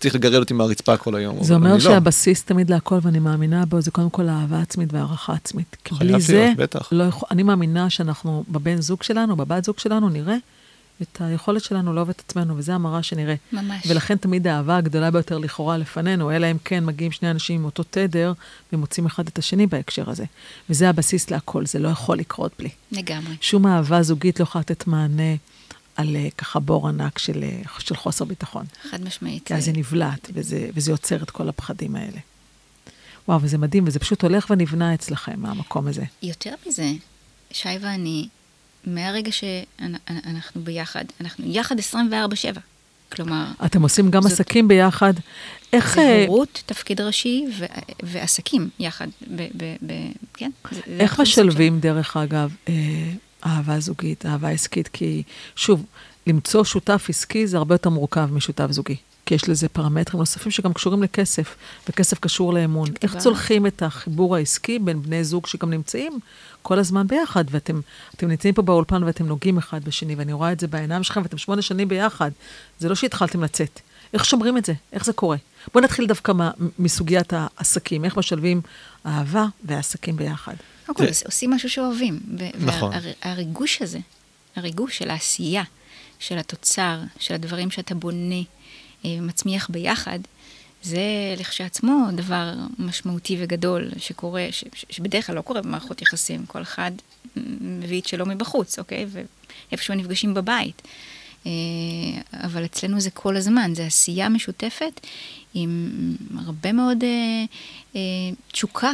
צריך 0.00 0.14
לגרד 0.14 0.34
אותי 0.34 0.54
מהרצפה 0.54 0.96
כל 0.96 1.14
היום. 1.14 1.44
זה 1.44 1.54
אומר 1.54 1.74
לא. 1.74 1.80
שהבסיס 1.80 2.42
לא. 2.42 2.48
תמיד 2.48 2.70
להכל, 2.70 2.98
ואני 3.02 3.18
מאמינה 3.18 3.66
בו, 3.66 3.80
זה 3.80 3.90
קודם 3.90 4.10
כל 4.10 4.28
אהבה 4.28 4.60
עצמית 4.60 4.92
והערכה 4.92 5.32
עצמית. 5.32 5.76
כי 5.84 5.94
בלי 5.94 6.20
זה, 6.20 6.52
בטח. 6.56 6.88
לא 6.92 7.04
יכול, 7.04 7.28
אני 7.30 7.42
מאמינה 7.42 7.90
שאנחנו, 7.90 8.44
בבן 8.48 8.80
זוג 8.80 9.02
שלנו, 9.02 9.36
בבת 9.36 9.64
זוג 9.64 9.78
שלנו, 9.78 10.08
נראה 10.08 10.36
את 11.02 11.20
היכולת 11.20 11.64
שלנו 11.64 11.92
לאהוב 11.92 12.08
את 12.08 12.22
עצמנו, 12.26 12.56
וזה 12.56 12.74
המראה 12.74 13.02
שנראה. 13.02 13.34
ממש. 13.52 13.82
ולכן 13.86 14.16
תמיד 14.16 14.46
האהבה 14.46 14.76
הגדולה 14.76 15.10
ביותר 15.10 15.38
לכאורה 15.38 15.78
לפנינו, 15.78 16.30
אלא 16.30 16.50
אם 16.50 16.56
כן 16.64 16.84
מגיעים 16.84 17.12
שני 17.12 17.30
אנשים 17.30 17.60
עם 17.60 17.64
אותו 17.64 17.82
תדר, 17.90 18.32
ומוצאים 18.72 19.06
אחד 19.06 19.26
את 19.26 19.38
השני 19.38 19.66
בהקשר 19.66 20.10
הזה. 20.10 20.24
וזה 20.70 20.88
הבסיס 20.88 21.30
להכל, 21.30 21.66
זה 21.66 21.78
לא 21.78 21.88
יכול 21.88 22.18
לקרות 22.18 22.52
בלי. 22.58 22.68
לגמרי. 22.92 23.36
שום 23.40 23.66
אהבה 23.66 24.02
זוגית 24.02 24.40
לא 24.40 24.42
יכולה 24.42 24.60
לתת 24.60 24.86
מענה. 24.86 25.34
על 25.96 26.16
אה, 26.16 26.28
ככה 26.38 26.60
בור 26.60 26.88
ענק 26.88 27.18
של, 27.18 27.44
אה, 27.44 27.62
של 27.78 27.96
חוסר 27.96 28.24
ביטחון. 28.24 28.66
חד 28.90 29.04
משמעית. 29.04 29.46
כי 29.46 29.54
אז 29.54 29.64
זה 29.64 29.72
נבלט, 29.72 30.28
וזה, 30.32 30.68
וזה 30.74 30.90
יוצר 30.90 31.22
את 31.22 31.30
כל 31.30 31.48
הפחדים 31.48 31.96
האלה. 31.96 32.18
וואו, 33.28 33.42
וזה 33.42 33.58
מדהים, 33.58 33.84
וזה 33.86 33.98
פשוט 33.98 34.22
הולך 34.22 34.46
ונבנה 34.50 34.94
אצלכם, 34.94 35.40
מהמקום 35.40 35.86
הזה. 35.86 36.04
יותר 36.22 36.54
מזה, 36.66 36.92
שי 37.50 37.68
ואני, 37.80 38.28
מהרגע 38.84 39.32
שאנחנו 39.32 40.64
ביחד, 40.64 41.04
אנחנו 41.20 41.44
יחד 41.46 41.76
24-7. 41.78 41.82
כלומר... 43.12 43.46
אתם 43.64 43.82
עושים 43.82 44.10
גם 44.10 44.22
זאת, 44.22 44.32
עסקים 44.32 44.68
ביחד. 44.68 45.14
איך... 45.72 45.94
זה 45.94 46.00
אה, 46.00 46.24
הורות, 46.26 46.62
תפקיד 46.66 47.00
ראשי, 47.00 47.44
ו, 47.58 47.64
ועסקים 48.02 48.68
יחד. 48.78 49.06
ב, 49.36 49.42
ב, 49.56 49.76
ב, 49.86 49.92
כן? 50.34 50.50
איך 51.00 51.20
משלבים, 51.20 51.80
דרך 51.80 52.16
אגב, 52.16 52.54
אהבה 53.46 53.80
זוגית, 53.80 54.26
אהבה 54.26 54.48
עסקית, 54.48 54.88
כי 54.88 55.22
שוב, 55.56 55.84
למצוא 56.26 56.64
שותף 56.64 57.06
עסקי 57.08 57.46
זה 57.46 57.56
הרבה 57.56 57.74
יותר 57.74 57.90
מורכב 57.90 58.28
משותף 58.32 58.66
זוגי. 58.70 58.96
כי 59.26 59.34
יש 59.34 59.48
לזה 59.48 59.68
פרמטרים 59.68 60.20
נוספים 60.20 60.52
שגם 60.52 60.72
קשורים 60.72 61.02
לכסף, 61.02 61.56
וכסף 61.88 62.18
קשור 62.18 62.54
לאמון. 62.54 62.88
איך 63.02 63.10
כבר. 63.10 63.20
צולחים 63.20 63.66
את 63.66 63.82
החיבור 63.82 64.36
העסקי 64.36 64.78
בין 64.78 65.02
בני 65.02 65.24
זוג 65.24 65.46
שגם 65.46 65.70
נמצאים 65.70 66.18
כל 66.62 66.78
הזמן 66.78 67.06
ביחד, 67.06 67.44
ואתם 67.50 67.80
אתם 68.14 68.28
נמצאים 68.28 68.54
פה 68.54 68.62
באולפן 68.62 69.02
ואתם 69.02 69.26
נוגעים 69.26 69.58
אחד 69.58 69.84
בשני, 69.84 70.14
ואני 70.14 70.32
רואה 70.32 70.52
את 70.52 70.60
זה 70.60 70.66
בעיניים 70.66 71.02
שלכם, 71.02 71.22
ואתם 71.22 71.38
שמונה 71.38 71.62
שנים 71.62 71.88
ביחד. 71.88 72.30
זה 72.78 72.88
לא 72.88 72.94
שהתחלתם 72.94 73.44
לצאת. 73.44 73.80
איך 74.12 74.24
שומרים 74.24 74.58
את 74.58 74.64
זה? 74.64 74.72
איך 74.92 75.04
זה 75.04 75.12
קורה? 75.12 75.36
בואו 75.74 75.84
נתחיל 75.84 76.06
דווקא 76.06 76.32
מה, 76.32 76.50
מסוגיית 76.78 77.32
העסקים, 77.32 78.04
איך 78.04 78.16
משלבים 78.16 78.60
אהבה 79.06 79.46
ועסקים 79.64 80.16
ביחד. 80.16 80.54
קודם 80.86 80.98
כל, 80.98 81.04
עושים 81.24 81.50
משהו 81.50 81.70
שאוהבים. 81.70 82.20
נכון. 82.60 82.92
והריגוש 83.24 83.82
הזה, 83.82 83.98
הריגוש 84.56 84.98
של 84.98 85.10
העשייה, 85.10 85.62
של 86.18 86.38
התוצר, 86.38 86.98
של 87.18 87.34
הדברים 87.34 87.70
שאתה 87.70 87.94
בונה 87.94 88.42
אה, 89.04 89.10
ומצמיח 89.18 89.70
ביחד, 89.70 90.18
זה 90.82 91.00
לכשעצמו 91.38 92.06
דבר 92.12 92.54
משמעותי 92.78 93.36
וגדול 93.40 93.90
שקורה, 93.98 94.46
ש- 94.50 94.64
ש- 94.74 94.84
שבדרך 94.90 95.26
כלל 95.26 95.36
לא 95.36 95.40
קורה 95.40 95.62
במערכות 95.62 96.02
יחסים. 96.02 96.46
כל 96.46 96.62
אחד 96.62 96.90
מביא 97.60 98.00
את 98.00 98.06
שלו 98.06 98.26
מבחוץ, 98.26 98.78
אוקיי? 98.78 99.06
ואיפשהו 99.70 99.94
נפגשים 99.94 100.34
בבית. 100.34 100.82
אה, 101.46 101.50
אבל 102.32 102.64
אצלנו 102.64 103.00
זה 103.00 103.10
כל 103.10 103.36
הזמן, 103.36 103.74
זה 103.74 103.86
עשייה 103.86 104.28
משותפת 104.28 105.00
עם 105.54 105.90
הרבה 106.46 106.72
מאוד 106.72 107.04
אה, 107.04 107.44
אה, 107.96 108.00
תשוקה 108.52 108.92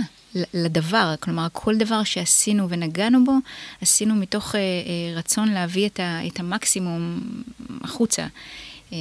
לדבר. 0.55 1.15
כלומר, 1.21 1.47
כל 1.53 1.77
דבר 1.77 2.03
שעשינו 2.05 2.71
ונגענו 2.71 3.25
בו, 3.25 3.33
עשינו 3.81 4.15
מתוך 4.15 4.55
אה, 4.55 4.61
אה, 4.61 5.17
רצון 5.19 5.49
להביא 5.49 5.87
את, 5.87 6.01
ה, 6.01 6.27
את 6.27 6.41
המקסימום 6.41 7.21
החוצה. 7.81 8.27
אה, 8.93 8.99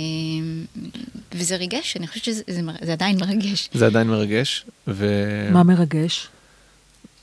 וזה 1.33 1.55
ריגש, 1.55 1.97
אני 1.97 2.07
חושבת 2.07 2.23
שזה 2.23 2.41
זה, 2.47 2.61
מר- 2.61 2.75
זה 2.81 2.93
עדיין 2.93 3.17
מרגש. 3.19 3.69
זה 3.73 3.85
עדיין 3.85 4.07
מרגש, 4.07 4.65
ו... 4.87 5.07
מה 5.51 5.63
מרגש? 5.63 6.27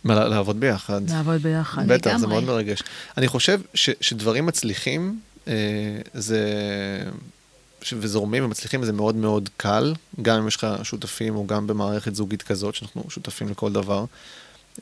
מה, 0.05 0.14
לעבוד 0.14 0.61
ביחד. 0.61 1.11
לעבוד 1.11 1.42
ביחד. 1.42 1.88
בטח, 1.88 2.16
זה. 2.16 2.27
מאוד 2.27 2.44
מרגש. 2.44 2.83
אני 3.16 3.29
חושב 3.29 3.61
ש, 3.75 3.90
שדברים 4.01 4.47
מצליחים, 4.47 5.21
אה, 5.49 5.55
זה... 6.14 6.40
ש- 7.83 7.95
וזורמים 7.99 8.45
ומצליחים 8.45 8.85
זה 8.85 8.93
מאוד 8.93 9.14
מאוד 9.17 9.49
קל, 9.57 9.95
גם 10.23 10.38
אם 10.38 10.49
יש 10.49 10.57
לך 10.57 10.67
שותפים 10.83 11.37
או 11.37 11.47
גם 11.47 11.67
במערכת 11.67 12.14
זוגית 12.14 12.43
כזאת, 12.43 12.75
שאנחנו 12.75 13.05
שותפים 13.09 13.49
לכל 13.49 13.73
דבר. 13.73 14.05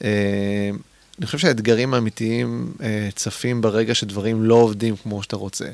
אה, 0.05 0.71
אני 1.19 1.27
חושב 1.27 1.39
שהאתגרים 1.39 1.95
האמיתיים 1.95 2.73
אה, 2.83 3.09
צפים 3.15 3.61
ברגע 3.61 3.95
שדברים 3.95 4.43
לא 4.43 4.55
עובדים 4.55 4.97
כמו 4.97 5.23
שאתה 5.23 5.37
רוצה. 5.37 5.67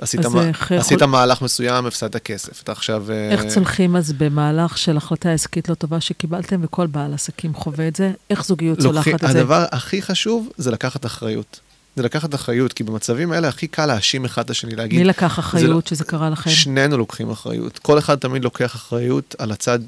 עשית, 0.00 0.26
מה, 0.26 0.42
עשית 0.70 0.92
יכול- 0.96 1.06
מהלך 1.06 1.42
מסוים, 1.42 1.86
הפסדת 1.86 2.16
כסף. 2.16 2.62
אתה 2.62 2.72
עכשיו... 2.72 3.10
אה, 3.10 3.30
איך 3.30 3.44
צולחים 3.46 3.96
אז 3.96 4.12
במהלך 4.12 4.78
של 4.78 4.96
החלטה 4.96 5.32
עסקית 5.32 5.68
לא 5.68 5.74
טובה 5.74 6.00
שקיבלתם, 6.00 6.60
וכל 6.64 6.86
בעל 6.86 7.14
עסקים 7.14 7.54
חווה 7.54 7.88
את 7.88 7.96
זה? 7.96 8.12
איך 8.30 8.44
זוגיות 8.44 8.78
לוקחים- 8.82 9.02
צולחת 9.02 9.24
את 9.24 9.30
זה? 9.32 9.40
הדבר 9.40 9.64
הכי 9.72 10.02
חשוב 10.02 10.48
זה 10.56 10.70
לקחת 10.70 11.06
אחריות. 11.06 11.60
זה 11.96 12.02
לקחת 12.02 12.34
אחריות, 12.34 12.72
כי 12.72 12.84
במצבים 12.84 13.32
האלה 13.32 13.48
הכי 13.48 13.66
קל 13.66 13.86
להאשים 13.86 14.24
אחד 14.24 14.44
את 14.44 14.50
השני, 14.50 14.76
להגיד... 14.76 14.98
מי 14.98 15.04
לקח 15.04 15.38
אחריות 15.38 15.70
לא- 15.70 15.80
שזה 15.88 16.04
קרה 16.04 16.30
לכם? 16.30 16.50
שנינו 16.50 16.96
לוקחים 16.98 17.30
אחריות. 17.30 17.78
כל 17.78 17.98
אחד 17.98 18.14
תמיד 18.14 18.44
לוקח 18.44 18.74
אחריות 18.76 19.34
על 19.38 19.52
הצד, 19.52 19.78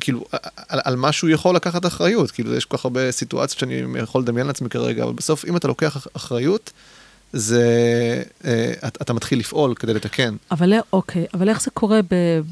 כאילו, 0.00 0.24
על, 0.68 0.80
על 0.84 0.96
מה 0.96 1.12
שהוא 1.12 1.30
יכול 1.30 1.56
לקחת 1.56 1.86
אחריות. 1.86 2.30
כאילו, 2.30 2.54
יש 2.54 2.64
כל 2.64 2.76
כך 2.76 2.84
הרבה 2.84 3.12
סיטואציות 3.12 3.58
שאני 3.58 3.82
יכול 4.02 4.22
לדמיין 4.22 4.46
לעצמי 4.46 4.68
כרגע, 4.68 5.04
אבל 5.04 5.12
בסוף, 5.12 5.44
אם 5.44 5.56
אתה 5.56 5.68
לוקח 5.68 5.96
אח- 5.96 6.06
אחריות, 6.16 6.70
זה... 7.32 7.62
אה, 8.44 8.72
אתה, 8.86 8.98
אתה 9.02 9.12
מתחיל 9.12 9.38
לפעול 9.38 9.74
כדי 9.74 9.94
לתקן. 9.94 10.36
אבל 10.50 10.72
אוקיי, 10.92 11.26
אבל 11.34 11.48
איך 11.48 11.62
זה 11.62 11.70
קורה 11.70 12.00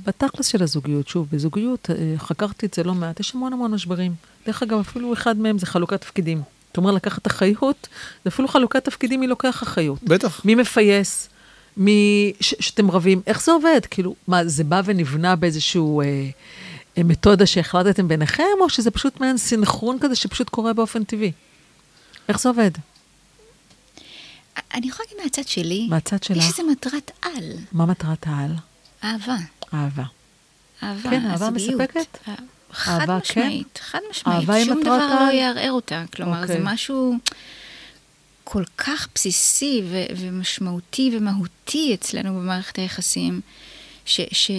בתכלס 0.07 0.47
של 0.47 0.63
הזוגיות? 0.63 1.09
שוב, 1.09 1.27
בזוגיות, 1.33 1.91
אה, 1.91 2.15
חקרתי 2.19 2.67
את 2.67 2.75
זה 2.75 2.83
לא 2.83 2.95
מעט, 2.95 3.21
יש 3.21 3.35
המון 3.35 3.53
המון 3.53 3.71
משברים. 3.71 4.15
דרך 4.47 4.63
אגב, 4.63 4.79
אפילו 4.79 5.13
אחד 5.13 5.39
מהם 5.39 5.59
זה 5.59 5.67
חלוקת 5.67 6.01
תפקידים. 6.01 6.43
אומרת, 6.77 6.95
לקחת 6.95 7.27
אחריות, 7.27 7.89
זה 8.25 8.29
אפילו 8.29 8.49
חלוקת 8.49 8.85
תפקידים, 8.85 9.21
מי 9.21 9.27
לוקח 9.27 9.63
אחריות. 9.63 10.03
בטח. 10.03 10.45
מי 10.45 10.55
מפייס, 10.55 11.29
מי 11.77 12.33
ש- 12.41 12.55
שאתם 12.61 12.91
רבים, 12.91 13.23
איך 13.27 13.43
זה 13.43 13.53
עובד? 13.53 13.81
כאילו, 13.91 14.15
מה, 14.29 14.45
זה 14.47 14.65
בא 14.65 14.83
ונבנה 14.85 15.37
באיזשהו 15.37 16.01
אה, 16.01 16.07
אה, 16.99 17.03
מתודה 17.03 17.47
שהחלטתם 17.47 18.09
ביניכם, 18.09 18.43
או 18.61 18.71
שזה 18.71 18.91
פשוט 18.91 19.21
מעין 19.21 19.39
סינכרון 19.39 19.99
כזה 20.01 20.15
שפשוט 20.17 20.49
קורה 20.49 20.73
באופן 20.73 21.05
טבעי? 21.05 21.33
איך 22.29 22.41
זה 22.41 22.49
עובד? 22.49 22.71
אני 24.75 24.89
יכולה 24.89 25.07
להגיד 25.11 25.25
מהצד 25.25 25.49
שלי, 25.49 25.87
מהצד 25.91 26.23
שלך? 26.23 26.37
יש 26.37 26.49
איזה 26.51 26.63
מטרת 26.73 27.11
על, 27.23 27.53
מה 27.73 27.87
מטרת 27.87 28.27
העל? 28.27 28.53
אהבה. 29.05 29.37
אהבה. 29.75 30.03
אהבה, 30.83 31.11
כן, 31.11 31.27
אהבה. 31.27 31.51
מספקת? 31.51 32.19
אה, 32.71 32.75
חד 32.75 33.07
משמעית, 33.11 33.79
חד 33.83 33.99
משמעית. 34.11 34.49
שום 34.67 34.81
דבר 34.83 34.91
העל? 34.93 35.27
לא 35.27 35.33
יערער 35.33 35.73
אותה. 35.73 36.05
כלומר, 36.17 36.47
זה 36.47 36.53
אוקיי. 36.53 36.73
משהו 36.75 37.15
כל 38.45 38.63
כך 38.79 39.09
בסיסי 39.15 39.83
ו- 39.91 40.05
ומשמעותי 40.17 41.11
ומהותי 41.17 41.95
אצלנו 41.95 42.35
במערכת 42.41 42.77
היחסים, 42.79 43.41
ש... 44.05 44.21
ש- 44.33 44.51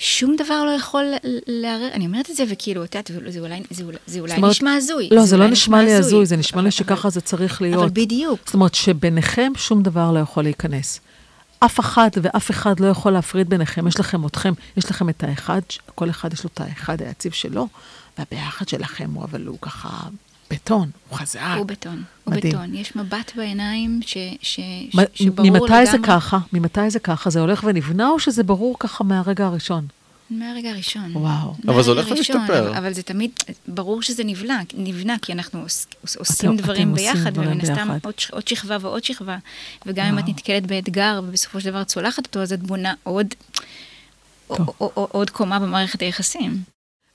שום 0.00 0.36
דבר 0.36 0.64
לא 0.64 0.70
יכול 0.70 1.04
לערער, 1.46 1.90
אני 1.92 2.06
אומרת 2.06 2.30
את 2.30 2.36
זה 2.36 2.44
וכאילו, 2.48 2.84
את 2.84 2.94
יודעת, 2.94 3.10
זה 3.32 3.40
אולי, 3.40 3.62
זה 3.70 3.84
אולי, 3.84 3.96
זה 4.06 4.20
אולי 4.20 4.36
אומרת- 4.36 4.50
נשמע 4.50 4.74
הזוי. 4.74 5.08
לא, 5.12 5.24
זה 5.24 5.36
לא 5.36 5.42
אולי 5.42 5.52
נשמע 5.52 5.82
לי 5.82 5.92
הזוי, 5.94 6.26
זה 6.26 6.36
נשמע 6.36 6.62
לי 6.62 6.70
שככה 6.70 7.10
זה 7.10 7.20
צריך 7.20 7.62
להיות. 7.62 7.82
אבל 7.82 7.90
בדיוק. 7.92 8.40
זאת 8.46 8.54
אומרת 8.54 8.74
שביניכם 8.74 9.52
שום 9.56 9.82
דבר 9.82 10.12
לא 10.12 10.18
יכול 10.18 10.42
להיכנס. 10.42 11.00
אף 11.60 11.80
אחד 11.80 12.08
ואף 12.22 12.50
אחד 12.50 12.80
לא 12.80 12.86
יכול 12.86 13.12
להפריד 13.12 13.48
ביניכם. 13.50 13.88
יש 13.88 14.00
לכם 14.00 14.26
אתכם, 14.26 14.52
יש 14.76 14.90
לכם 14.90 15.08
את 15.08 15.24
האחד, 15.24 15.60
כל 15.94 16.10
אחד 16.10 16.32
יש 16.32 16.44
לו 16.44 16.50
את 16.54 16.60
האחד 16.60 17.02
היציב 17.02 17.32
שלו, 17.32 17.68
והביחד 18.18 18.68
שלכם 18.68 19.10
הוא, 19.14 19.24
אבל 19.24 19.46
הוא 19.46 19.58
ככה 19.60 19.88
בטון, 20.50 20.90
הוא 21.08 21.18
חזק. 21.18 21.40
הוא 21.56 21.66
בטון, 21.66 22.02
הוא 22.24 22.34
מדהים. 22.34 22.52
בטון. 22.52 22.74
יש 22.74 22.96
מבט 22.96 23.32
בעיניים 23.36 24.00
ש, 24.06 24.16
ש, 24.42 24.60
מ- 24.94 25.00
ש, 25.14 25.22
שברור 25.22 25.50
ממתי 25.50 25.64
לגמרי. 25.64 25.86
זה 25.86 25.98
ככה? 26.02 26.38
ממתי 26.52 26.90
זה 26.90 26.98
ככה? 26.98 27.30
זה 27.30 27.40
הולך 27.40 27.64
ונבנה, 27.64 28.08
או 28.08 28.18
שזה 28.18 28.42
ברור 28.42 28.76
ככה 28.78 29.04
מהרגע 29.04 29.46
הראשון? 29.46 29.86
מהרגע 30.30 30.70
הראשון. 30.70 31.16
וואו. 31.16 31.54
אבל 31.68 31.82
זה 31.82 31.90
הולך 31.90 32.10
ומשתפר. 32.10 32.68
אבל, 32.68 32.76
אבל 32.76 32.92
זה 32.92 33.02
תמיד, 33.02 33.30
ברור 33.68 34.02
שזה 34.02 34.24
נבנה, 34.24 34.62
נבנה 34.74 35.16
כי 35.22 35.32
אנחנו 35.32 35.60
עוש, 35.60 35.84
עוש, 36.02 36.16
עושים 36.16 36.50
אתם 36.50 36.62
דברים 36.62 36.90
עושים 36.90 37.14
ביחד, 37.14 37.38
ומן 37.38 37.60
הסתם. 37.60 37.88
עוד, 38.32 38.48
שכבה 38.48 38.76
ועוד 38.80 39.04
שכבה. 39.04 39.38
וגם 39.86 40.06
אם 40.06 40.18
את 40.18 40.22
וואו. 40.22 40.34
נתקלת 40.34 40.66
באתגר, 40.66 41.20
ובסופו 41.24 41.60
של 41.60 41.70
דבר 41.70 41.84
צולחת 41.84 42.26
אותו, 42.26 42.40
אז 42.40 42.52
את 42.52 42.62
בונה 42.62 42.94
עוד, 43.02 43.26
טוב. 44.46 44.68
או, 44.80 44.92
או, 44.96 45.08
עוד 45.12 45.30
קומה 45.30 45.58
במערכת 45.58 46.02
היחסים. 46.02 46.62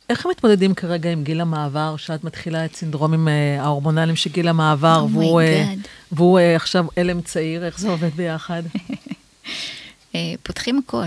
איך 0.10 0.26
הם 0.26 0.32
מתמודדים 0.32 0.74
כרגע 0.74 1.12
עם 1.12 1.24
גיל 1.24 1.42
המעבר, 1.42 1.96
שאת 1.98 2.24
מתחילה 2.24 2.66
את 2.66 2.76
סינדרומים 2.76 3.28
אה, 3.28 3.62
ההורמונליים 3.62 4.16
של 4.16 4.30
גיל 4.30 4.48
המעבר, 4.48 5.06
Oh 5.08 5.12
והוא, 5.12 5.42
אה. 5.42 5.74
והוא 6.12 6.40
אה, 6.40 6.56
עכשיו 6.56 6.86
אלם 6.98 7.22
צעיר, 7.22 7.66
איך 7.66 7.80
זה 7.80 7.90
עובד 7.90 8.10
ביחד? 8.16 8.64
פותחים 10.44 10.82
הכל, 10.86 11.06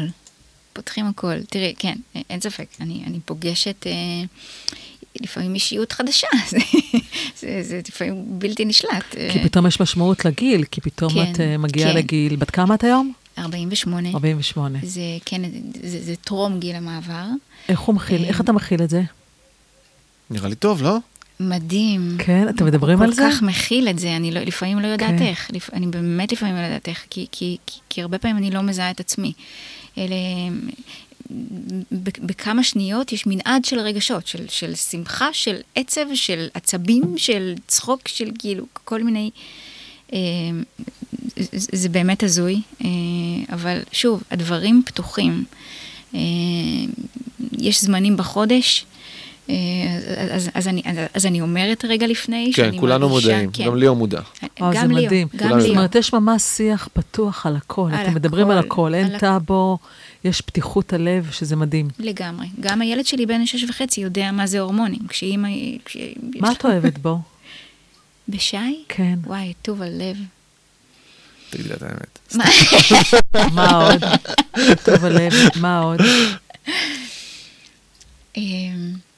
פותחים 0.77 1.07
הכל. 1.07 1.43
תראי, 1.51 1.75
כן, 1.79 1.97
אה, 2.17 2.21
אין 2.31 2.41
ספק, 2.41 2.67
אני, 2.81 3.03
אני 3.07 3.21
פוגשת 3.25 3.87
אה, 3.87 3.93
לפעמים 5.21 5.55
אישיות 5.55 5.93
חדשה, 5.93 6.27
זה, 6.51 6.59
זה, 7.39 7.63
זה 7.63 7.81
לפעמים 7.89 8.25
בלתי 8.29 8.65
נשלט. 8.65 9.17
אה, 9.17 9.29
כי 9.33 9.39
פתאום 9.43 9.67
יש 9.67 9.81
משמעות 9.81 10.25
לגיל, 10.25 10.65
כי 10.65 10.81
פתאום 10.81 11.13
כן, 11.13 11.33
את 11.33 11.41
אה, 11.41 11.59
מגיעה 11.59 11.91
כן. 11.91 11.97
לגיל, 11.97 12.37
בת 12.37 12.51
כמה 12.51 12.75
את 12.75 12.85
היום? 12.85 13.13
48, 13.39 14.09
48. 14.09 14.79
זה 14.83 15.01
כן, 15.25 15.43
זה, 15.83 16.03
זה 16.03 16.17
טרום 16.17 16.61
גיל 16.61 16.77
המעבר. 16.77 17.25
איך 17.69 17.81
הוא 17.81 17.95
מכיל, 17.95 18.23
אה, 18.23 18.29
איך 18.29 18.41
אתה 18.41 18.53
מכיל 18.53 18.83
את 18.83 18.91
זה? 18.91 19.03
נראה 20.31 20.49
לי 20.49 20.55
טוב, 20.55 20.83
לא? 20.83 20.97
מדהים. 21.41 22.17
כן, 22.19 22.49
אתם 22.49 22.67
מדברים 22.67 23.03
על 23.03 23.13
זה? 23.13 23.23
הוא 23.23 23.31
כל 23.31 23.37
כך 23.37 23.43
מכיל 23.43 23.89
את 23.89 23.99
זה, 23.99 24.17
אני 24.17 24.31
לא, 24.31 24.41
לפעמים 24.41 24.79
לא 24.79 24.87
יודעת 24.87 25.19
כן. 25.19 25.23
איך. 25.23 25.51
לפ, 25.53 25.71
אני 25.73 25.87
באמת 25.87 26.33
לפעמים 26.33 26.55
לא 26.55 26.61
יודעת 26.61 26.89
איך, 26.89 27.07
כי, 27.11 27.27
כי, 27.33 27.57
כי, 27.67 27.79
כי 27.89 28.03
הרבה 28.03 28.19
פעמים 28.19 28.37
אני 28.37 28.51
לא 28.51 28.63
מזהה 28.63 28.91
את 28.91 29.01
עצמי. 29.01 29.33
אלה... 29.99 30.17
בכמה 32.01 32.65
שניות 32.65 33.13
יש 33.13 33.27
מנעד 33.27 33.65
של 33.65 33.79
רגשות, 33.79 34.27
של, 34.27 34.49
של 34.49 34.75
שמחה, 34.75 35.29
של 35.33 35.57
עצב, 35.75 36.07
של 36.15 36.49
עצבים, 36.55 37.03
של 37.17 37.55
צחוק, 37.67 38.09
של 38.09 38.31
כאילו 38.39 38.65
כל 38.85 39.03
מיני... 39.03 39.31
אה, 40.13 40.19
זה 41.53 41.89
באמת 41.89 42.23
הזוי, 42.23 42.61
אה, 42.85 42.89
אבל 43.53 43.79
שוב, 43.93 44.23
הדברים 44.31 44.83
פתוחים. 44.87 45.45
אה, 46.15 46.21
יש 47.59 47.83
זמנים 47.83 48.17
בחודש. 48.17 48.87
אה, 49.51 49.55
אז, 50.31 50.51
אז, 50.55 50.69
אני, 50.69 50.83
אז, 51.15 51.27
אני 51.27 51.41
אומרת 51.41 51.85
רגע 51.85 52.07
לפני 52.07 52.53
כן, 52.55 52.63
שאני 52.65 52.79
כולנו 52.79 53.09
מרגישה- 53.09 53.29
מודעים, 53.29 53.51
כן. 53.53 53.65
גם 53.67 53.77
ליאור 53.77 53.97
מודע. 53.97 54.21
אה, 54.43 54.49
זה 54.73 54.79
גם 54.81 54.89
מדהים. 54.89 55.29
גם 55.37 55.39
כולנו 55.39 55.55
זאת 55.61 55.63
ליאור. 55.63 55.77
אומרת, 55.77 55.95
יש 55.95 56.13
ממש 56.13 56.43
שיח 56.43 56.89
פתוח 56.93 57.47
על 57.47 57.57
הכל. 57.57 57.91
על 57.95 58.05
אתם 58.07 58.15
מדברים 58.15 58.51
על 58.51 58.59
הכל, 58.59 58.95
אין 58.95 59.13
על 59.13 59.19
טאבו, 59.19 59.79
יש 60.25 60.41
פתיחות 60.41 60.93
הלב, 60.93 61.29
שזה 61.33 61.57
מדהים. 61.57 61.89
לגמרי. 61.99 62.47
גם 62.61 62.81
הילד 62.83 63.07
שלי 63.07 63.27
בן 63.27 63.47
שש 63.47 63.65
וחצי 63.65 64.01
יודע 64.01 64.33
מה 64.33 64.47
זה 64.47 64.61
הורמונים. 64.61 65.01
כשאימא... 65.09 65.49
כש... 65.85 65.97
מה 66.41 66.53
את 66.53 66.65
אוהבת 66.65 66.99
בו? 66.99 67.19
בשי? 68.29 68.57
כן. 68.89 69.19
וואי, 69.27 69.53
טוב 69.63 69.83
הלב. 69.83 70.17
תגידי 71.51 71.75
את 71.75 71.83
האמת. 71.83 72.19
מה? 72.35 72.45
מה 73.55 73.87
עוד? 73.87 74.05
טוב 74.85 75.05
הלב, 75.05 75.33
מה 75.61 75.79
עוד? 75.81 76.01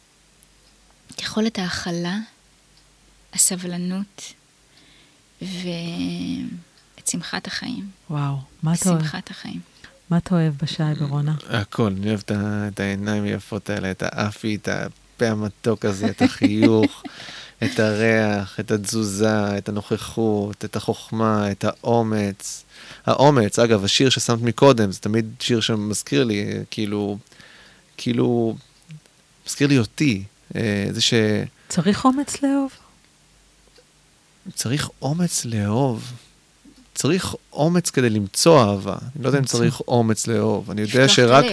יכולת 1.29 1.59
ההכלה, 1.59 2.19
הסבלנות 3.35 4.33
ואת 5.43 7.09
שמחת 7.09 7.47
החיים. 7.47 7.91
וואו, 8.11 8.37
מה 8.63 8.75
אתה 8.75 8.91
אוהב? 8.91 9.01
שמחת 9.01 9.31
החיים. 9.31 9.61
מה 10.11 10.17
אתה 10.19 10.35
אוהב 10.35 10.55
בשי 10.63 10.83
ברונה? 10.99 11.35
הכל, 11.49 11.93
אני 11.97 12.09
אוהב 12.09 12.21
את 12.29 12.81
העיניים 12.81 13.25
היפות 13.25 13.71
האלה, 13.71 13.91
את 13.91 14.03
האפי, 14.07 14.55
את 14.55 14.69
הפה 14.69 15.27
המתוק 15.29 15.85
הזה, 15.85 16.11
את 16.11 16.23
החיוך, 16.23 17.03
את 17.65 17.81
הריח, 17.81 18.61
את 18.61 18.71
התזוזה, 18.71 19.59
את 19.59 19.69
הנוכחות, 19.69 20.65
את 20.65 20.77
החוכמה, 20.77 21.51
את 21.51 21.65
האומץ. 21.65 22.65
האומץ, 23.07 23.59
אגב, 23.59 23.85
השיר 23.85 24.11
ששמת 24.11 24.43
מקודם, 24.43 24.93
זה 24.93 25.01
תמיד 25.01 25.27
שיר 25.41 25.61
שמזכיר 25.61 26.25
לי, 26.25 26.45
כאילו, 26.71 27.19
כאילו, 27.97 28.57
מזכיר 29.47 29.69
לי 29.69 29.79
אותי. 29.79 30.25
אה, 30.57 30.87
זה 30.91 31.01
ש... 31.01 31.15
צריך 31.69 32.05
אומץ 32.05 32.43
לאהוב? 32.43 32.73
צריך 34.55 34.91
אומץ 35.03 35.45
לאהוב. 35.45 36.13
צריך 36.95 37.35
אומץ 37.53 37.91
כדי 37.91 38.11
למצוא 38.11 38.61
אהבה. 38.61 38.97
אני 39.17 39.25
לא 39.25 39.29
יודע 39.29 39.39
אם. 39.39 39.45
צריך 39.45 39.81
אומץ 39.81 40.27
לאהוב. 40.27 40.71
אני 40.71 40.81
יודע 40.81 41.09
שרק... 41.09 41.45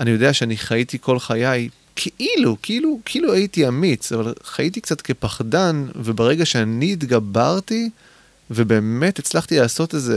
אני 0.00 0.10
יודע 0.10 0.32
שאני 0.32 0.56
חייתי 0.56 0.98
כל 1.00 1.18
חיי 1.18 1.68
כאילו, 1.96 2.56
כאילו, 2.62 3.00
כאילו 3.04 3.32
הייתי 3.32 3.68
אמיץ, 3.68 4.12
אבל 4.12 4.34
חייתי 4.44 4.80
קצת 4.80 5.00
כפחדן, 5.00 5.86
וברגע 5.94 6.46
שאני 6.46 6.92
התגברתי, 6.92 7.90
ובאמת 8.50 9.18
הצלחתי 9.18 9.58
לעשות 9.58 9.94
איזו 9.94 10.14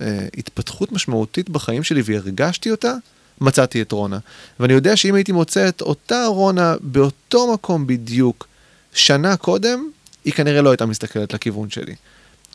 אה, 0.00 0.28
התפתחות 0.38 0.92
משמעותית 0.92 1.50
בחיים 1.50 1.82
שלי 1.82 2.02
והרגשתי 2.04 2.70
אותה, 2.70 2.94
מצאתי 3.40 3.82
את 3.82 3.92
רונה. 3.92 4.18
ואני 4.60 4.72
יודע 4.72 4.96
שאם 4.96 5.14
הייתי 5.14 5.32
מוצא 5.32 5.68
את 5.68 5.80
אותה 5.80 6.26
רונה 6.26 6.74
באותו 6.80 7.52
מקום 7.52 7.86
בדיוק 7.86 8.46
שנה 8.92 9.36
קודם, 9.36 9.88
היא 10.24 10.32
כנראה 10.32 10.62
לא 10.62 10.70
הייתה 10.70 10.86
מסתכלת 10.86 11.34
לכיוון 11.34 11.70
שלי. 11.70 11.94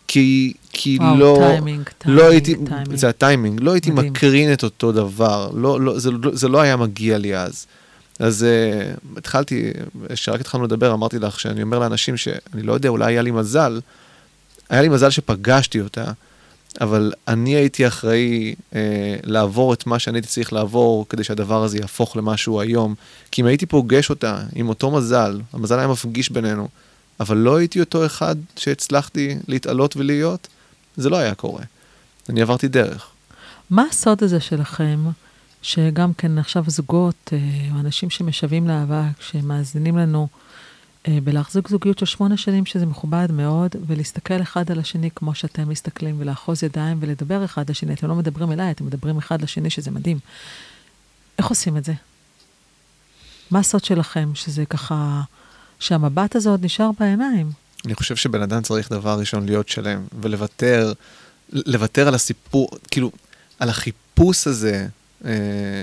כי, 0.07 0.53
כי 0.71 0.97
וואו, 1.01 1.17
לא, 1.17 1.37
טיימינג, 1.39 1.89
טיימינג, 1.97 2.21
לא 2.21 2.29
הייתי, 2.29 2.55
טיימינג. 2.55 2.95
זה 2.95 3.09
הטיימינג, 3.09 3.59
לא 3.61 3.71
הייתי 3.71 3.91
מדהים. 3.91 4.11
מקרין 4.11 4.53
את 4.53 4.63
אותו 4.63 4.91
דבר, 4.91 5.51
לא, 5.53 5.81
לא, 5.81 5.99
זה, 5.99 6.09
זה 6.31 6.47
לא 6.47 6.61
היה 6.61 6.77
מגיע 6.77 7.17
לי 7.17 7.37
אז. 7.37 7.65
אז 8.19 8.45
אה, 8.45 9.17
התחלתי, 9.17 9.71
כשרק 10.13 10.41
התחלנו 10.41 10.63
לדבר, 10.63 10.93
אמרתי 10.93 11.19
לך 11.19 11.39
שאני 11.39 11.61
אומר 11.61 11.79
לאנשים 11.79 12.17
שאני 12.17 12.63
לא 12.63 12.73
יודע, 12.73 12.89
אולי 12.89 13.13
היה 13.13 13.21
לי 13.21 13.31
מזל, 13.31 13.79
היה 14.69 14.81
לי 14.81 14.89
מזל 14.89 15.09
שפגשתי 15.09 15.81
אותה, 15.81 16.11
אבל 16.81 17.13
אני 17.27 17.55
הייתי 17.55 17.87
אחראי 17.87 18.55
uh, 18.71 18.75
לעבור 19.23 19.73
את 19.73 19.87
מה 19.87 19.99
שאני 19.99 20.17
הייתי 20.17 20.27
צריך 20.27 20.53
לעבור 20.53 21.05
כדי 21.09 21.23
שהדבר 21.23 21.63
הזה 21.63 21.77
יהפוך 21.77 22.17
למשהו 22.17 22.61
היום. 22.61 22.95
כי 23.31 23.41
אם 23.41 23.45
הייתי 23.45 23.65
פוגש 23.65 24.09
אותה 24.09 24.39
עם 24.55 24.69
אותו 24.69 24.91
מזל, 24.91 25.41
המזל 25.53 25.79
היה 25.79 25.87
מפגיש 25.87 26.29
בינינו, 26.29 26.67
אבל 27.19 27.37
לא 27.37 27.55
הייתי 27.55 27.79
אותו 27.79 28.05
אחד 28.05 28.35
שהצלחתי 28.55 29.37
להתעלות 29.47 29.97
ולהיות, 29.97 30.47
זה 30.97 31.09
לא 31.09 31.17
היה 31.17 31.35
קורה. 31.35 31.63
אני 32.29 32.41
עברתי 32.41 32.67
דרך. 32.67 33.07
מה 33.69 33.85
הסוד 33.89 34.23
הזה 34.23 34.39
שלכם, 34.39 34.99
שגם 35.61 36.13
כן 36.13 36.37
עכשיו 36.37 36.63
זוגות, 36.67 37.33
אה, 37.33 37.37
או 37.75 37.79
אנשים 37.79 38.09
שמשוועים 38.09 38.67
לאהבה, 38.67 39.07
כשמאזינים 39.19 39.97
לנו, 39.97 40.27
אה, 40.31 40.42
בלהחזיק 41.07 41.67
זוגיות 41.67 41.99
של 41.99 42.05
שמונה 42.05 42.37
שנים, 42.37 42.65
שזה 42.65 42.85
מכובד 42.85 43.31
מאוד, 43.31 43.75
ולהסתכל 43.87 44.41
אחד 44.41 44.71
על 44.71 44.79
השני 44.79 45.09
כמו 45.15 45.35
שאתם 45.35 45.69
מסתכלים, 45.69 46.15
ולאחוז 46.19 46.63
ידיים 46.63 46.97
ולדבר 47.01 47.45
אחד 47.45 47.69
לשני. 47.69 47.93
אתם 47.93 48.07
לא 48.07 48.15
מדברים 48.15 48.51
אליי, 48.51 48.71
אתם 48.71 48.85
מדברים 48.85 49.17
אחד 49.17 49.41
לשני, 49.41 49.69
שזה 49.69 49.91
מדהים. 49.91 50.19
איך 51.37 51.47
עושים 51.47 51.77
את 51.77 51.83
זה? 51.85 51.93
מה 53.51 53.59
הסוד 53.59 53.83
שלכם, 53.83 54.31
שזה 54.35 54.65
ככה, 54.65 55.21
שהמבט 55.79 56.35
הזה 56.35 56.49
עוד 56.49 56.65
נשאר 56.65 56.89
בעיניים? 56.99 57.51
אני 57.85 57.95
חושב 57.95 58.15
שבן 58.15 58.41
אדם 58.41 58.61
צריך 58.61 58.91
דבר 58.91 59.19
ראשון 59.19 59.45
להיות 59.45 59.69
שלם, 59.69 60.01
ולוותר, 60.21 60.93
לוותר 61.49 62.07
על 62.07 62.15
הסיפור, 62.15 62.69
כאילו, 62.91 63.11
על 63.59 63.69
החיפוש 63.69 64.47
הזה, 64.47 64.73
אה, 64.73 64.87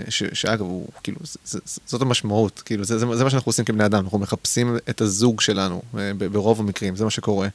ש, 0.08 0.22
שאגב, 0.32 0.60
הוא, 0.60 0.88
כאילו, 1.02 1.18
זה, 1.24 1.38
זה, 1.64 1.80
זאת 1.86 2.02
המשמעות, 2.02 2.62
כאילו, 2.64 2.84
זה, 2.84 2.98
זה, 2.98 3.06
זה 3.16 3.24
מה 3.24 3.30
שאנחנו 3.30 3.48
עושים 3.48 3.64
כבני 3.64 3.86
אדם, 3.86 4.04
אנחנו 4.04 4.18
מחפשים 4.18 4.76
את 4.90 5.00
הזוג 5.00 5.40
שלנו, 5.40 5.82
אה, 5.98 6.12
ב- 6.18 6.26
ברוב 6.26 6.60
המקרים, 6.60 6.96
זה 6.96 7.04
מה 7.04 7.10
שקורה. 7.10 7.48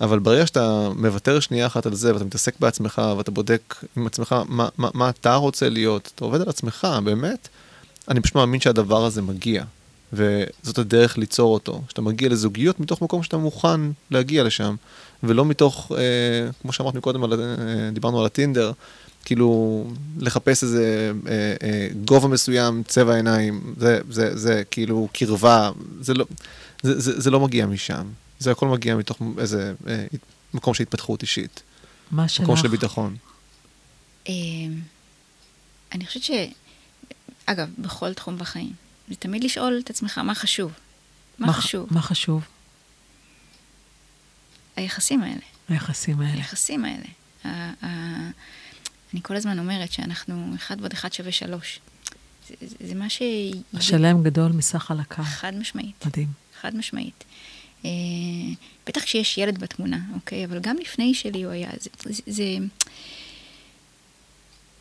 אבל 0.00 0.18
ברגע 0.18 0.46
שאתה 0.46 0.88
מוותר 0.96 1.40
שנייה 1.40 1.66
אחת 1.66 1.86
על 1.86 1.94
זה, 1.94 2.14
ואתה 2.14 2.24
מתעסק 2.24 2.54
בעצמך, 2.60 3.02
ואתה 3.16 3.30
בודק 3.30 3.84
עם 3.96 4.06
עצמך 4.06 4.34
מה, 4.48 4.68
מה, 4.78 4.88
מה 4.94 5.08
אתה 5.08 5.34
רוצה 5.34 5.68
להיות, 5.68 6.12
אתה 6.14 6.24
עובד 6.24 6.40
על 6.40 6.48
עצמך, 6.48 6.88
באמת, 7.04 7.48
אני 8.08 8.20
פשוט 8.20 8.36
מאמין 8.36 8.60
שהדבר 8.60 9.04
הזה 9.04 9.22
מגיע. 9.22 9.64
וזאת 10.12 10.78
הדרך 10.78 11.18
ליצור 11.18 11.54
אותו. 11.54 11.82
שאתה 11.88 12.02
מגיע 12.02 12.28
לזוגיות 12.28 12.80
מתוך 12.80 13.02
מקום 13.02 13.22
שאתה 13.22 13.36
מוכן 13.36 13.80
להגיע 14.10 14.44
לשם, 14.44 14.74
ולא 15.22 15.44
מתוך, 15.44 15.92
אה, 15.98 16.50
כמו 16.62 16.72
שאמרת 16.72 16.94
מקודם, 16.94 17.24
על, 17.24 17.32
אה, 17.32 17.90
דיברנו 17.92 18.20
על 18.20 18.26
הטינדר, 18.26 18.72
כאילו 19.26 19.84
לחפש 20.18 20.62
איזה 20.62 21.12
אה, 21.26 21.32
אה, 21.62 21.88
גובה 22.04 22.28
מסוים, 22.28 22.82
צבע 22.88 23.14
עיניים, 23.14 23.74
זה, 23.78 24.00
זה, 24.10 24.36
זה 24.36 24.62
כאילו 24.70 25.08
קרבה, 25.12 25.70
זה 26.00 26.14
לא, 26.14 26.26
זה, 26.82 27.00
זה, 27.00 27.20
זה 27.20 27.30
לא 27.30 27.40
מגיע 27.40 27.66
משם. 27.66 28.06
זה 28.38 28.50
הכל 28.50 28.68
מגיע 28.68 28.96
מתוך 28.96 29.18
איזה 29.38 29.74
אה, 29.88 30.06
מקום 30.54 30.74
של 30.74 30.82
התפתחות 30.82 31.22
אישית, 31.22 31.62
מה 32.10 32.28
שלך? 32.28 32.44
מקום 32.44 32.56
של 32.56 32.68
ביטחון. 32.68 33.16
אמ, 34.28 34.32
אני 35.92 36.06
חושבת 36.06 36.22
ש... 36.22 36.30
אגב, 37.46 37.68
בכל 37.78 38.14
תחום 38.14 38.38
בחיים, 38.38 38.72
זה 39.08 39.14
תמיד 39.14 39.44
לשאול 39.44 39.80
את 39.84 39.90
עצמך 39.90 40.18
מה 40.18 40.34
חשוב. 40.34 40.72
מה 41.38 41.52
ח- 41.52 41.56
חשוב? 41.56 41.88
מה 41.90 42.02
חשוב? 42.02 42.42
היחסים 44.76 45.22
האלה. 45.22 45.40
היחסים 45.68 46.20
האלה. 46.20 46.32
היחסים 46.34 46.84
האלה. 46.84 47.06
אני 49.12 49.22
כל 49.22 49.36
הזמן 49.36 49.58
אומרת 49.58 49.92
שאנחנו 49.92 50.54
אחד 50.54 50.76
ועוד 50.80 50.92
אחד 50.92 51.12
שווה 51.12 51.32
שלוש. 51.32 51.80
זה, 52.48 52.54
זה, 52.88 52.94
מה 52.94 53.10
ש... 53.10 53.22
השלם 53.74 54.22
גדול 54.22 54.52
מסך 54.52 54.78
חלקיו. 54.78 55.24
חד 55.24 55.54
משמעית. 55.54 56.06
מדהים. 56.06 56.28
חד 56.60 56.76
משמעית. 56.76 57.24
אה, 57.84 57.90
בטח 58.86 59.02
כשיש 59.02 59.38
ילד 59.38 59.58
בתמונה, 59.58 59.98
אוקיי? 60.14 60.44
אבל 60.44 60.58
גם 60.58 60.76
לפני 60.76 61.14
שלי 61.14 61.42
הוא 61.42 61.52
היה, 61.52 61.70
זה, 61.80 61.90
זה, 62.02 62.22
זה, 62.26 62.56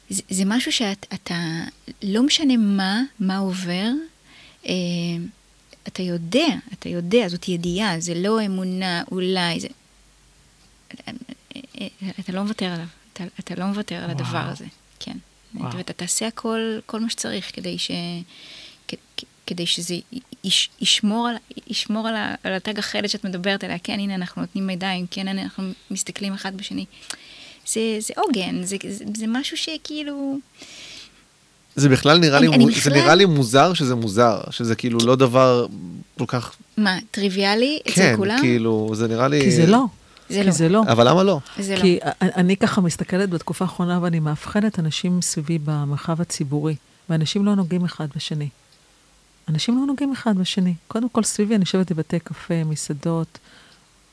זה, 0.10 0.22
זה 0.30 0.44
משהו 0.46 0.72
שאתה, 0.72 1.64
לא 2.04 2.24
משנה 2.24 2.58
מה, 2.58 3.02
מה 3.20 3.38
עובר, 3.38 3.90
אה, 4.68 4.74
אתה 5.88 6.04
יודע, 6.04 6.48
אתה 6.74 6.90
יודע, 6.90 7.28
זאת 7.28 7.50
ידיעה, 7.50 8.00
זה 8.00 8.14
לא 8.14 8.46
אמונה, 8.46 9.04
אולי, 9.12 9.60
זה... 9.60 9.68
אה, 11.08 11.14
אה, 11.82 11.88
אתה 12.20 12.32
לא 12.32 12.44
מוותר 12.44 12.66
עליו, 12.66 12.86
אתה, 13.16 13.24
אתה 13.40 13.56
לא 13.58 13.66
מוותר 13.66 13.96
על 13.96 14.10
הדבר 14.10 14.26
וואו. 14.38 14.52
הזה, 14.52 14.66
כן. 15.00 15.18
וואו. 15.56 15.78
ואתה 15.78 15.94
תעשה 15.94 16.28
הכל, 16.28 16.60
כל 16.86 17.00
מה 17.00 17.10
שצריך 17.10 17.52
כדי 17.56 17.78
ש... 17.78 17.92
כ- 18.88 18.94
כ- 19.18 19.24
כדי 19.48 19.66
שזה 19.66 19.96
יש, 20.44 20.70
ישמור, 20.82 21.28
על, 21.28 21.36
ישמור 21.68 22.08
על, 22.08 22.16
ה, 22.16 22.36
על 22.44 22.54
התג 22.54 22.80
החלד 22.80 23.08
שאת 23.08 23.24
מדברת 23.26 23.64
עליה. 23.64 23.78
כן, 23.84 23.94
הנה, 24.00 24.16
אנחנו 24.16 24.42
נותנים 24.42 24.68
מידע, 24.68 24.88
כן, 25.12 25.28
הנה, 25.28 25.42
אנחנו 25.42 25.64
מסתכלים 25.92 26.34
אחד 26.34 26.58
בשני. 26.58 26.86
זה, 27.68 27.82
זה 28.00 28.14
עוגן, 28.18 28.64
זה, 28.64 28.78
זה, 28.90 29.06
זה 29.18 29.26
משהו 29.28 29.58
שכאילו... 29.58 30.38
זה 31.76 31.90
בכלל 31.90 32.18
נראה 32.18 32.40
לי, 32.40 32.48
אני- 32.48 32.56
אני 32.56 32.66
מו- 32.66 32.72
בכלל- 32.72 32.82
זה 32.84 33.00
נראה 33.02 33.16
לי 33.16 33.26
מוזר 33.26 33.74
שזה 33.74 33.96
מוזר, 33.96 34.42
שזה 34.52 34.76
כאילו 34.76 35.00
לא 35.06 35.16
דבר 35.16 35.68
כל 36.18 36.26
כך, 36.28 36.56
מה, 36.78 36.98
טריוויאלי 37.12 37.80
אצל 37.82 37.92
כן, 37.96 38.14
כולם? 38.18 38.38
כאילו, 38.42 38.92
זה 38.94 39.08
נראה 39.08 39.28
לי... 39.28 39.42
כי 39.42 39.52
זה 39.52 39.66
לא. 39.66 39.86
זה 40.30 40.40
כי 40.40 40.46
לא. 40.46 40.52
זה 40.52 40.70
לא. 40.70 40.84
אבל 40.92 41.10
למה 41.10 41.24
לא? 41.24 41.40
זה 41.60 41.76
לא. 41.76 41.82
כי 41.82 42.00
אני 42.22 42.32
אני 42.36 42.58
ככה 42.58 42.82
מסתכלת 42.82 43.30
בתקופה 43.30 43.66
האחרונה 43.66 44.00
ואני 44.02 44.20
מאבחנת 44.20 44.80
אנשים 44.80 45.22
סביבי 45.22 45.60
במרחב 45.66 46.22
הציבורי, 46.22 46.76
ואנשים 47.10 47.46
לא 47.46 47.56
נוגעים 47.56 47.86
אחד 47.86 48.08
בשני. 48.16 48.50
אנשים 49.50 49.78
לא 49.78 49.86
נוגעים 49.86 50.12
אחד 50.12 50.38
בשני. 50.38 50.74
קודם 50.88 51.10
כל, 51.10 51.24
סביבי 51.24 51.56
אני 51.56 51.62
יושבת 51.62 51.92
בבתי 51.92 52.20
קפה, 52.20 52.64
מסעדות, 52.64 53.40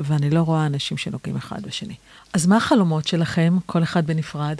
ואני 0.01 0.31
לא 0.31 0.41
רואה 0.41 0.67
אנשים 0.67 0.97
שנוגעים 0.97 1.37
אחד 1.37 1.63
בשני. 1.63 1.95
אז 2.33 2.47
מה 2.47 2.57
החלומות 2.57 3.07
שלכם, 3.07 3.59
כל 3.67 3.83
אחד 3.83 4.07
בנפרד? 4.07 4.57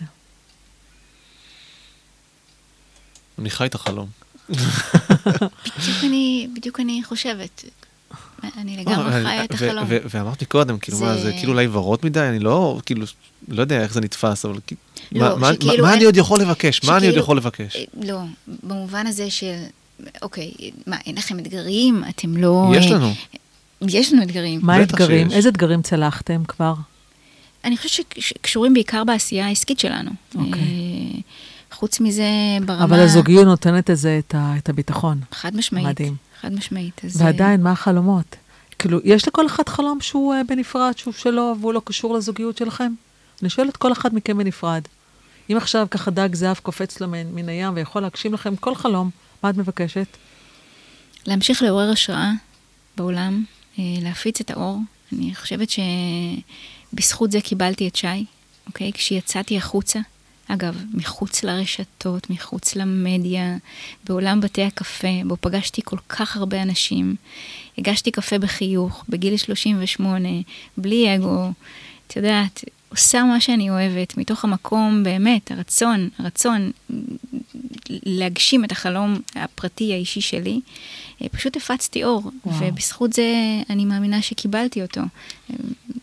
אני 3.39 3.51
חי 3.51 3.67
את 3.67 3.75
החלום. 3.75 4.09
בדיוק 4.49 6.05
אני, 6.05 6.49
בדיוק 6.57 6.81
אני 6.81 7.03
חושבת. 7.05 7.65
אני 8.59 8.77
לגמרי 8.77 9.05
לא, 9.23 9.29
חיה 9.29 9.45
את 9.45 9.55
החלום. 9.55 9.85
ו- 9.89 9.97
ואמרתי 10.11 10.45
קודם, 10.45 10.79
כאילו, 10.79 10.99
מה, 10.99 11.15
זה- 11.15 11.23
זה 11.23 11.33
כאילו 11.33 11.53
אולי 11.53 11.67
ורוד 11.67 11.99
מדי? 12.03 12.21
אני 12.21 12.39
לא, 12.39 12.81
כאילו, 12.87 13.07
לא 13.49 13.61
יודע 13.61 13.83
איך 13.83 13.93
זה 13.93 14.01
נתפס, 14.01 14.45
אבל 14.45 14.59
כאילו, 14.67 14.81
מה- 15.83 15.95
אני 15.95 16.05
עוד 16.05 16.17
יכול 16.17 16.41
לבקש? 16.41 16.85
מה 16.85 16.97
אני 16.97 17.07
עוד 17.07 17.17
יכול 17.17 17.37
לבקש? 17.37 17.77
אה, 17.77 17.85
לא, 18.03 18.19
במובן 18.63 19.07
הזה 19.07 19.31
של, 19.31 19.53
אוקיי, 20.23 20.53
מה, 20.87 20.97
אין 21.07 21.15
לכם 21.19 21.39
אתגרים? 21.39 22.05
אתם 22.09 22.37
לא... 22.37 22.73
יש 22.77 22.87
אה, 22.87 22.97
לנו. 22.97 23.13
יש 23.89 24.13
לנו 24.13 24.23
אתגרים. 24.23 24.61
מה 24.63 24.75
האתגרים? 24.75 25.31
איזה 25.31 25.49
אתגרים 25.49 25.83
צלחתם 25.83 26.45
כבר? 26.49 26.75
אני 27.65 27.77
חושבת 27.77 28.15
שקשורים 28.19 28.75
בעיקר 28.75 29.05
בעשייה 29.05 29.47
העסקית 29.47 29.79
שלנו. 29.79 30.11
אוקיי. 30.35 30.61
אה, 30.63 31.21
חוץ 31.73 32.01
מזה, 32.01 32.25
ברמה... 32.67 32.85
אבל 32.85 33.01
הזוגיות 33.01 33.45
נותנת 33.47 33.91
את, 33.91 34.35
ה, 34.35 34.55
את 34.59 34.69
הביטחון. 34.69 35.21
חד 35.33 35.57
משמעית. 35.57 35.87
מדהים. 35.87 36.17
חד 36.43 36.53
משמעית. 36.53 37.01
אז... 37.05 37.21
אה, 37.21 37.27
ועדיין, 37.27 37.63
מה 37.63 37.71
החלומות? 37.71 38.37
כאילו, 38.79 38.99
יש 39.05 39.29
לכל 39.29 39.47
אחד 39.47 39.69
חלום 39.69 40.01
שהוא 40.01 40.35
uh, 40.35 40.37
בנפרד, 40.49 40.93
שהוא 40.97 41.15
שלו, 41.15 41.55
והוא 41.61 41.73
לא 41.73 41.83
קשור 41.85 42.15
לזוגיות 42.15 42.57
שלכם? 42.57 42.93
אני 43.43 43.51
שואלת 43.51 43.77
כל 43.77 43.93
אחד 43.93 44.15
מכם 44.15 44.39
בנפרד. 44.39 44.83
אם 45.51 45.57
עכשיו 45.57 45.87
ככה 45.91 46.11
דג 46.11 46.35
זהב 46.35 46.57
קופץ 46.57 47.01
לו 47.01 47.09
מן, 47.09 47.27
מן 47.35 47.49
הים 47.49 47.73
ויכול 47.77 48.03
להגשים 48.03 48.35
לכם 48.35 48.57
כל 48.57 48.75
חלום, 48.75 49.11
מה 49.43 49.51
את 49.51 49.57
מבקשת? 49.57 50.07
להמשיך 51.27 51.63
לעורר 51.63 51.91
השראה 51.91 52.31
בעולם, 52.97 53.45
אה, 53.79 53.85
להפיץ 54.03 54.41
את 54.41 54.51
האור. 54.51 54.79
אני 55.13 55.35
חושבת 55.35 55.69
שבזכות 55.71 57.33
זה 57.33 57.41
קיבלתי 57.41 57.89
את 57.89 57.97
שי, 57.97 58.25
אוקיי? 58.67 58.93
כשיצאתי 58.93 59.57
החוצה, 59.57 60.01
אגב, 60.55 60.85
מחוץ 60.95 61.45
לרשתות, 61.45 62.31
מחוץ 62.31 62.77
למדיה, 62.77 63.57
בעולם 64.05 64.41
בתי 64.41 64.63
הקפה, 64.63 65.09
בו 65.27 65.37
פגשתי 65.41 65.83
כל 65.85 65.97
כך 66.09 66.37
הרבה 66.37 66.63
אנשים. 66.63 67.15
הגשתי 67.79 68.11
קפה 68.11 68.39
בחיוך, 68.39 69.05
בגיל 69.09 69.37
38, 69.37 70.29
בלי 70.77 71.17
אגו. 71.17 71.53
את 72.07 72.17
יודעת, 72.17 72.65
עושה 72.89 73.23
מה 73.25 73.41
שאני 73.41 73.71
אוהבת, 73.71 74.17
מתוך 74.17 74.45
המקום, 74.45 75.03
באמת, 75.03 75.51
הרצון, 75.51 76.09
הרצון 76.19 76.71
להגשים 77.91 78.65
את 78.65 78.73
החלום 78.73 79.21
הפרטי 79.35 79.93
האישי 79.93 80.21
שלי. 80.21 80.61
אה, 81.23 81.29
פשוט 81.29 81.57
הפצתי 81.57 82.05
אור, 82.05 82.31
וואו. 82.47 82.57
ובזכות 82.61 83.13
זה 83.13 83.35
אני 83.71 83.85
מאמינה 83.85 84.23
שקיבלתי 84.23 84.83
אותו. 84.83 85.01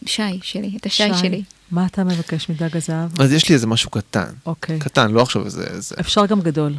שי 0.09 0.39
שלי, 0.41 0.77
את 0.77 0.85
השי 0.85 1.13
שי. 1.13 1.19
שלי. 1.19 1.43
מה 1.71 1.85
אתה 1.85 2.03
מבקש 2.03 2.49
מדג 2.49 2.77
הזהב? 2.77 3.21
אז 3.21 3.33
יש 3.33 3.49
לי 3.49 3.55
איזה 3.55 3.67
משהו 3.67 3.89
קטן. 3.89 4.29
אוקיי. 4.45 4.79
קטן, 4.79 5.11
לא 5.11 5.21
עכשיו 5.21 5.45
איזה... 5.45 5.63
איזה... 5.63 5.95
אפשר 5.99 6.25
גם 6.25 6.41
גדול. 6.41 6.73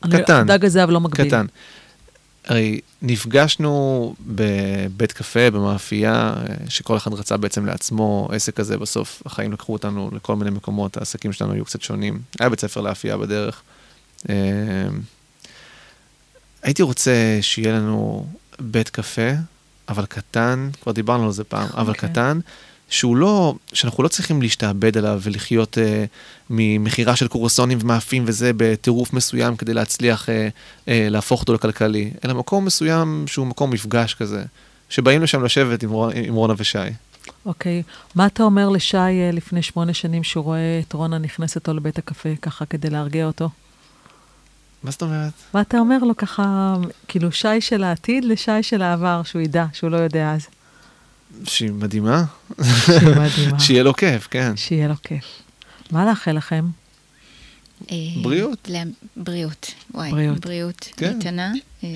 קטן. 0.00 0.34
אני, 0.34 0.46
דג 0.46 0.64
הזהב 0.64 0.90
לא 0.90 1.00
מגביל. 1.00 1.28
קטן. 1.28 1.46
הרי 2.44 2.80
נפגשנו 3.02 4.14
בבית 4.26 5.12
קפה, 5.12 5.50
במאפייה, 5.50 6.34
שכל 6.68 6.96
אחד 6.96 7.12
רצה 7.12 7.36
בעצם 7.36 7.66
לעצמו 7.66 8.28
עסק 8.32 8.56
כזה, 8.56 8.78
בסוף 8.78 9.22
החיים 9.26 9.52
לקחו 9.52 9.72
אותנו 9.72 10.10
לכל 10.14 10.36
מיני 10.36 10.50
מקומות, 10.50 10.96
העסקים 10.96 11.32
שלנו 11.32 11.52
היו 11.52 11.64
קצת 11.64 11.82
שונים. 11.82 12.20
היה 12.40 12.48
בית 12.48 12.60
ספר 12.60 12.80
לאפייה 12.80 13.16
בדרך. 13.16 13.62
אה, 14.30 14.34
הייתי 16.62 16.82
רוצה 16.82 17.38
שיהיה 17.40 17.72
לנו 17.72 18.26
בית 18.60 18.88
קפה, 18.88 19.30
אבל 19.92 20.06
קטן, 20.06 20.70
כבר 20.82 20.92
דיברנו 20.92 21.26
על 21.26 21.32
זה 21.32 21.44
פעם, 21.44 21.68
okay. 21.68 21.76
אבל 21.76 21.92
אוקיי. 21.92 22.08
קטן, 22.08 22.38
שהוא 22.88 23.16
לא, 23.16 23.54
שאנחנו 23.72 24.02
לא 24.02 24.08
צריכים 24.08 24.42
להשתעבד 24.42 24.98
עליו 24.98 25.20
ולחיות 25.22 25.78
אה, 25.78 26.04
ממכירה 26.50 27.16
של 27.16 27.28
קורסונים 27.28 27.78
ומאפים 27.80 28.24
וזה 28.26 28.50
בטירוף 28.56 29.12
מסוים 29.12 29.56
כדי 29.56 29.74
להצליח 29.74 30.28
אה, 30.28 30.48
אה, 30.88 31.06
להפוך 31.10 31.40
אותו 31.40 31.54
לכלכלי, 31.54 32.10
אלא 32.24 32.34
מקום 32.34 32.64
מסוים 32.64 33.24
שהוא 33.26 33.46
מקום 33.46 33.70
מפגש 33.70 34.14
כזה, 34.14 34.44
שבאים 34.88 35.22
לשם 35.22 35.44
לשבת 35.44 35.82
עם, 35.82 35.90
עם 36.14 36.34
רונה 36.34 36.54
ושי. 36.56 36.78
אוקיי, 37.46 37.82
okay. 37.86 38.12
מה 38.14 38.26
אתה 38.26 38.42
אומר 38.42 38.68
לשי 38.68 38.96
אה, 38.96 39.30
לפני 39.32 39.62
שמונה 39.62 39.94
שנים 39.94 40.22
שהוא 40.22 40.44
רואה 40.44 40.80
את 40.88 40.92
רונה 40.92 41.18
נכנסת 41.18 41.56
אותו 41.56 41.74
לבית 41.74 41.98
הקפה 41.98 42.28
ככה 42.42 42.66
כדי 42.66 42.90
להרגיע 42.90 43.26
אותו? 43.26 43.48
מה 44.84 44.90
זאת 44.90 45.02
אומרת? 45.02 45.32
מה 45.54 45.60
אתה 45.60 45.78
אומר 45.78 45.98
לו 45.98 46.16
ככה, 46.16 46.74
כאילו 47.08 47.32
שי 47.32 47.60
של 47.60 47.84
העתיד 47.84 48.24
לשי 48.24 48.62
של 48.62 48.82
העבר, 48.82 49.22
שהוא 49.24 49.42
ידע, 49.42 49.66
שהוא 49.72 49.90
לא 49.90 49.96
יודע 49.96 50.32
אז. 50.32 50.46
שהיא 51.44 51.72
מדהימה. 51.72 52.24
שהיא 52.62 52.98
מדהימה. 52.98 53.60
שיהיה 53.64 53.82
לו 53.82 53.94
כיף, 53.94 54.28
כן. 54.30 54.56
שיהיה 54.56 54.88
לו 54.88 54.94
כיף. 55.02 55.24
מה 55.90 56.06
לאחל 56.06 56.32
לכם? 56.32 56.66
אה, 57.90 57.96
בריאות. 58.22 58.68
בריאות, 59.16 59.74
וואי, 59.94 60.10
בריאות. 60.10 60.46
בריאות 60.46 60.88
כן. 60.96 61.14
איתנה. 61.16 61.52
אה, 61.84 61.88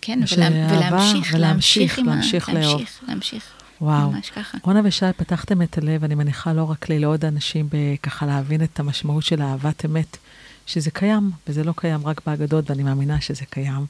כן, 0.00 0.18
ולהמשיך, 0.32 1.34
להמשיך 1.34 1.98
עם 1.98 2.08
ה... 2.08 2.14
להמשיך 2.14 2.48
לאהוב. 2.48 2.78
להמשיך, 2.78 3.00
להמשיך. 3.08 3.44
וואו. 3.80 4.10
ממש 4.10 4.30
ככה. 4.30 4.58
רונה 4.62 4.80
ושי, 4.84 5.06
פתחתם 5.16 5.62
את 5.62 5.78
הלב, 5.78 6.04
אני 6.04 6.14
מניחה 6.14 6.52
לא 6.52 6.70
רק 6.70 6.88
לי, 6.88 6.98
לעוד 6.98 7.24
אנשים, 7.24 7.68
ככה 8.02 8.26
להבין 8.26 8.64
את 8.64 8.80
המשמעות 8.80 9.24
של 9.24 9.42
אהבת 9.42 9.84
אמת, 9.84 10.16
שזה 10.66 10.90
קיים, 10.90 11.30
וזה 11.48 11.64
לא 11.64 11.72
קיים 11.76 12.06
רק 12.06 12.20
באגדות, 12.26 12.70
ואני 12.70 12.82
מאמינה 12.82 13.20
שזה 13.20 13.44
קיים. 13.50 13.86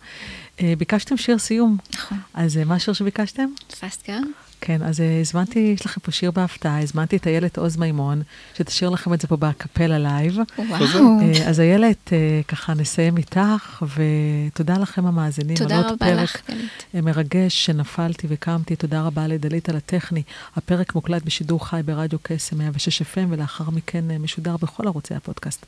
אה, 0.61 0.73
ביקשתם 0.79 1.17
שיר 1.17 1.39
סיום. 1.39 1.77
נכון. 1.95 2.19
אז 2.35 2.57
מה 2.57 2.75
השיר 2.75 2.95
שביקשתם? 2.95 3.49
Fast 3.81 4.00
Car. 4.00 4.19
כן, 4.61 4.83
אז 4.83 5.01
אה, 5.01 5.21
הזמנתי, 5.21 5.59
יש 5.59 5.87
לכם 5.87 6.01
פה 6.01 6.11
שיר 6.13 6.31
בהפתעה, 6.31 6.83
הזמנתי 6.83 7.17
את 7.17 7.27
איילת 7.27 7.59
עוז 7.59 7.77
מימון, 7.77 8.23
שתשיר 8.55 8.91
לכם 8.91 9.15
את 9.15 9.21
זה 9.21 9.29
פה 9.29 9.37
באקפלה 9.37 9.99
לייב. 9.99 10.37
וואו. 10.59 11.21
אה, 11.21 11.49
אז 11.49 11.61
איילת, 11.61 12.13
אה, 12.13 12.41
ככה 12.49 12.75
נסיים 12.75 13.17
איתך, 13.17 13.85
ותודה 13.97 14.79
לכם 14.79 15.07
המאזינים. 15.07 15.57
תודה 15.57 15.81
רבה 15.81 16.15
לך, 16.15 16.37
גלית. 16.51 16.85
מרגש 16.95 17.67
שנפלתי 17.67 18.27
וקמתי, 18.31 18.77
תודה 18.77 19.03
רבה 19.03 19.27
לדלית 19.27 19.69
על 19.69 19.77
הטכני. 19.77 20.23
הפרק 20.57 20.95
מוקלט 20.95 21.23
בשידור 21.25 21.67
חי 21.67 21.81
ברדיו 21.85 22.19
קסם 22.23 22.59
106 22.59 23.03
FM, 23.03 23.27
ולאחר 23.29 23.71
מכן 23.71 24.05
משודר 24.21 24.57
בכל 24.57 24.87
ערוצי 24.87 25.15
הפודקאסט. 25.15 25.67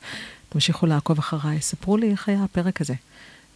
תמשיכו 0.49 0.85
לעקוב 0.85 1.17
אחריי, 1.17 1.61
ספרו 1.61 1.97
לי 1.97 2.11
איך 2.11 2.29
היה 2.29 2.43
הפרק 2.43 2.81
הזה, 2.81 2.93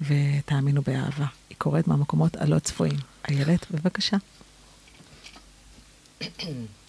ותאמינו 0.02 0.82
באהבה. 0.82 1.26
היא 1.50 1.58
קורית 1.58 1.88
מהמקומות 1.88 2.36
הלא 2.36 2.60
צפויים. 2.60 2.98
איילת, 3.30 3.66
בבקשה. 3.72 4.18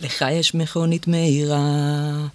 לך 0.00 0.24
יש 0.32 0.54
מכונית 0.54 1.08
מהירה, 1.08 2.26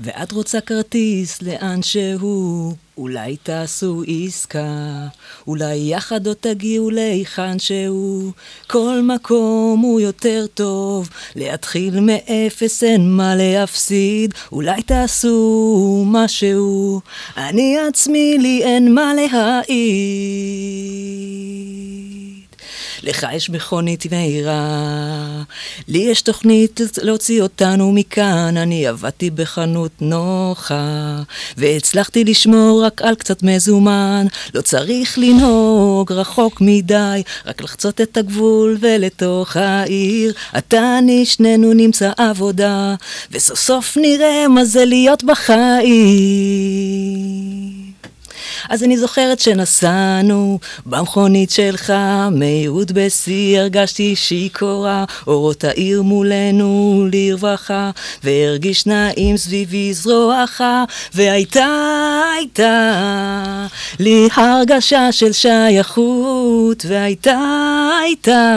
ואת 0.00 0.32
רוצה 0.32 0.60
כרטיס 0.60 1.42
לאן 1.42 1.82
שהוא, 1.82 2.74
אולי 2.98 3.36
תעשו 3.36 4.02
עסקה, 4.06 5.06
אולי 5.46 5.76
יחד 5.76 6.26
עוד 6.26 6.36
תגיעו 6.40 6.90
להיכן 6.90 7.58
שהוא, 7.58 8.32
כל 8.66 9.00
מקום 9.02 9.80
הוא 9.80 10.00
יותר 10.00 10.46
טוב, 10.54 11.08
להתחיל 11.36 12.00
מאפס 12.00 12.82
אין 12.82 13.10
מה 13.10 13.34
להפסיד, 13.36 14.34
אולי 14.52 14.82
תעשו 14.82 16.04
משהו, 16.06 17.00
אני 17.36 17.78
עצמי 17.88 18.38
לי 18.38 18.62
אין 18.64 18.94
מה 18.94 19.12
להעיד. 19.14 19.70
לך 23.02 23.26
יש 23.32 23.50
מכונית 23.50 24.12
מהירה, 24.12 25.42
לי 25.88 25.98
יש 25.98 26.22
תוכנית 26.22 26.80
להוציא 27.02 27.42
אותנו 27.42 27.92
מכאן, 27.92 28.56
אני 28.56 28.86
עבדתי 28.86 29.30
בחנות 29.30 29.92
נוחה, 30.00 31.22
והצלחתי 31.56 32.24
לשמור 32.24 32.84
רק 32.84 33.02
על 33.02 33.14
קצת 33.14 33.42
מזומן, 33.42 34.26
לא 34.54 34.60
צריך 34.60 35.18
לנהוג 35.18 36.12
רחוק 36.12 36.60
מדי, 36.60 37.22
רק 37.46 37.62
לחצות 37.62 38.00
את 38.00 38.16
הגבול 38.16 38.78
ולתוך 38.80 39.56
העיר, 39.56 40.32
אתה 40.58 40.98
אני 40.98 41.26
שנינו 41.26 41.72
נמצא 41.72 42.12
עבודה, 42.16 42.94
וסוף 43.30 43.58
סוף 43.58 43.96
נראה 43.96 44.48
מה 44.48 44.64
זה 44.64 44.84
להיות 44.84 45.24
בחיים. 45.24 45.80
אז 48.68 48.84
אני 48.84 48.98
זוכרת 48.98 49.40
שנסענו 49.40 50.58
במכונית 50.86 51.50
שלך, 51.50 51.92
מהירות 52.30 52.92
בשיא 52.92 53.60
הרגשתי 53.60 54.16
שיכורה, 54.16 55.04
אורות 55.26 55.64
העיר 55.64 56.02
מולנו 56.02 57.06
לרווחה, 57.12 57.90
והרגיש 58.24 58.86
נעים 58.86 59.36
סביבי 59.36 59.94
זרועך, 59.94 60.62
והייתה, 61.14 61.66
הייתה 62.38 63.66
לי 63.98 64.28
הרגשה 64.34 65.12
של 65.12 65.32
שייכות, 65.32 66.84
והייתה, 66.88 67.40
הייתה 68.02 68.56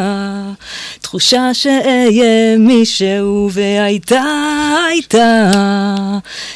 תחושה 1.02 1.54
שאהיה 1.54 2.58
מישהו, 2.60 3.50
והייתה, 3.52 4.24
הייתה 4.90 5.52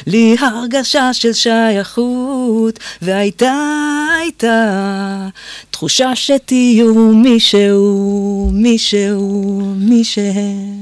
לי 0.06 0.36
הרגשה 0.40 1.12
של 1.12 1.32
שייכות, 1.32 2.78
והייתה, 3.02 3.37
הייתה 3.42 5.28
תחושה 5.70 6.16
שתהיו 6.16 6.94
מישהו, 6.94 8.50
מישהו, 8.52 9.62
מישהו. 9.76 10.77